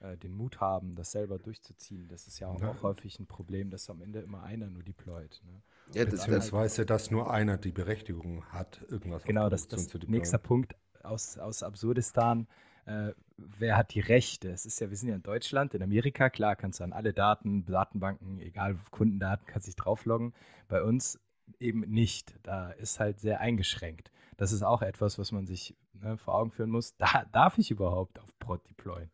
äh, 0.00 0.16
den 0.16 0.34
Mut 0.34 0.60
haben, 0.60 0.94
das 0.94 1.12
selber 1.12 1.38
durchzuziehen. 1.38 2.08
Das 2.08 2.26
ist 2.26 2.38
ja 2.40 2.48
auch, 2.48 2.60
ja. 2.60 2.70
auch 2.70 2.82
häufig 2.82 3.18
ein 3.20 3.26
Problem, 3.26 3.70
dass 3.70 3.88
am 3.90 4.02
Ende 4.02 4.20
immer 4.20 4.42
einer 4.42 4.68
nur 4.68 4.82
deployt. 4.82 5.42
Ne? 5.44 5.62
Ja, 5.94 6.04
Beziehungsweise, 6.04 6.86
dass 6.86 7.10
nur 7.10 7.30
einer 7.30 7.58
die 7.58 7.72
Berechtigung 7.72 8.44
hat, 8.46 8.84
irgendwas 8.88 9.24
Genau, 9.24 9.48
das 9.48 9.66
ist 9.66 10.08
nächster 10.08 10.38
Punkt 10.38 10.74
aus, 11.02 11.38
aus 11.38 11.62
Absurdistan. 11.62 12.46
Äh, 12.86 13.12
wer 13.36 13.76
hat 13.76 13.94
die 13.94 14.00
Rechte? 14.00 14.50
Es 14.50 14.66
ist 14.66 14.80
ja, 14.80 14.90
wir 14.90 14.96
sind 14.96 15.08
ja 15.08 15.14
in 15.14 15.22
Deutschland, 15.22 15.74
in 15.74 15.82
Amerika, 15.82 16.30
klar, 16.30 16.56
kannst 16.56 16.80
du 16.80 16.84
an 16.84 16.92
alle 16.92 17.12
Daten, 17.12 17.64
Datenbanken, 17.66 18.40
egal, 18.40 18.78
Kundendaten, 18.90 19.46
kannst 19.46 19.68
dich 19.68 19.76
draufloggen. 19.76 20.32
Bei 20.68 20.82
uns 20.82 21.18
eben 21.58 21.80
nicht. 21.80 22.34
Da 22.42 22.70
ist 22.70 23.00
halt 23.00 23.20
sehr 23.20 23.40
eingeschränkt. 23.40 24.10
Das 24.36 24.52
ist 24.52 24.62
auch 24.62 24.82
etwas, 24.82 25.18
was 25.18 25.32
man 25.32 25.46
sich 25.46 25.76
ne, 25.92 26.16
vor 26.16 26.34
Augen 26.34 26.50
führen 26.50 26.70
muss. 26.70 26.96
Da 26.96 27.24
darf 27.32 27.58
ich 27.58 27.70
überhaupt 27.70 28.18
auf 28.18 28.38
Prod 28.38 28.66
deployen? 28.68 29.10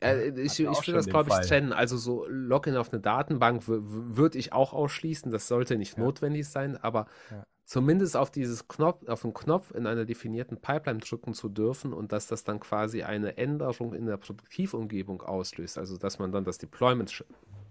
Äh, 0.00 0.28
ich 0.40 0.60
ich 0.60 0.66
würde 0.66 0.92
das, 0.92 1.06
glaube 1.06 1.30
ich, 1.30 1.48
trennen. 1.48 1.72
Also 1.72 1.96
so 1.96 2.26
Login 2.28 2.76
auf 2.76 2.92
eine 2.92 3.00
Datenbank 3.00 3.62
würde 3.66 4.38
ich 4.38 4.52
auch 4.52 4.72
ausschließen. 4.72 5.30
Das 5.30 5.48
sollte 5.48 5.76
nicht 5.76 5.96
ja. 5.96 6.04
notwendig 6.04 6.48
sein, 6.48 6.76
aber 6.76 7.06
ja. 7.30 7.44
zumindest 7.64 8.16
auf 8.16 8.30
dieses 8.30 8.68
Knopf, 8.68 9.06
auf 9.08 9.22
den 9.22 9.34
Knopf 9.34 9.70
in 9.72 9.86
einer 9.86 10.04
definierten 10.04 10.60
Pipeline 10.60 11.00
drücken 11.00 11.34
zu 11.34 11.48
dürfen 11.48 11.92
und 11.92 12.12
dass 12.12 12.26
das 12.26 12.44
dann 12.44 12.60
quasi 12.60 13.02
eine 13.02 13.36
Änderung 13.38 13.94
in 13.94 14.06
der 14.06 14.18
Produktivumgebung 14.18 15.22
auslöst, 15.22 15.78
also 15.78 15.96
dass 15.96 16.18
man 16.18 16.32
dann 16.32 16.44
das 16.44 16.58
Deployment 16.58 17.24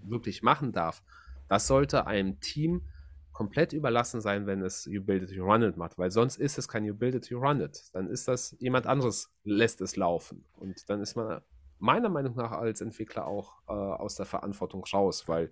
wirklich 0.03 0.41
machen 0.43 0.71
darf, 0.71 1.03
das 1.47 1.67
sollte 1.67 2.07
einem 2.07 2.39
Team 2.39 2.81
komplett 3.35 3.73
überlassen 3.73 4.21
sein, 4.21 4.47
wenn 4.47 4.61
es 4.61 4.85
You 4.85 5.03
Build 5.03 5.23
It, 5.23 5.31
You 5.31 5.43
Run 5.43 5.61
It 5.61 5.75
macht, 5.75 5.97
weil 5.97 6.09
sonst 6.09 6.37
ist 6.37 6.57
es 6.57 6.69
kein 6.69 6.85
You 6.85 6.95
Build 6.95 7.15
It, 7.15 7.29
You 7.29 7.37
Run 7.37 7.59
It. 7.59 7.93
Dann 7.93 8.07
ist 8.07 8.29
das 8.29 8.55
jemand 8.59 8.87
anderes 8.87 9.29
lässt 9.43 9.81
es 9.81 9.97
laufen 9.97 10.45
und 10.55 10.89
dann 10.89 11.01
ist 11.01 11.17
man 11.17 11.41
meiner 11.79 12.09
Meinung 12.09 12.35
nach 12.35 12.51
als 12.51 12.81
Entwickler 12.81 13.27
auch 13.27 13.61
äh, 13.67 13.71
aus 13.71 14.15
der 14.15 14.25
Verantwortung 14.25 14.83
raus, 14.83 15.27
weil 15.27 15.51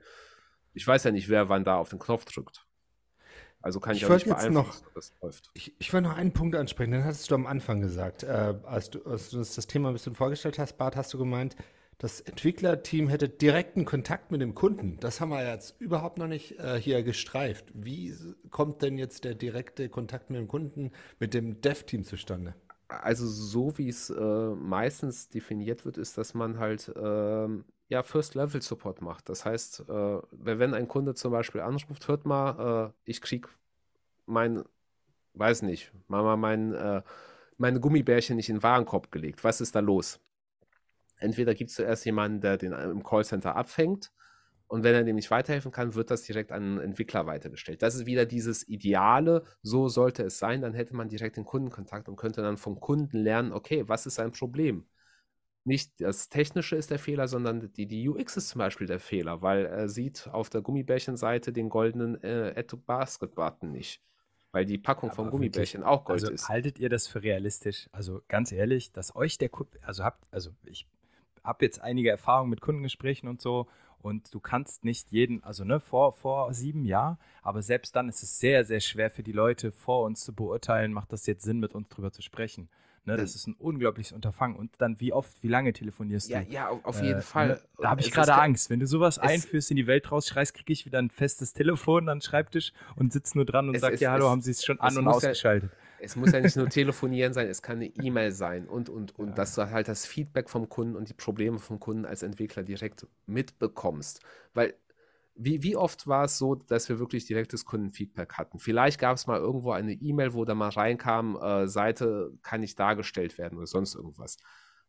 ich 0.74 0.88
weiß 0.88 1.04
ja 1.04 1.12
nicht, 1.12 1.30
wer 1.30 1.50
wann 1.50 1.64
da 1.64 1.78
auf 1.78 1.90
den 1.90 2.00
Knopf 2.00 2.26
drückt. 2.26 2.66
Also 3.62 3.80
kann 3.80 3.96
ich, 3.96 4.02
ich 4.02 4.06
auch 4.08 4.14
nicht 4.14 4.26
beeinflussen, 4.26 4.54
noch, 4.54 4.94
das 4.94 5.14
läuft. 5.22 5.50
Ich, 5.54 5.74
ich 5.80 5.94
wollte 5.94 6.10
noch 6.10 6.18
einen 6.18 6.34
Punkt 6.34 6.56
ansprechen, 6.56 6.92
den 6.92 7.06
hattest 7.06 7.32
du 7.32 7.36
am 7.36 7.48
Anfang 7.48 7.80
gesagt. 7.80 8.24
Äh, 8.24 8.56
als, 8.64 8.90
du, 8.90 9.02
als 9.06 9.30
du 9.30 9.38
das 9.38 9.56
Thema 9.68 9.90
ein 9.90 9.94
bisschen 9.94 10.16
vorgestellt 10.16 10.60
hast, 10.60 10.78
Bart, 10.78 10.98
hast 10.98 11.14
du 11.14 11.18
gemeint, 11.18 11.56
das 11.98 12.20
Entwicklerteam 12.20 13.08
hätte 13.08 13.30
direkten 13.30 13.86
Kontakt 13.86 14.32
mit 14.32 14.42
dem 14.42 14.54
Kunden. 14.56 14.98
Das 15.00 15.22
haben 15.22 15.30
wir 15.30 15.48
jetzt 15.48 15.80
überhaupt 15.80 16.18
noch 16.18 16.28
nicht 16.28 16.60
äh, 16.60 16.78
hier 16.78 17.04
gestreift. 17.04 17.66
Wie 17.74 18.14
kommt 18.50 18.82
denn 18.82 18.98
jetzt 18.98 19.24
der 19.24 19.36
direkte 19.36 19.88
Kontakt 19.88 20.30
mit 20.30 20.40
dem 20.40 20.50
Kunden, 20.50 20.92
mit 21.20 21.34
dem 21.34 21.62
Dev-Team 21.62 22.04
zustande? 22.04 22.56
Also 23.02 23.28
so 23.28 23.78
wie 23.78 23.90
es 23.90 24.10
äh, 24.10 24.56
meistens 24.56 25.30
definiert 25.30 25.86
wird, 25.86 25.98
ist, 25.98 26.18
dass 26.18 26.34
man 26.34 26.60
halt 26.60 26.92
ähm, 26.96 27.66
ja 27.90 28.04
First-Level-Support 28.04 29.02
macht. 29.02 29.30
Das 29.30 29.46
heißt, 29.46 29.82
äh, 29.90 30.20
wenn 30.32 30.74
ein 30.74 30.88
Kunde 30.88 31.16
zum 31.16 31.32
Beispiel 31.32 31.62
anruft, 31.62 32.08
hört 32.08 32.26
mal, 32.26 32.94
äh, 33.06 33.10
ich 33.10 33.22
krieg 33.22 33.48
mein, 34.26 34.64
weiß 35.34 35.64
nicht, 35.64 35.92
mal 36.08 36.38
mein, 36.38 36.74
äh, 36.74 37.02
meine 37.58 37.80
Gummibärchen 37.80 38.36
nicht 38.36 38.50
in 38.50 38.58
den 38.58 38.64
Warenkorb 38.64 39.12
gelegt. 39.12 39.44
Was 39.44 39.62
ist 39.62 39.76
da 39.76 39.80
los? 39.80 40.20
Entweder 41.18 41.54
gibt 41.56 41.70
es 41.70 41.78
zuerst 41.78 42.06
jemanden, 42.06 42.42
der 42.42 42.58
den 42.58 42.74
im 42.74 43.04
Callcenter 43.04 43.56
abfängt 43.56 44.12
und 44.68 44.84
wenn 44.84 44.96
er 44.96 45.04
dem 45.04 45.16
nicht 45.16 45.32
weiterhelfen 45.32 45.72
kann, 45.72 45.96
wird 45.96 46.10
das 46.10 46.24
direkt 46.24 46.52
an 46.52 46.64
einen 46.64 46.80
Entwickler 46.80 47.26
weitergestellt. 47.26 47.82
Das 47.82 47.96
ist 47.96 48.06
wieder 48.06 48.26
dieses 48.26 48.68
Ideale, 48.68 49.44
so 49.62 49.88
sollte 49.88 50.24
es 50.24 50.40
sein, 50.40 50.62
dann 50.62 50.74
hätte 50.74 50.96
man 50.96 51.10
direkt 51.10 51.38
den 51.38 51.46
Kundenkontakt 51.46 52.10
und 52.10 52.16
könnte 52.16 52.42
dann 52.42 52.58
vom 52.58 52.80
Kunden 52.80 53.18
lernen, 53.18 53.52
okay, 53.52 53.84
was 53.88 54.06
ist 54.06 54.16
sein 54.16 54.32
Problem? 54.32 54.86
Nicht 55.66 56.02
das 56.02 56.28
Technische 56.30 56.76
ist 56.76 56.92
der 56.92 57.00
Fehler, 57.00 57.28
sondern 57.28 57.72
die, 57.72 57.88
die 57.88 58.10
UX 58.10 58.36
ist 58.36 58.50
zum 58.50 58.60
Beispiel 58.60 58.88
der 58.88 59.00
Fehler, 59.00 59.42
weil 59.42 59.66
er 59.66 59.88
sieht 59.88 60.28
auf 60.32 60.50
der 60.50 60.62
Gummibärchenseite 60.62 61.54
den 61.54 61.70
goldenen 61.70 62.22
äh, 62.22 62.54
Add-to-Basket-Button 62.56 63.72
nicht 63.72 64.02
weil 64.54 64.66
die 64.66 64.78
Packung 64.78 65.12
vom 65.12 65.32
Gummibärchen 65.32 65.82
wirklich, 65.82 66.00
auch 66.00 66.06
Gold 66.06 66.22
also 66.22 66.32
ist. 66.32 66.48
Haltet 66.48 66.80
ihr 66.80 66.88
das 66.88 67.08
für 67.08 67.24
realistisch? 67.24 67.90
Also 67.92 68.22
ganz 68.28 68.52
ehrlich, 68.52 68.94
dass 68.94 69.16
euch 69.16 69.40
der 69.40 69.50
Kunde, 69.50 69.80
also 69.82 70.04
habt, 70.04 70.24
also 70.32 70.52
ich 70.64 70.88
habe 71.44 71.66
jetzt 71.66 71.82
einige 71.82 72.12
Erfahrungen 72.12 72.52
mit 72.52 72.62
Kundengesprächen 72.62 73.28
und 73.28 73.42
so 73.42 73.68
und 74.04 74.34
du 74.34 74.40
kannst 74.40 74.84
nicht 74.84 75.12
jeden, 75.12 75.44
also 75.44 75.64
ne, 75.64 75.80
vor, 75.80 76.12
vor 76.12 76.54
sieben 76.54 76.86
Jahren, 76.86 77.18
aber 77.42 77.62
selbst 77.62 77.96
dann 77.96 78.10
ist 78.10 78.22
es 78.22 78.38
sehr, 78.38 78.66
sehr 78.66 78.82
schwer 78.82 79.10
für 79.10 79.24
die 79.24 79.32
Leute 79.32 79.72
vor 79.72 80.04
uns 80.04 80.24
zu 80.24 80.34
beurteilen, 80.34 80.94
macht 80.94 81.14
das 81.14 81.26
jetzt 81.26 81.44
Sinn, 81.44 81.60
mit 81.60 81.74
uns 81.74 81.88
drüber 81.88 82.12
zu 82.12 82.22
sprechen. 82.22 82.70
Ne, 83.06 83.18
das 83.18 83.36
ist 83.36 83.48
ein 83.48 83.56
unglaubliches 83.56 84.14
Unterfangen. 84.14 84.56
Und 84.56 84.72
dann, 84.78 84.98
wie 85.02 85.12
oft, 85.12 85.44
wie 85.44 85.50
lange 85.50 85.74
telefonierst 85.74 86.30
du? 86.30 86.36
Ja, 86.36 86.42
ja, 86.42 86.70
auf 86.70 87.02
jeden 87.02 87.20
äh, 87.20 87.22
Fall. 87.22 87.60
Da 87.78 87.90
habe 87.90 88.00
ich 88.00 88.12
gerade 88.12 88.34
Angst. 88.34 88.70
Wenn 88.70 88.80
du 88.80 88.88
sowas 88.88 89.20
einführst, 89.20 89.72
in 89.72 89.76
die 89.76 89.88
Welt 89.88 90.10
rausschreist, 90.10 90.54
kriege 90.54 90.72
ich 90.72 90.86
wieder 90.86 91.00
ein 91.00 91.10
festes 91.10 91.52
Telefon 91.52 92.08
an 92.08 92.20
den 92.20 92.22
Schreibtisch 92.22 92.72
und 92.96 93.12
sitze 93.12 93.38
nur 93.38 93.46
dran 93.46 93.68
und 93.68 93.78
sage, 93.78 93.98
ja, 93.98 94.12
hallo, 94.14 94.30
haben 94.30 94.42
Sie 94.42 94.52
es 94.52 94.64
schon 94.64 94.80
an 94.80 94.98
und 94.98 95.10
ausgeschaltet? 95.10 95.70
Ja, 95.74 95.83
es 96.04 96.16
muss 96.16 96.32
ja 96.32 96.40
nicht 96.42 96.56
nur 96.56 96.70
telefonieren 96.70 97.34
sein, 97.34 97.48
es 97.48 97.62
kann 97.62 97.78
eine 97.78 97.88
E-Mail 97.88 98.32
sein 98.32 98.68
und, 98.68 98.90
und, 98.90 99.18
und 99.18 99.30
ja. 99.30 99.36
dass 99.36 99.56
du 99.56 99.70
halt 99.70 99.88
das 99.88 100.06
Feedback 100.06 100.50
vom 100.50 100.70
Kunden 100.70 100.96
und 100.96 101.10
die 101.10 101.14
Probleme 101.14 101.60
vom 101.60 101.80
Kunden 101.80 102.06
als 102.06 102.24
Entwickler 102.24 102.64
direkt 102.64 103.08
mitbekommst. 103.26 104.22
Weil 104.54 104.76
wie, 105.36 105.64
wie 105.64 105.76
oft 105.76 106.06
war 106.08 106.26
es 106.26 106.38
so, 106.38 106.56
dass 106.56 106.90
wir 106.90 107.00
wirklich 107.00 107.26
direktes 107.26 107.66
Kundenfeedback 107.66 108.34
hatten? 108.34 108.60
Vielleicht 108.60 109.00
gab 109.00 109.18
es 109.18 109.26
mal 109.26 109.40
irgendwo 109.40 109.72
eine 109.72 109.94
E-Mail, 109.94 110.34
wo 110.34 110.46
da 110.46 110.54
mal 110.54 110.70
reinkam, 110.70 111.38
äh, 111.42 111.68
Seite 111.68 112.32
kann 112.44 112.62
nicht 112.62 112.80
dargestellt 112.80 113.38
werden 113.38 113.58
oder 113.58 113.66
sonst 113.66 113.96
irgendwas. 113.96 114.38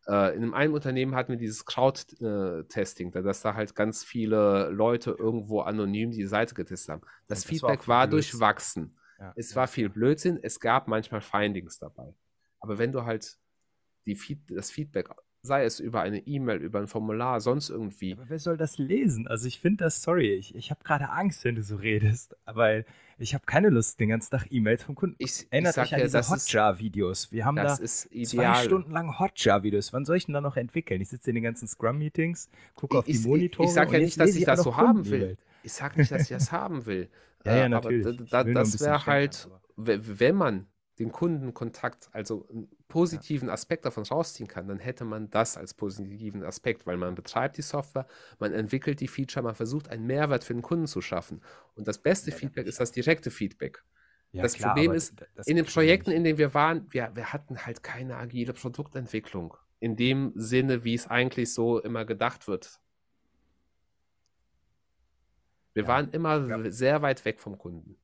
Äh, 0.06 0.36
in 0.36 0.52
einem 0.52 0.74
Unternehmen 0.74 1.14
hatten 1.14 1.32
wir 1.32 1.38
dieses 1.38 1.64
Crowd-Testing, 1.64 3.14
äh, 3.14 3.22
dass 3.22 3.40
da 3.40 3.54
halt 3.54 3.74
ganz 3.74 4.04
viele 4.04 4.68
Leute 4.68 5.16
irgendwo 5.18 5.60
anonym 5.60 6.10
die 6.10 6.26
Seite 6.26 6.54
getestet 6.54 6.90
haben. 6.90 7.02
Das, 7.26 7.40
das 7.40 7.44
Feedback 7.44 7.88
war, 7.88 8.00
war 8.00 8.08
durchwachsen. 8.08 8.94
Ja, 9.18 9.32
es 9.36 9.54
war 9.56 9.66
viel 9.66 9.88
Blödsinn, 9.88 10.38
es 10.42 10.60
gab 10.60 10.88
manchmal 10.88 11.20
Findings 11.20 11.78
dabei. 11.78 12.14
Aber 12.60 12.78
wenn 12.78 12.92
du 12.92 13.04
halt 13.04 13.38
Feed 14.04 14.40
das 14.50 14.70
Feedback, 14.70 15.08
sei 15.44 15.64
es 15.64 15.78
über 15.78 16.00
eine 16.00 16.26
E-Mail, 16.26 16.58
über 16.58 16.80
ein 16.80 16.86
Formular, 16.86 17.40
sonst 17.40 17.68
irgendwie. 17.68 18.14
Aber 18.14 18.28
wer 18.28 18.38
soll 18.38 18.56
das 18.56 18.78
lesen? 18.78 19.28
Also 19.28 19.46
ich 19.46 19.60
finde 19.60 19.84
das, 19.84 20.02
sorry, 20.02 20.32
ich, 20.32 20.54
ich 20.54 20.70
habe 20.70 20.82
gerade 20.82 21.10
Angst, 21.10 21.44
wenn 21.44 21.54
du 21.54 21.62
so 21.62 21.76
redest, 21.76 22.34
weil 22.46 22.86
ich 23.18 23.34
habe 23.34 23.44
keine 23.44 23.68
Lust, 23.68 24.00
den 24.00 24.08
ganzen 24.08 24.30
Tag 24.30 24.46
E-Mails 24.50 24.82
vom 24.82 24.94
Kunden. 24.94 25.16
Ich, 25.18 25.46
Erinnert 25.50 25.76
ich 25.76 25.92
an 25.92 26.00
ja, 26.00 26.06
diese 26.06 26.28
Hotjar-Videos. 26.28 27.30
Wir 27.30 27.44
haben 27.44 27.56
da 27.56 27.76
zwei 27.76 28.54
Stunden 28.54 28.90
lang 28.90 29.18
Hotjar-Videos. 29.18 29.92
Wann 29.92 30.04
soll 30.04 30.16
ich 30.16 30.24
denn 30.26 30.32
da 30.32 30.40
noch 30.40 30.56
entwickeln? 30.56 31.00
Ich 31.00 31.10
sitze 31.10 31.30
in 31.30 31.34
den 31.34 31.44
ganzen 31.44 31.68
Scrum-Meetings, 31.68 32.48
gucke 32.74 32.98
auf 32.98 33.04
die 33.04 33.18
Monitore. 33.18 33.66
Ich, 33.66 33.70
ich 33.70 33.74
sage 33.74 33.92
ja 33.92 33.98
nicht, 33.98 34.18
dass 34.18 34.34
ich 34.34 34.44
das 34.44 34.62
so 34.62 34.76
haben 34.76 35.08
will. 35.08 35.36
Ich 35.64 35.72
sage 35.72 35.98
nicht, 35.98 36.12
dass 36.12 36.22
ich 36.22 36.28
das 36.28 36.52
haben 36.52 36.86
will. 36.86 37.10
Ja, 37.46 37.56
ja, 37.56 37.68
natürlich. 37.68 38.06
Aber 38.06 38.24
da, 38.24 38.42
da, 38.42 38.52
das 38.54 38.80
wäre 38.80 39.04
halt, 39.04 39.50
wenn 39.76 40.34
man 40.34 40.66
den 40.98 41.12
Kundenkontakt, 41.12 42.08
also 42.12 42.48
einen 42.48 42.68
positiven 42.88 43.50
Aspekt 43.50 43.84
davon 43.84 44.04
rausziehen 44.04 44.48
kann, 44.48 44.68
dann 44.68 44.78
hätte 44.78 45.04
man 45.04 45.28
das 45.28 45.56
als 45.56 45.74
positiven 45.74 46.44
Aspekt, 46.44 46.86
weil 46.86 46.96
man 46.96 47.14
betreibt 47.14 47.56
die 47.58 47.62
Software, 47.62 48.06
man 48.38 48.52
entwickelt 48.52 49.00
die 49.00 49.08
Feature, 49.08 49.42
man 49.42 49.54
versucht 49.54 49.88
einen 49.88 50.06
Mehrwert 50.06 50.44
für 50.44 50.54
den 50.54 50.62
Kunden 50.62 50.86
zu 50.86 51.00
schaffen. 51.00 51.42
Und 51.74 51.88
das 51.88 51.98
beste 51.98 52.30
ja, 52.30 52.36
Feedback 52.36 52.66
ist 52.66 52.80
das 52.80 52.92
direkte 52.92 53.30
Feedback. 53.30 53.84
Ja, 54.30 54.42
das 54.42 54.54
klar, 54.54 54.74
Problem 54.74 54.92
ist, 54.92 55.14
in 55.46 55.56
den 55.56 55.64
Projekten, 55.64 56.10
in 56.10 56.24
denen 56.24 56.38
wir 56.38 56.54
waren, 56.54 56.86
wir, 56.90 57.10
wir 57.14 57.32
hatten 57.32 57.66
halt 57.66 57.82
keine 57.82 58.16
agile 58.16 58.52
Produktentwicklung. 58.52 59.56
In 59.80 59.96
dem 59.96 60.32
Sinne, 60.34 60.82
wie 60.84 60.94
es 60.94 61.08
eigentlich 61.08 61.52
so 61.52 61.80
immer 61.80 62.04
gedacht 62.04 62.48
wird. 62.48 62.80
Wir 65.74 65.82
ja. 65.82 65.88
waren 65.88 66.10
immer 66.10 66.48
ja. 66.48 66.70
sehr 66.70 67.02
weit 67.02 67.24
weg 67.24 67.40
vom 67.40 67.58
Kunden. 67.58 67.96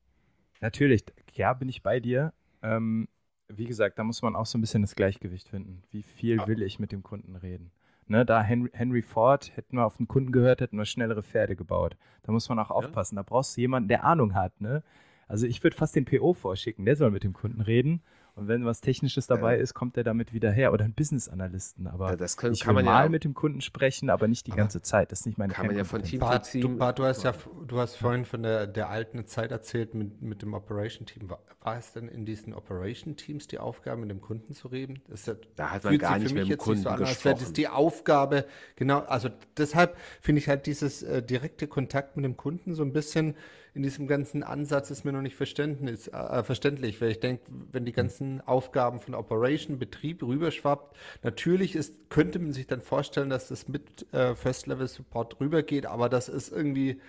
Natürlich, 0.61 1.05
ja, 1.33 1.55
bin 1.55 1.69
ich 1.69 1.83
bei 1.83 2.01
dir. 2.01 2.33
Ähm, 2.63 3.09
wie 3.49 3.65
gesagt, 3.65 3.99
da 3.99 4.05
muss 4.05 4.23
man 4.23 4.37
auch 4.37 4.47
so 4.47 4.59
ein 4.59 4.61
bisschen 4.61 4.83
das 4.83 4.95
Gleichgewicht 4.95 5.49
finden. 5.49 5.83
Wie 5.91 6.03
viel 6.03 6.47
will 6.47 6.63
ich 6.63 6.79
mit 6.79 6.93
dem 6.93 7.03
Kunden 7.03 7.37
reden? 7.37 7.71
Ne, 8.07 8.27
da 8.27 8.43
Henry, 8.43 8.71
Henry, 8.73 9.03
Ford, 9.03 9.57
hätten 9.57 9.77
wir 9.77 9.87
auf 9.87 9.97
den 9.97 10.09
Kunden 10.09 10.33
gehört, 10.33 10.61
hätten 10.61 10.77
wir 10.77 10.85
schnellere 10.85 11.23
Pferde 11.23 11.55
gebaut. 11.55 11.97
Da 12.25 12.33
muss 12.33 12.49
man 12.49 12.59
auch 12.59 12.71
aufpassen. 12.71 13.17
Da 13.17 13.23
brauchst 13.23 13.57
du 13.57 13.61
jemanden, 13.61 13.89
der 13.89 14.05
Ahnung 14.05 14.35
hat. 14.35 14.61
Ne? 14.61 14.83
Also 15.29 15.47
ich 15.47 15.63
würde 15.63 15.77
fast 15.77 15.95
den 15.95 16.05
PO 16.05 16.35
vorschicken, 16.35 16.85
der 16.85 16.97
soll 16.97 17.13
mit 17.13 17.23
dem 17.23 17.33
Kunden 17.33 17.61
reden 17.61 18.03
und 18.41 18.49
wenn 18.49 18.65
was 18.65 18.81
Technisches 18.81 19.27
dabei 19.27 19.57
ja. 19.57 19.63
ist, 19.63 19.75
kommt 19.75 19.99
er 19.99 20.03
damit 20.03 20.33
wieder 20.33 20.51
her. 20.51 20.73
Oder 20.73 20.87
ein 20.87 20.95
Business-Analysten. 20.95 21.87
Aber 21.87 22.09
ja, 22.11 22.17
das 22.17 22.39
können, 22.39 22.55
ich 22.55 22.61
kann 22.61 22.75
will 22.75 22.83
man 22.83 22.95
mal 22.95 23.03
ja 23.05 23.09
mit 23.11 23.23
dem 23.25 23.35
Kunden 23.35 23.61
sprechen, 23.61 24.09
aber 24.09 24.29
nicht 24.29 24.47
die 24.47 24.53
ganze 24.53 24.81
Zeit. 24.81 25.13
Das 25.13 25.21
ist 25.21 25.27
nicht 25.27 25.37
meine 25.37 25.53
Kann 25.53 25.67
man 25.67 25.77
ja 25.77 25.85
von 25.85 26.03
Team 26.03 26.21
Bart, 26.21 26.47
zu 26.47 26.53
Team. 26.53 26.63
Du, 26.63 26.79
Bart, 26.79 26.99
du 26.99 27.05
hast 27.05 27.23
ja, 27.23 27.35
du 27.67 27.79
hast 27.79 27.97
vorhin 27.97 28.25
von 28.25 28.43
der, 28.43 28.67
der 28.67 28.89
alten 28.89 29.27
Zeit 29.27 29.51
erzählt 29.51 29.93
mit, 29.95 30.23
mit 30.23 30.41
dem 30.41 30.55
Operation-Team. 30.55 31.29
War, 31.29 31.41
war, 31.61 31.77
es 31.77 31.93
denn 31.93 32.09
in 32.09 32.25
diesen 32.25 32.55
Operation-Teams 32.55 33.47
die 33.47 33.59
Aufgabe, 33.59 34.01
mit 34.01 34.11
dem 34.11 34.23
Kunden 34.23 34.55
zu 34.55 34.69
reden? 34.69 35.03
Das 35.09 35.27
ja, 35.27 35.35
da 35.57 35.73
hat 35.73 35.85
man 35.85 35.99
gar 35.99 36.19
nicht 36.19 36.35
mit 36.35 36.49
dem 36.49 36.57
Kunden 36.57 36.85
so 36.85 36.89
an, 36.89 36.99
gesprochen. 37.01 37.37
Das 37.41 37.53
die 37.53 37.69
Aufgabe, 37.69 38.47
genau, 38.75 39.01
also 39.01 39.29
deshalb 39.59 39.99
finde 40.23 40.39
ich 40.39 40.49
halt 40.49 40.65
dieses 40.65 41.03
äh, 41.03 41.23
direkte 41.23 41.67
Kontakt 41.67 42.17
mit 42.17 42.25
dem 42.25 42.39
Kunden 42.39 42.75
so 42.75 42.83
ein 42.83 42.95
bisschen 42.95 43.35
in 43.75 43.83
diesem 43.83 44.07
ganzen 44.07 44.43
Ansatz 44.43 44.91
ist 44.91 45.05
mir 45.05 45.13
noch 45.13 45.23
nicht 45.23 45.37
verständnis, 45.37 46.09
äh, 46.09 46.43
verständlich, 46.43 47.01
weil 47.01 47.11
ich 47.11 47.21
denke, 47.21 47.45
wenn 47.73 47.85
die 47.85 47.93
ganzen 47.93 48.41
Aufgaben 48.41 49.01
von 49.01 49.15
Operation, 49.15 49.79
Betrieb 49.79 50.23
rüberschwappt, 50.23 50.97
natürlich 51.23 51.77
ist, 51.77 51.95
könnte 52.11 52.39
man 52.39 52.53
sich 52.53 52.67
dann 52.67 52.81
vorstellen, 52.81 53.31
dass 53.31 53.49
das 53.49 53.69
mit 53.69 54.13
äh, 54.13 54.35
First-Level-Support 54.35 55.41
rübergeht, 55.41 55.87
aber 55.87 56.09
das 56.09 56.29
ist 56.29 56.53
irgendwie 56.53 57.01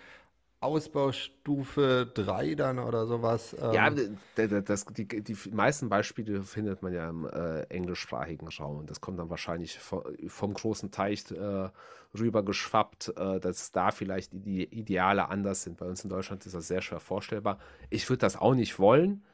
Ausbaustufe 0.62 2.10
3 2.14 2.54
dann 2.54 2.78
oder 2.78 3.08
sowas. 3.08 3.56
Ähm. 3.60 3.74
Ja, 3.74 4.62
das, 4.62 4.86
die, 4.86 5.08
die 5.08 5.36
meisten 5.52 5.90
Beispiele 5.90 6.44
findet 6.44 6.84
man 6.84 6.94
ja 6.94 7.10
im 7.10 7.26
äh, 7.26 7.64
englischsprachigen 7.64 8.48
Raum. 8.48 8.86
Das 8.86 9.02
kommt 9.02 9.18
dann 9.18 9.32
wahrscheinlich 9.32 9.80
vom, 9.80 10.04
vom 10.28 10.54
großen 10.54 10.92
Teich 10.92 11.32
äh, 11.32 11.70
rüber 12.18 12.46
geschwappt, 12.46 13.12
äh, 13.18 13.40
dass 13.40 13.72
da 13.72 13.90
vielleicht 13.90 14.32
die 14.34 14.64
Ideale 14.64 15.30
anders 15.30 15.64
sind. 15.64 15.78
Bei 15.78 15.88
uns 15.88 16.04
in 16.04 16.12
Deutschland 16.12 16.46
ist 16.46 16.54
das 16.54 16.68
sehr 16.68 16.82
schwer 16.84 17.00
vorstellbar. 17.00 17.58
Ich 17.90 18.08
würde 18.08 18.20
das 18.20 18.38
auch 18.38 18.54
nicht 18.54 18.78
wollen. 18.78 19.26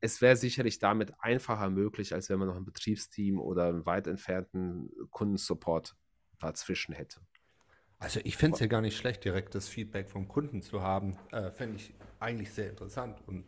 Es 0.00 0.22
wäre 0.22 0.36
sicherlich 0.36 0.78
damit 0.78 1.12
einfacher 1.18 1.68
möglich, 1.68 2.14
als 2.14 2.30
wenn 2.30 2.38
man 2.38 2.48
noch 2.48 2.56
ein 2.56 2.64
Betriebsteam 2.64 3.38
oder 3.38 3.64
einen 3.64 3.84
weit 3.84 4.06
entfernten 4.06 4.90
Kundensupport 5.10 5.94
dazwischen 6.38 6.94
hätte. 6.94 7.20
Also 8.00 8.20
ich 8.22 8.36
fände 8.36 8.54
es 8.54 8.60
ja 8.60 8.66
gar 8.66 8.80
nicht 8.80 8.96
schlecht, 8.96 9.24
direkt 9.24 9.54
das 9.54 9.68
Feedback 9.68 10.08
vom 10.08 10.28
Kunden 10.28 10.62
zu 10.62 10.82
haben. 10.82 11.16
Äh, 11.32 11.50
Fände 11.50 11.76
ich 11.76 11.92
eigentlich 12.20 12.52
sehr 12.52 12.70
interessant 12.70 13.20
und 13.26 13.44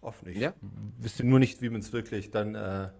offen. 0.00 0.28
Ich 0.28 0.38
ja. 0.38 0.54
wüsste 0.98 1.24
nur 1.24 1.38
nicht, 1.38 1.62
wie 1.62 1.70
man 1.70 1.80
es 1.80 1.92
wirklich 1.92 2.30
dann 2.30 2.54
äh, 2.54 2.90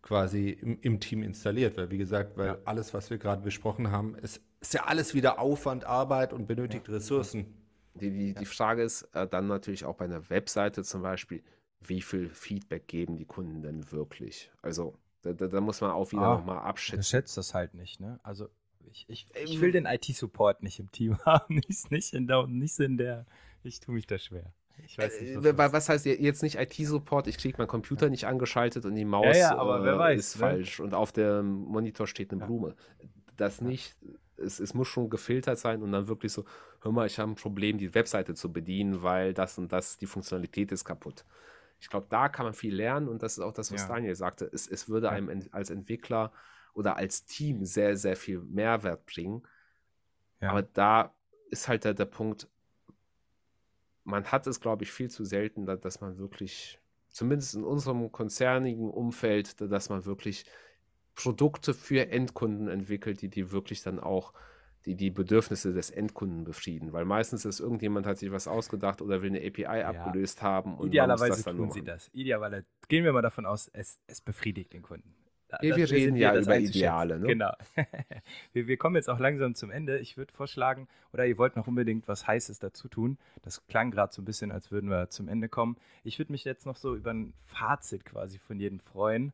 quasi 0.00 0.50
im, 0.50 0.78
im, 0.80 1.00
Team 1.00 1.22
installiert. 1.22 1.76
Weil, 1.76 1.90
wie 1.90 1.98
gesagt, 1.98 2.36
weil 2.36 2.46
ja. 2.48 2.58
alles, 2.64 2.94
was 2.94 3.10
wir 3.10 3.18
gerade 3.18 3.42
besprochen 3.42 3.90
haben, 3.90 4.14
ist, 4.16 4.40
ist, 4.60 4.74
ja 4.74 4.84
alles 4.84 5.14
wieder 5.14 5.40
Aufwand, 5.40 5.84
Arbeit 5.84 6.32
und 6.32 6.46
benötigt 6.46 6.86
ja. 6.88 6.94
Ressourcen. 6.94 7.54
Die, 7.94 8.10
die, 8.10 8.34
die 8.34 8.46
Frage 8.46 8.82
ist 8.82 9.02
äh, 9.14 9.26
dann 9.26 9.48
natürlich 9.48 9.84
auch 9.84 9.96
bei 9.96 10.06
einer 10.06 10.30
Webseite 10.30 10.82
zum 10.82 11.02
Beispiel, 11.02 11.42
wie 11.80 12.00
viel 12.00 12.30
Feedback 12.30 12.86
geben 12.86 13.16
die 13.16 13.26
Kunden 13.26 13.60
denn 13.60 13.90
wirklich? 13.90 14.50
Also 14.62 14.94
da, 15.22 15.32
da, 15.32 15.48
da 15.48 15.60
muss 15.60 15.80
man 15.80 15.90
auch 15.90 16.10
wieder 16.12 16.22
ah, 16.22 16.36
nochmal 16.36 16.58
abschätzen. 16.58 17.00
Du 17.00 17.04
schätzt 17.04 17.36
das 17.36 17.54
halt 17.54 17.74
nicht, 17.74 18.00
ne? 18.00 18.18
Also 18.22 18.48
ich, 18.90 19.04
ich, 19.08 19.26
ich 19.34 19.60
will 19.60 19.72
den 19.72 19.86
IT-Support 19.86 20.62
nicht 20.62 20.78
im 20.78 20.90
Team 20.90 21.18
haben. 21.24 21.56
Nicht, 21.68 21.90
nicht, 21.90 22.14
in 22.14 22.26
der, 22.26 22.46
nicht 22.46 22.78
in 22.80 22.96
der. 22.96 23.26
Ich 23.62 23.80
tue 23.80 23.94
mich 23.94 24.06
da 24.06 24.18
schwer. 24.18 24.52
Ich 24.84 24.98
weiß 24.98 25.20
nicht, 25.20 25.36
was, 25.36 25.46
äh, 25.46 25.72
was 25.72 25.88
heißt 25.88 26.06
jetzt 26.06 26.42
nicht 26.42 26.56
IT-Support? 26.56 27.26
Ich 27.28 27.38
kriege 27.38 27.56
meinen 27.58 27.68
Computer 27.68 28.08
nicht 28.10 28.26
angeschaltet 28.26 28.84
und 28.84 28.94
die 28.94 29.04
Maus 29.04 29.36
ja, 29.36 29.54
ja, 29.54 29.94
äh, 29.94 29.98
weiß, 29.98 30.18
ist 30.18 30.36
ne? 30.36 30.40
falsch 30.40 30.80
und 30.80 30.94
auf 30.94 31.12
dem 31.12 31.46
Monitor 31.64 32.06
steht 32.06 32.32
eine. 32.32 32.44
Blume. 32.44 32.74
das 33.36 33.60
nicht, 33.60 33.96
es, 34.36 34.58
es 34.60 34.74
muss 34.74 34.88
schon 34.88 35.10
gefiltert 35.10 35.58
sein 35.58 35.82
und 35.82 35.92
dann 35.92 36.08
wirklich 36.08 36.32
so, 36.32 36.44
hör 36.80 36.92
mal, 36.92 37.06
ich 37.06 37.18
habe 37.18 37.30
ein 37.30 37.36
Problem, 37.36 37.78
die 37.78 37.94
Webseite 37.94 38.34
zu 38.34 38.52
bedienen, 38.52 39.02
weil 39.02 39.34
das 39.34 39.58
und 39.58 39.72
das, 39.72 39.98
die 39.98 40.06
Funktionalität 40.06 40.72
ist 40.72 40.84
kaputt. 40.84 41.24
Ich 41.80 41.88
glaube, 41.88 42.06
da 42.08 42.28
kann 42.28 42.46
man 42.46 42.54
viel 42.54 42.74
lernen 42.74 43.08
und 43.08 43.22
das 43.22 43.34
ist 43.34 43.40
auch 43.40 43.52
das, 43.52 43.72
was. 43.72 43.88
Daniel 43.88 44.14
sagte. 44.14 44.48
Es, 44.52 44.68
es 44.68 44.88
würde 44.88 45.10
einem 45.10 45.48
als 45.50 45.70
Entwickler 45.70 46.32
oder 46.74 46.96
als 46.96 47.24
Team 47.24 47.64
sehr, 47.64 47.96
sehr 47.96 48.16
viel 48.16 48.40
Mehrwert 48.40 49.06
bringen. 49.06 49.42
Ja. 50.40 50.50
Aber 50.50 50.62
da 50.62 51.14
ist 51.50 51.68
halt 51.68 51.84
der, 51.84 51.94
der 51.94 52.06
Punkt, 52.06 52.48
man 54.04 54.24
hat 54.24 54.46
es, 54.46 54.60
glaube 54.60 54.84
ich, 54.84 54.92
viel 54.92 55.10
zu 55.10 55.24
selten, 55.24 55.66
dass 55.66 56.00
man 56.00 56.18
wirklich, 56.18 56.80
zumindest 57.10 57.54
in 57.54 57.64
unserem 57.64 58.10
konzernigen 58.10 58.90
Umfeld, 58.90 59.60
dass 59.60 59.88
man 59.90 60.04
wirklich 60.04 60.44
Produkte 61.14 61.74
für 61.74 62.08
Endkunden 62.08 62.68
entwickelt, 62.68 63.20
die 63.22 63.28
die 63.28 63.52
wirklich 63.52 63.82
dann 63.82 64.00
auch 64.00 64.32
die 64.86 64.96
die 64.96 65.10
Bedürfnisse 65.10 65.72
des 65.72 65.90
Endkunden 65.90 66.44
befrieden. 66.44 66.92
Weil 66.92 67.04
meistens 67.04 67.44
ist 67.44 67.60
irgendjemand 67.60 68.06
hat 68.06 68.18
sich 68.18 68.32
was 68.32 68.48
ausgedacht 68.48 69.00
oder 69.00 69.22
will 69.22 69.30
eine 69.30 69.46
API 69.46 69.62
ja. 69.62 69.88
abgelöst 69.88 70.42
haben. 70.42 70.76
Und 70.76 70.88
Idealerweise 70.88 71.44
tun 71.44 71.70
sie 71.70 71.84
das. 71.84 72.10
Idealerweise 72.12 72.64
gehen 72.88 73.04
wir 73.04 73.12
mal 73.12 73.22
davon 73.22 73.46
aus, 73.46 73.68
es, 73.72 74.00
es 74.06 74.20
befriedigt 74.20 74.72
den 74.72 74.82
Kunden. 74.82 75.14
Wir, 75.60 75.76
wir 75.76 75.90
reden 75.90 76.16
ja 76.16 76.36
über 76.36 76.58
Ideale. 76.58 77.18
Ne? 77.18 77.26
Genau. 77.26 77.52
wir, 78.52 78.66
wir, 78.66 78.76
kommen 78.76 78.96
jetzt 78.96 79.10
auch 79.10 79.18
langsam 79.18 79.54
zum 79.54 79.70
Ende. 79.70 79.98
Ich 79.98 80.16
würde 80.16 80.32
vorschlagen, 80.32 80.88
oder 81.12 81.26
ihr 81.26 81.38
wollt 81.38 81.56
noch 81.56 81.66
unbedingt 81.66 82.08
was 82.08 82.26
Heißes 82.26 82.58
dazu 82.58 82.88
tun. 82.88 83.18
Das 83.42 83.66
klang 83.66 83.90
gerade 83.90 84.12
so 84.12 84.22
ein 84.22 84.24
bisschen, 84.24 84.50
als 84.50 84.70
würden 84.70 84.90
wir 84.90 85.10
zum 85.10 85.28
Ende 85.28 85.48
kommen. 85.48 85.76
Ich 86.04 86.18
würde 86.18 86.32
mich 86.32 86.44
jetzt 86.44 86.66
noch 86.66 86.76
so 86.76 86.94
über 86.94 87.12
ein 87.12 87.34
Fazit 87.46 88.04
quasi 88.04 88.38
von 88.38 88.58
jedem 88.58 88.80
freuen, 88.80 89.32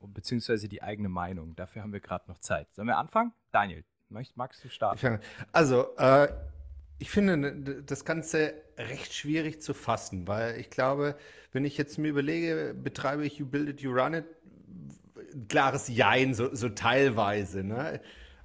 beziehungsweise 0.00 0.68
die 0.68 0.82
eigene 0.82 1.08
Meinung. 1.08 1.54
Dafür 1.56 1.82
haben 1.82 1.92
wir 1.92 2.00
gerade 2.00 2.24
noch 2.28 2.38
Zeit. 2.38 2.68
Sollen 2.74 2.88
wir 2.88 2.96
anfangen? 2.96 3.32
Daniel, 3.52 3.84
magst 4.08 4.64
du 4.64 4.68
starten? 4.68 5.20
Also, 5.52 5.96
äh, 5.96 6.28
ich 6.98 7.10
finde 7.10 7.82
das 7.82 8.04
Ganze 8.04 8.54
recht 8.76 9.14
schwierig 9.14 9.62
zu 9.62 9.72
fassen, 9.72 10.26
weil 10.26 10.58
ich 10.58 10.70
glaube, 10.70 11.16
wenn 11.52 11.64
ich 11.64 11.78
jetzt 11.78 11.98
mir 11.98 12.08
überlege, 12.08 12.74
betreibe 12.74 13.24
ich 13.24 13.38
You 13.38 13.46
Build 13.46 13.68
It, 13.68 13.80
You 13.80 13.92
Run 13.92 14.14
It, 14.14 14.24
klares 15.48 15.88
Jein, 15.88 16.34
so, 16.34 16.54
so 16.54 16.68
teilweise. 16.68 17.64
Ne? 17.64 18.00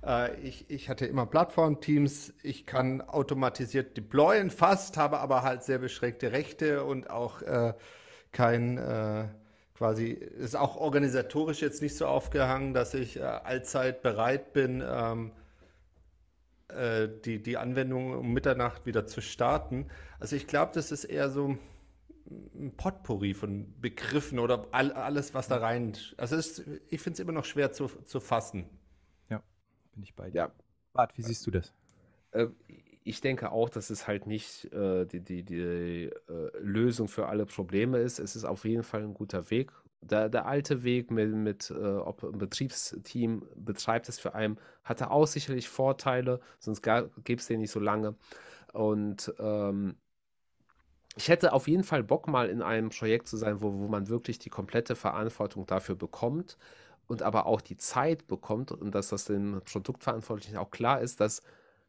Äh, 0.06 0.36
ich, 0.42 0.70
ich 0.70 0.90
hatte 0.90 1.06
immer 1.06 1.26
Plattformteams, 1.26 2.34
ich 2.44 2.66
kann 2.66 3.02
automatisiert 3.02 3.98
deployen 3.98 4.50
fast, 4.50 4.98
habe 4.98 5.20
aber 5.20 5.44
halt 5.44 5.64
sehr 5.64 5.80
beschränkte 5.80 6.32
Rechte 6.32 6.84
und 6.84 7.10
auch 7.10 7.42
äh, 7.42 7.74
kein 8.32 8.78
äh, 8.78 9.26
quasi, 9.76 10.12
ist 10.12 10.56
auch 10.56 10.76
organisatorisch 10.76 11.62
jetzt 11.62 11.82
nicht 11.82 11.98
so 11.98 12.06
aufgehangen, 12.06 12.74
dass 12.74 12.94
ich 12.94 13.18
äh, 13.18 13.24
allzeit 13.24 14.02
bereit 14.02 14.54
bin, 14.54 14.84
ähm, 14.86 15.32
äh, 16.70 17.08
die, 17.26 17.42
die 17.42 17.58
Anwendung 17.58 18.14
um 18.14 18.34
Mitternacht 18.34 18.86
wieder 18.86 19.06
zu 19.08 19.22
starten. 19.22 19.88
Also 20.20 20.36
ich 20.36 20.48
glaube, 20.48 20.72
das 20.74 20.92
ist 20.92 21.06
eher 21.06 21.30
so 21.30 21.58
ein 22.56 22.74
Potpourri 22.76 23.34
von 23.34 23.80
Begriffen 23.80 24.40
oder 24.40 24.68
all, 24.72 24.92
alles, 24.92 25.34
was 25.34 25.48
da 25.48 25.58
rein. 25.58 25.94
Also 26.18 26.36
ist, 26.36 26.60
ich 26.90 27.02
finde 27.02 27.16
es 27.16 27.20
immer 27.20 27.32
noch 27.32 27.46
schwer 27.46 27.72
zu, 27.72 27.88
zu 27.88 28.20
fassen. 28.20 28.70
Ja, 29.30 29.44
bin 29.94 30.04
ich 30.04 30.16
bei 30.16 30.30
dir. 30.30 30.38
Ja. 30.38 30.52
Bart, 30.94 31.18
wie 31.18 31.24
siehst 31.24 31.46
du 31.48 31.52
das? 31.52 31.74
Äh, 32.32 32.48
ich 33.04 33.22
denke 33.22 33.52
auch, 33.52 33.70
dass 33.70 33.90
es 33.90 34.08
halt 34.08 34.28
nicht 34.28 34.72
äh, 34.74 35.06
die, 35.06 35.20
die, 35.20 35.44
die 35.44 35.60
äh, 35.60 36.12
Lösung 36.60 37.08
für 37.08 37.28
alle 37.28 37.46
Probleme 37.46 38.00
ist. 38.00 38.20
Es 38.20 38.36
ist 38.36 38.46
auf 38.46 38.66
jeden 38.66 38.84
Fall 38.84 39.04
ein 39.04 39.14
guter 39.14 39.50
Weg. 39.50 39.72
Der, 40.02 40.30
der 40.30 40.46
alte 40.46 40.84
Weg 40.84 41.12
mit, 41.12 41.34
mit 41.34 41.72
äh, 41.72 41.74
ob 41.74 42.24
ein 42.24 42.38
Betriebsteam 42.38 43.48
betreibt 43.56 44.10
es 44.10 44.20
für 44.20 44.36
einen, 44.36 44.60
hatte 44.84 45.12
auch 45.12 45.26
sicherlich 45.26 45.70
Vorteile, 45.70 46.42
sonst 46.60 46.82
gäbe 46.82 47.10
es 47.40 47.48
den 47.48 47.62
nicht 47.62 47.72
so 47.72 47.80
lange. 47.80 48.16
Und 48.74 49.34
ähm, 49.40 49.96
ich 51.16 51.30
hätte 51.30 51.54
auf 51.54 51.68
jeden 51.68 51.84
Fall 51.84 52.04
Bock, 52.04 52.28
mal 52.28 52.50
in 52.50 52.62
einem 52.62 52.90
Projekt 52.90 53.28
zu 53.28 53.38
sein, 53.38 53.62
wo, 53.62 53.74
wo 53.74 53.88
man 53.88 54.08
wirklich 54.10 54.40
die 54.40 54.50
komplette 54.50 54.96
Verantwortung 54.96 55.66
dafür 55.66 55.96
bekommt 55.96 56.58
und 57.08 57.22
aber 57.22 57.46
auch 57.46 57.62
die 57.62 57.78
Zeit 57.78 58.28
bekommt 58.28 58.72
und 58.72 58.96
dass 58.96 59.10
das 59.10 59.26
dem 59.26 59.62
Produktverantwortlichen 59.66 60.58
auch 60.58 60.72
klar 60.72 61.02
ist, 61.02 61.20
dass 61.20 61.42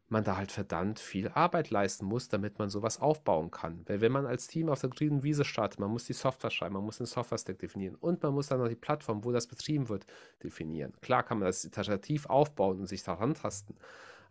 man 0.07 0.23
da 0.23 0.37
halt 0.37 0.51
verdammt 0.51 0.99
viel 0.99 1.29
Arbeit 1.29 1.71
leisten 1.71 2.05
muss, 2.05 2.29
damit 2.29 2.59
man 2.59 2.69
sowas 2.69 3.01
aufbauen 3.01 3.49
kann. 3.49 3.81
Weil 3.87 4.01
wenn 4.01 4.11
man 4.11 4.27
als 4.27 4.47
Team 4.47 4.69
auf 4.69 4.79
der 4.79 4.91
grünen 4.91 5.23
Wiese 5.23 5.43
startet, 5.43 5.79
man 5.79 5.89
muss 5.89 6.05
die 6.05 6.13
Software 6.13 6.51
schreiben, 6.51 6.75
man 6.75 6.83
muss 6.83 6.97
den 6.97 7.07
Software-Stack 7.07 7.57
definieren 7.57 7.95
und 7.95 8.21
man 8.21 8.33
muss 8.33 8.47
dann 8.47 8.59
noch 8.59 8.67
die 8.67 8.75
Plattform, 8.75 9.23
wo 9.23 9.31
das 9.31 9.47
betrieben 9.47 9.89
wird, 9.89 10.05
definieren. 10.43 10.93
Klar 11.01 11.23
kann 11.23 11.39
man 11.39 11.47
das 11.47 11.65
iterativ 11.65 12.27
aufbauen 12.27 12.79
und 12.79 12.85
sich 12.85 13.01
daran 13.01 13.33
tasten, 13.33 13.75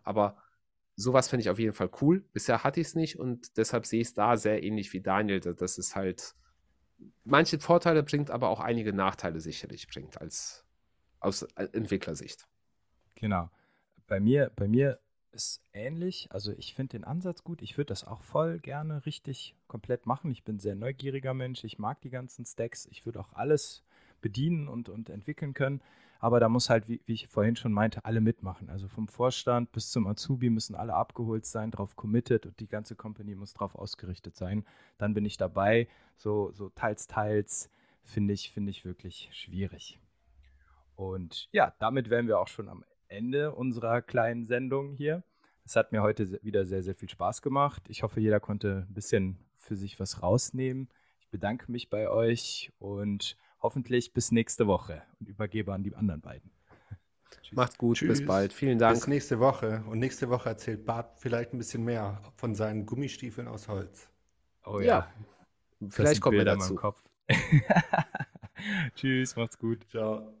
aber 0.03 0.37
sowas 0.95 1.29
finde 1.29 1.41
ich 1.41 1.49
auf 1.49 1.59
jeden 1.59 1.73
Fall 1.73 1.89
cool. 2.01 2.23
Bisher 2.33 2.63
hatte 2.63 2.79
ich 2.79 2.87
es 2.87 2.95
nicht 2.95 3.19
und 3.19 3.57
deshalb 3.57 3.85
sehe 3.85 4.01
ich 4.01 4.07
es 4.07 4.13
da 4.13 4.37
sehr 4.37 4.63
ähnlich 4.63 4.93
wie 4.93 5.01
Daniel. 5.01 5.39
dass 5.39 5.77
es 5.77 5.95
halt 5.95 6.35
manche 7.23 7.59
Vorteile 7.59 8.03
bringt, 8.03 8.31
aber 8.31 8.49
auch 8.49 8.59
einige 8.59 8.93
Nachteile 8.93 9.39
sicherlich 9.39 9.87
bringt 9.87 10.21
als 10.21 10.65
aus 11.19 11.43
Entwicklersicht. 11.43 12.47
Genau. 13.15 13.49
Bei 14.07 14.19
mir, 14.19 14.51
bei 14.55 14.67
mir 14.67 14.99
ist 15.31 15.61
ähnlich. 15.73 16.27
Also 16.31 16.53
ich 16.53 16.73
finde 16.73 16.97
den 16.97 17.03
Ansatz 17.03 17.43
gut. 17.43 17.61
Ich 17.61 17.77
würde 17.77 17.87
das 17.87 18.05
auch 18.05 18.21
voll 18.21 18.59
gerne 18.59 19.05
richtig 19.05 19.55
komplett 19.67 20.05
machen. 20.05 20.31
Ich 20.31 20.43
bin 20.43 20.55
ein 20.55 20.59
sehr 20.59 20.75
neugieriger 20.75 21.33
Mensch. 21.33 21.63
Ich 21.63 21.77
mag 21.77 22.01
die 22.01 22.09
ganzen 22.09 22.45
Stacks. 22.45 22.87
Ich 22.89 23.05
würde 23.05 23.19
auch 23.19 23.33
alles 23.33 23.83
bedienen 24.21 24.67
und, 24.67 24.89
und 24.89 25.09
entwickeln 25.09 25.53
können. 25.53 25.81
Aber 26.19 26.39
da 26.39 26.49
muss 26.49 26.69
halt, 26.69 26.87
wie, 26.87 27.01
wie, 27.05 27.13
ich 27.13 27.27
vorhin 27.27 27.55
schon 27.55 27.71
meinte, 27.71 28.03
alle 28.05 28.21
mitmachen. 28.21 28.69
Also 28.69 28.87
vom 28.87 29.07
Vorstand 29.07 29.71
bis 29.71 29.91
zum 29.91 30.07
Azubi 30.07 30.49
müssen 30.49 30.75
alle 30.75 30.93
abgeholt 30.93 31.45
sein, 31.45 31.71
drauf 31.71 31.95
committed 31.95 32.45
und 32.45 32.59
die 32.59 32.67
ganze 32.67 32.95
Company 32.95 33.35
muss 33.35 33.53
drauf 33.53 33.75
ausgerichtet 33.75 34.35
sein. 34.35 34.65
Dann 34.97 35.13
bin 35.13 35.25
ich 35.25 35.37
dabei. 35.37 35.87
So, 36.15 36.51
so 36.51 36.69
teils, 36.69 37.07
teils 37.07 37.69
finde 38.03 38.33
ich, 38.33 38.51
finde 38.51 38.71
ich 38.71 38.85
wirklich 38.85 39.29
schwierig. 39.33 39.99
Und 40.95 41.49
ja, 41.51 41.73
damit 41.79 42.09
wären 42.09 42.27
wir 42.27 42.39
auch 42.39 42.47
schon 42.47 42.69
am 42.69 42.85
Ende 43.07 43.53
unserer 43.53 44.01
kleinen 44.01 44.45
Sendung 44.45 44.93
hier. 44.93 45.23
Es 45.65 45.75
hat 45.75 45.91
mir 45.91 46.01
heute 46.01 46.39
wieder 46.43 46.65
sehr, 46.65 46.83
sehr 46.83 46.95
viel 46.95 47.09
Spaß 47.09 47.41
gemacht. 47.41 47.83
Ich 47.89 48.03
hoffe, 48.03 48.19
jeder 48.19 48.39
konnte 48.39 48.85
ein 48.87 48.93
bisschen 48.93 49.37
für 49.57 49.75
sich 49.75 49.99
was 49.99 50.21
rausnehmen. 50.21 50.89
Ich 51.19 51.29
bedanke 51.29 51.71
mich 51.71 51.89
bei 51.89 52.09
euch 52.09 52.71
und 52.77 53.35
hoffentlich 53.65 54.13
bis 54.13 54.31
nächste 54.31 54.67
Woche 54.67 55.01
und 55.19 55.27
übergebe 55.27 55.73
an 55.73 55.81
die 55.81 55.95
anderen 55.95 56.21
beiden. 56.21 56.51
Macht's 57.51 57.77
gut, 57.77 57.97
Tschüss. 57.97 58.19
bis 58.19 58.25
bald. 58.27 58.53
Vielen 58.53 58.77
Dank. 58.77 58.95
Bis 58.95 59.07
nächste 59.07 59.39
Woche. 59.39 59.83
Und 59.87 59.99
nächste 59.99 60.29
Woche 60.29 60.49
erzählt 60.49 60.85
Bart 60.85 61.19
vielleicht 61.19 61.53
ein 61.53 61.57
bisschen 61.57 61.83
mehr 61.83 62.21
von 62.35 62.53
seinen 62.53 62.85
Gummistiefeln 62.85 63.47
aus 63.47 63.67
Holz. 63.67 64.07
Oh 64.65 64.79
ja. 64.79 64.85
ja. 64.85 65.87
Vielleicht 65.89 66.21
kommen 66.21 66.37
wir 66.37 66.45
dazu. 66.45 66.79
Tschüss, 68.95 69.35
macht's 69.35 69.57
gut. 69.57 69.85
Ciao. 69.89 70.31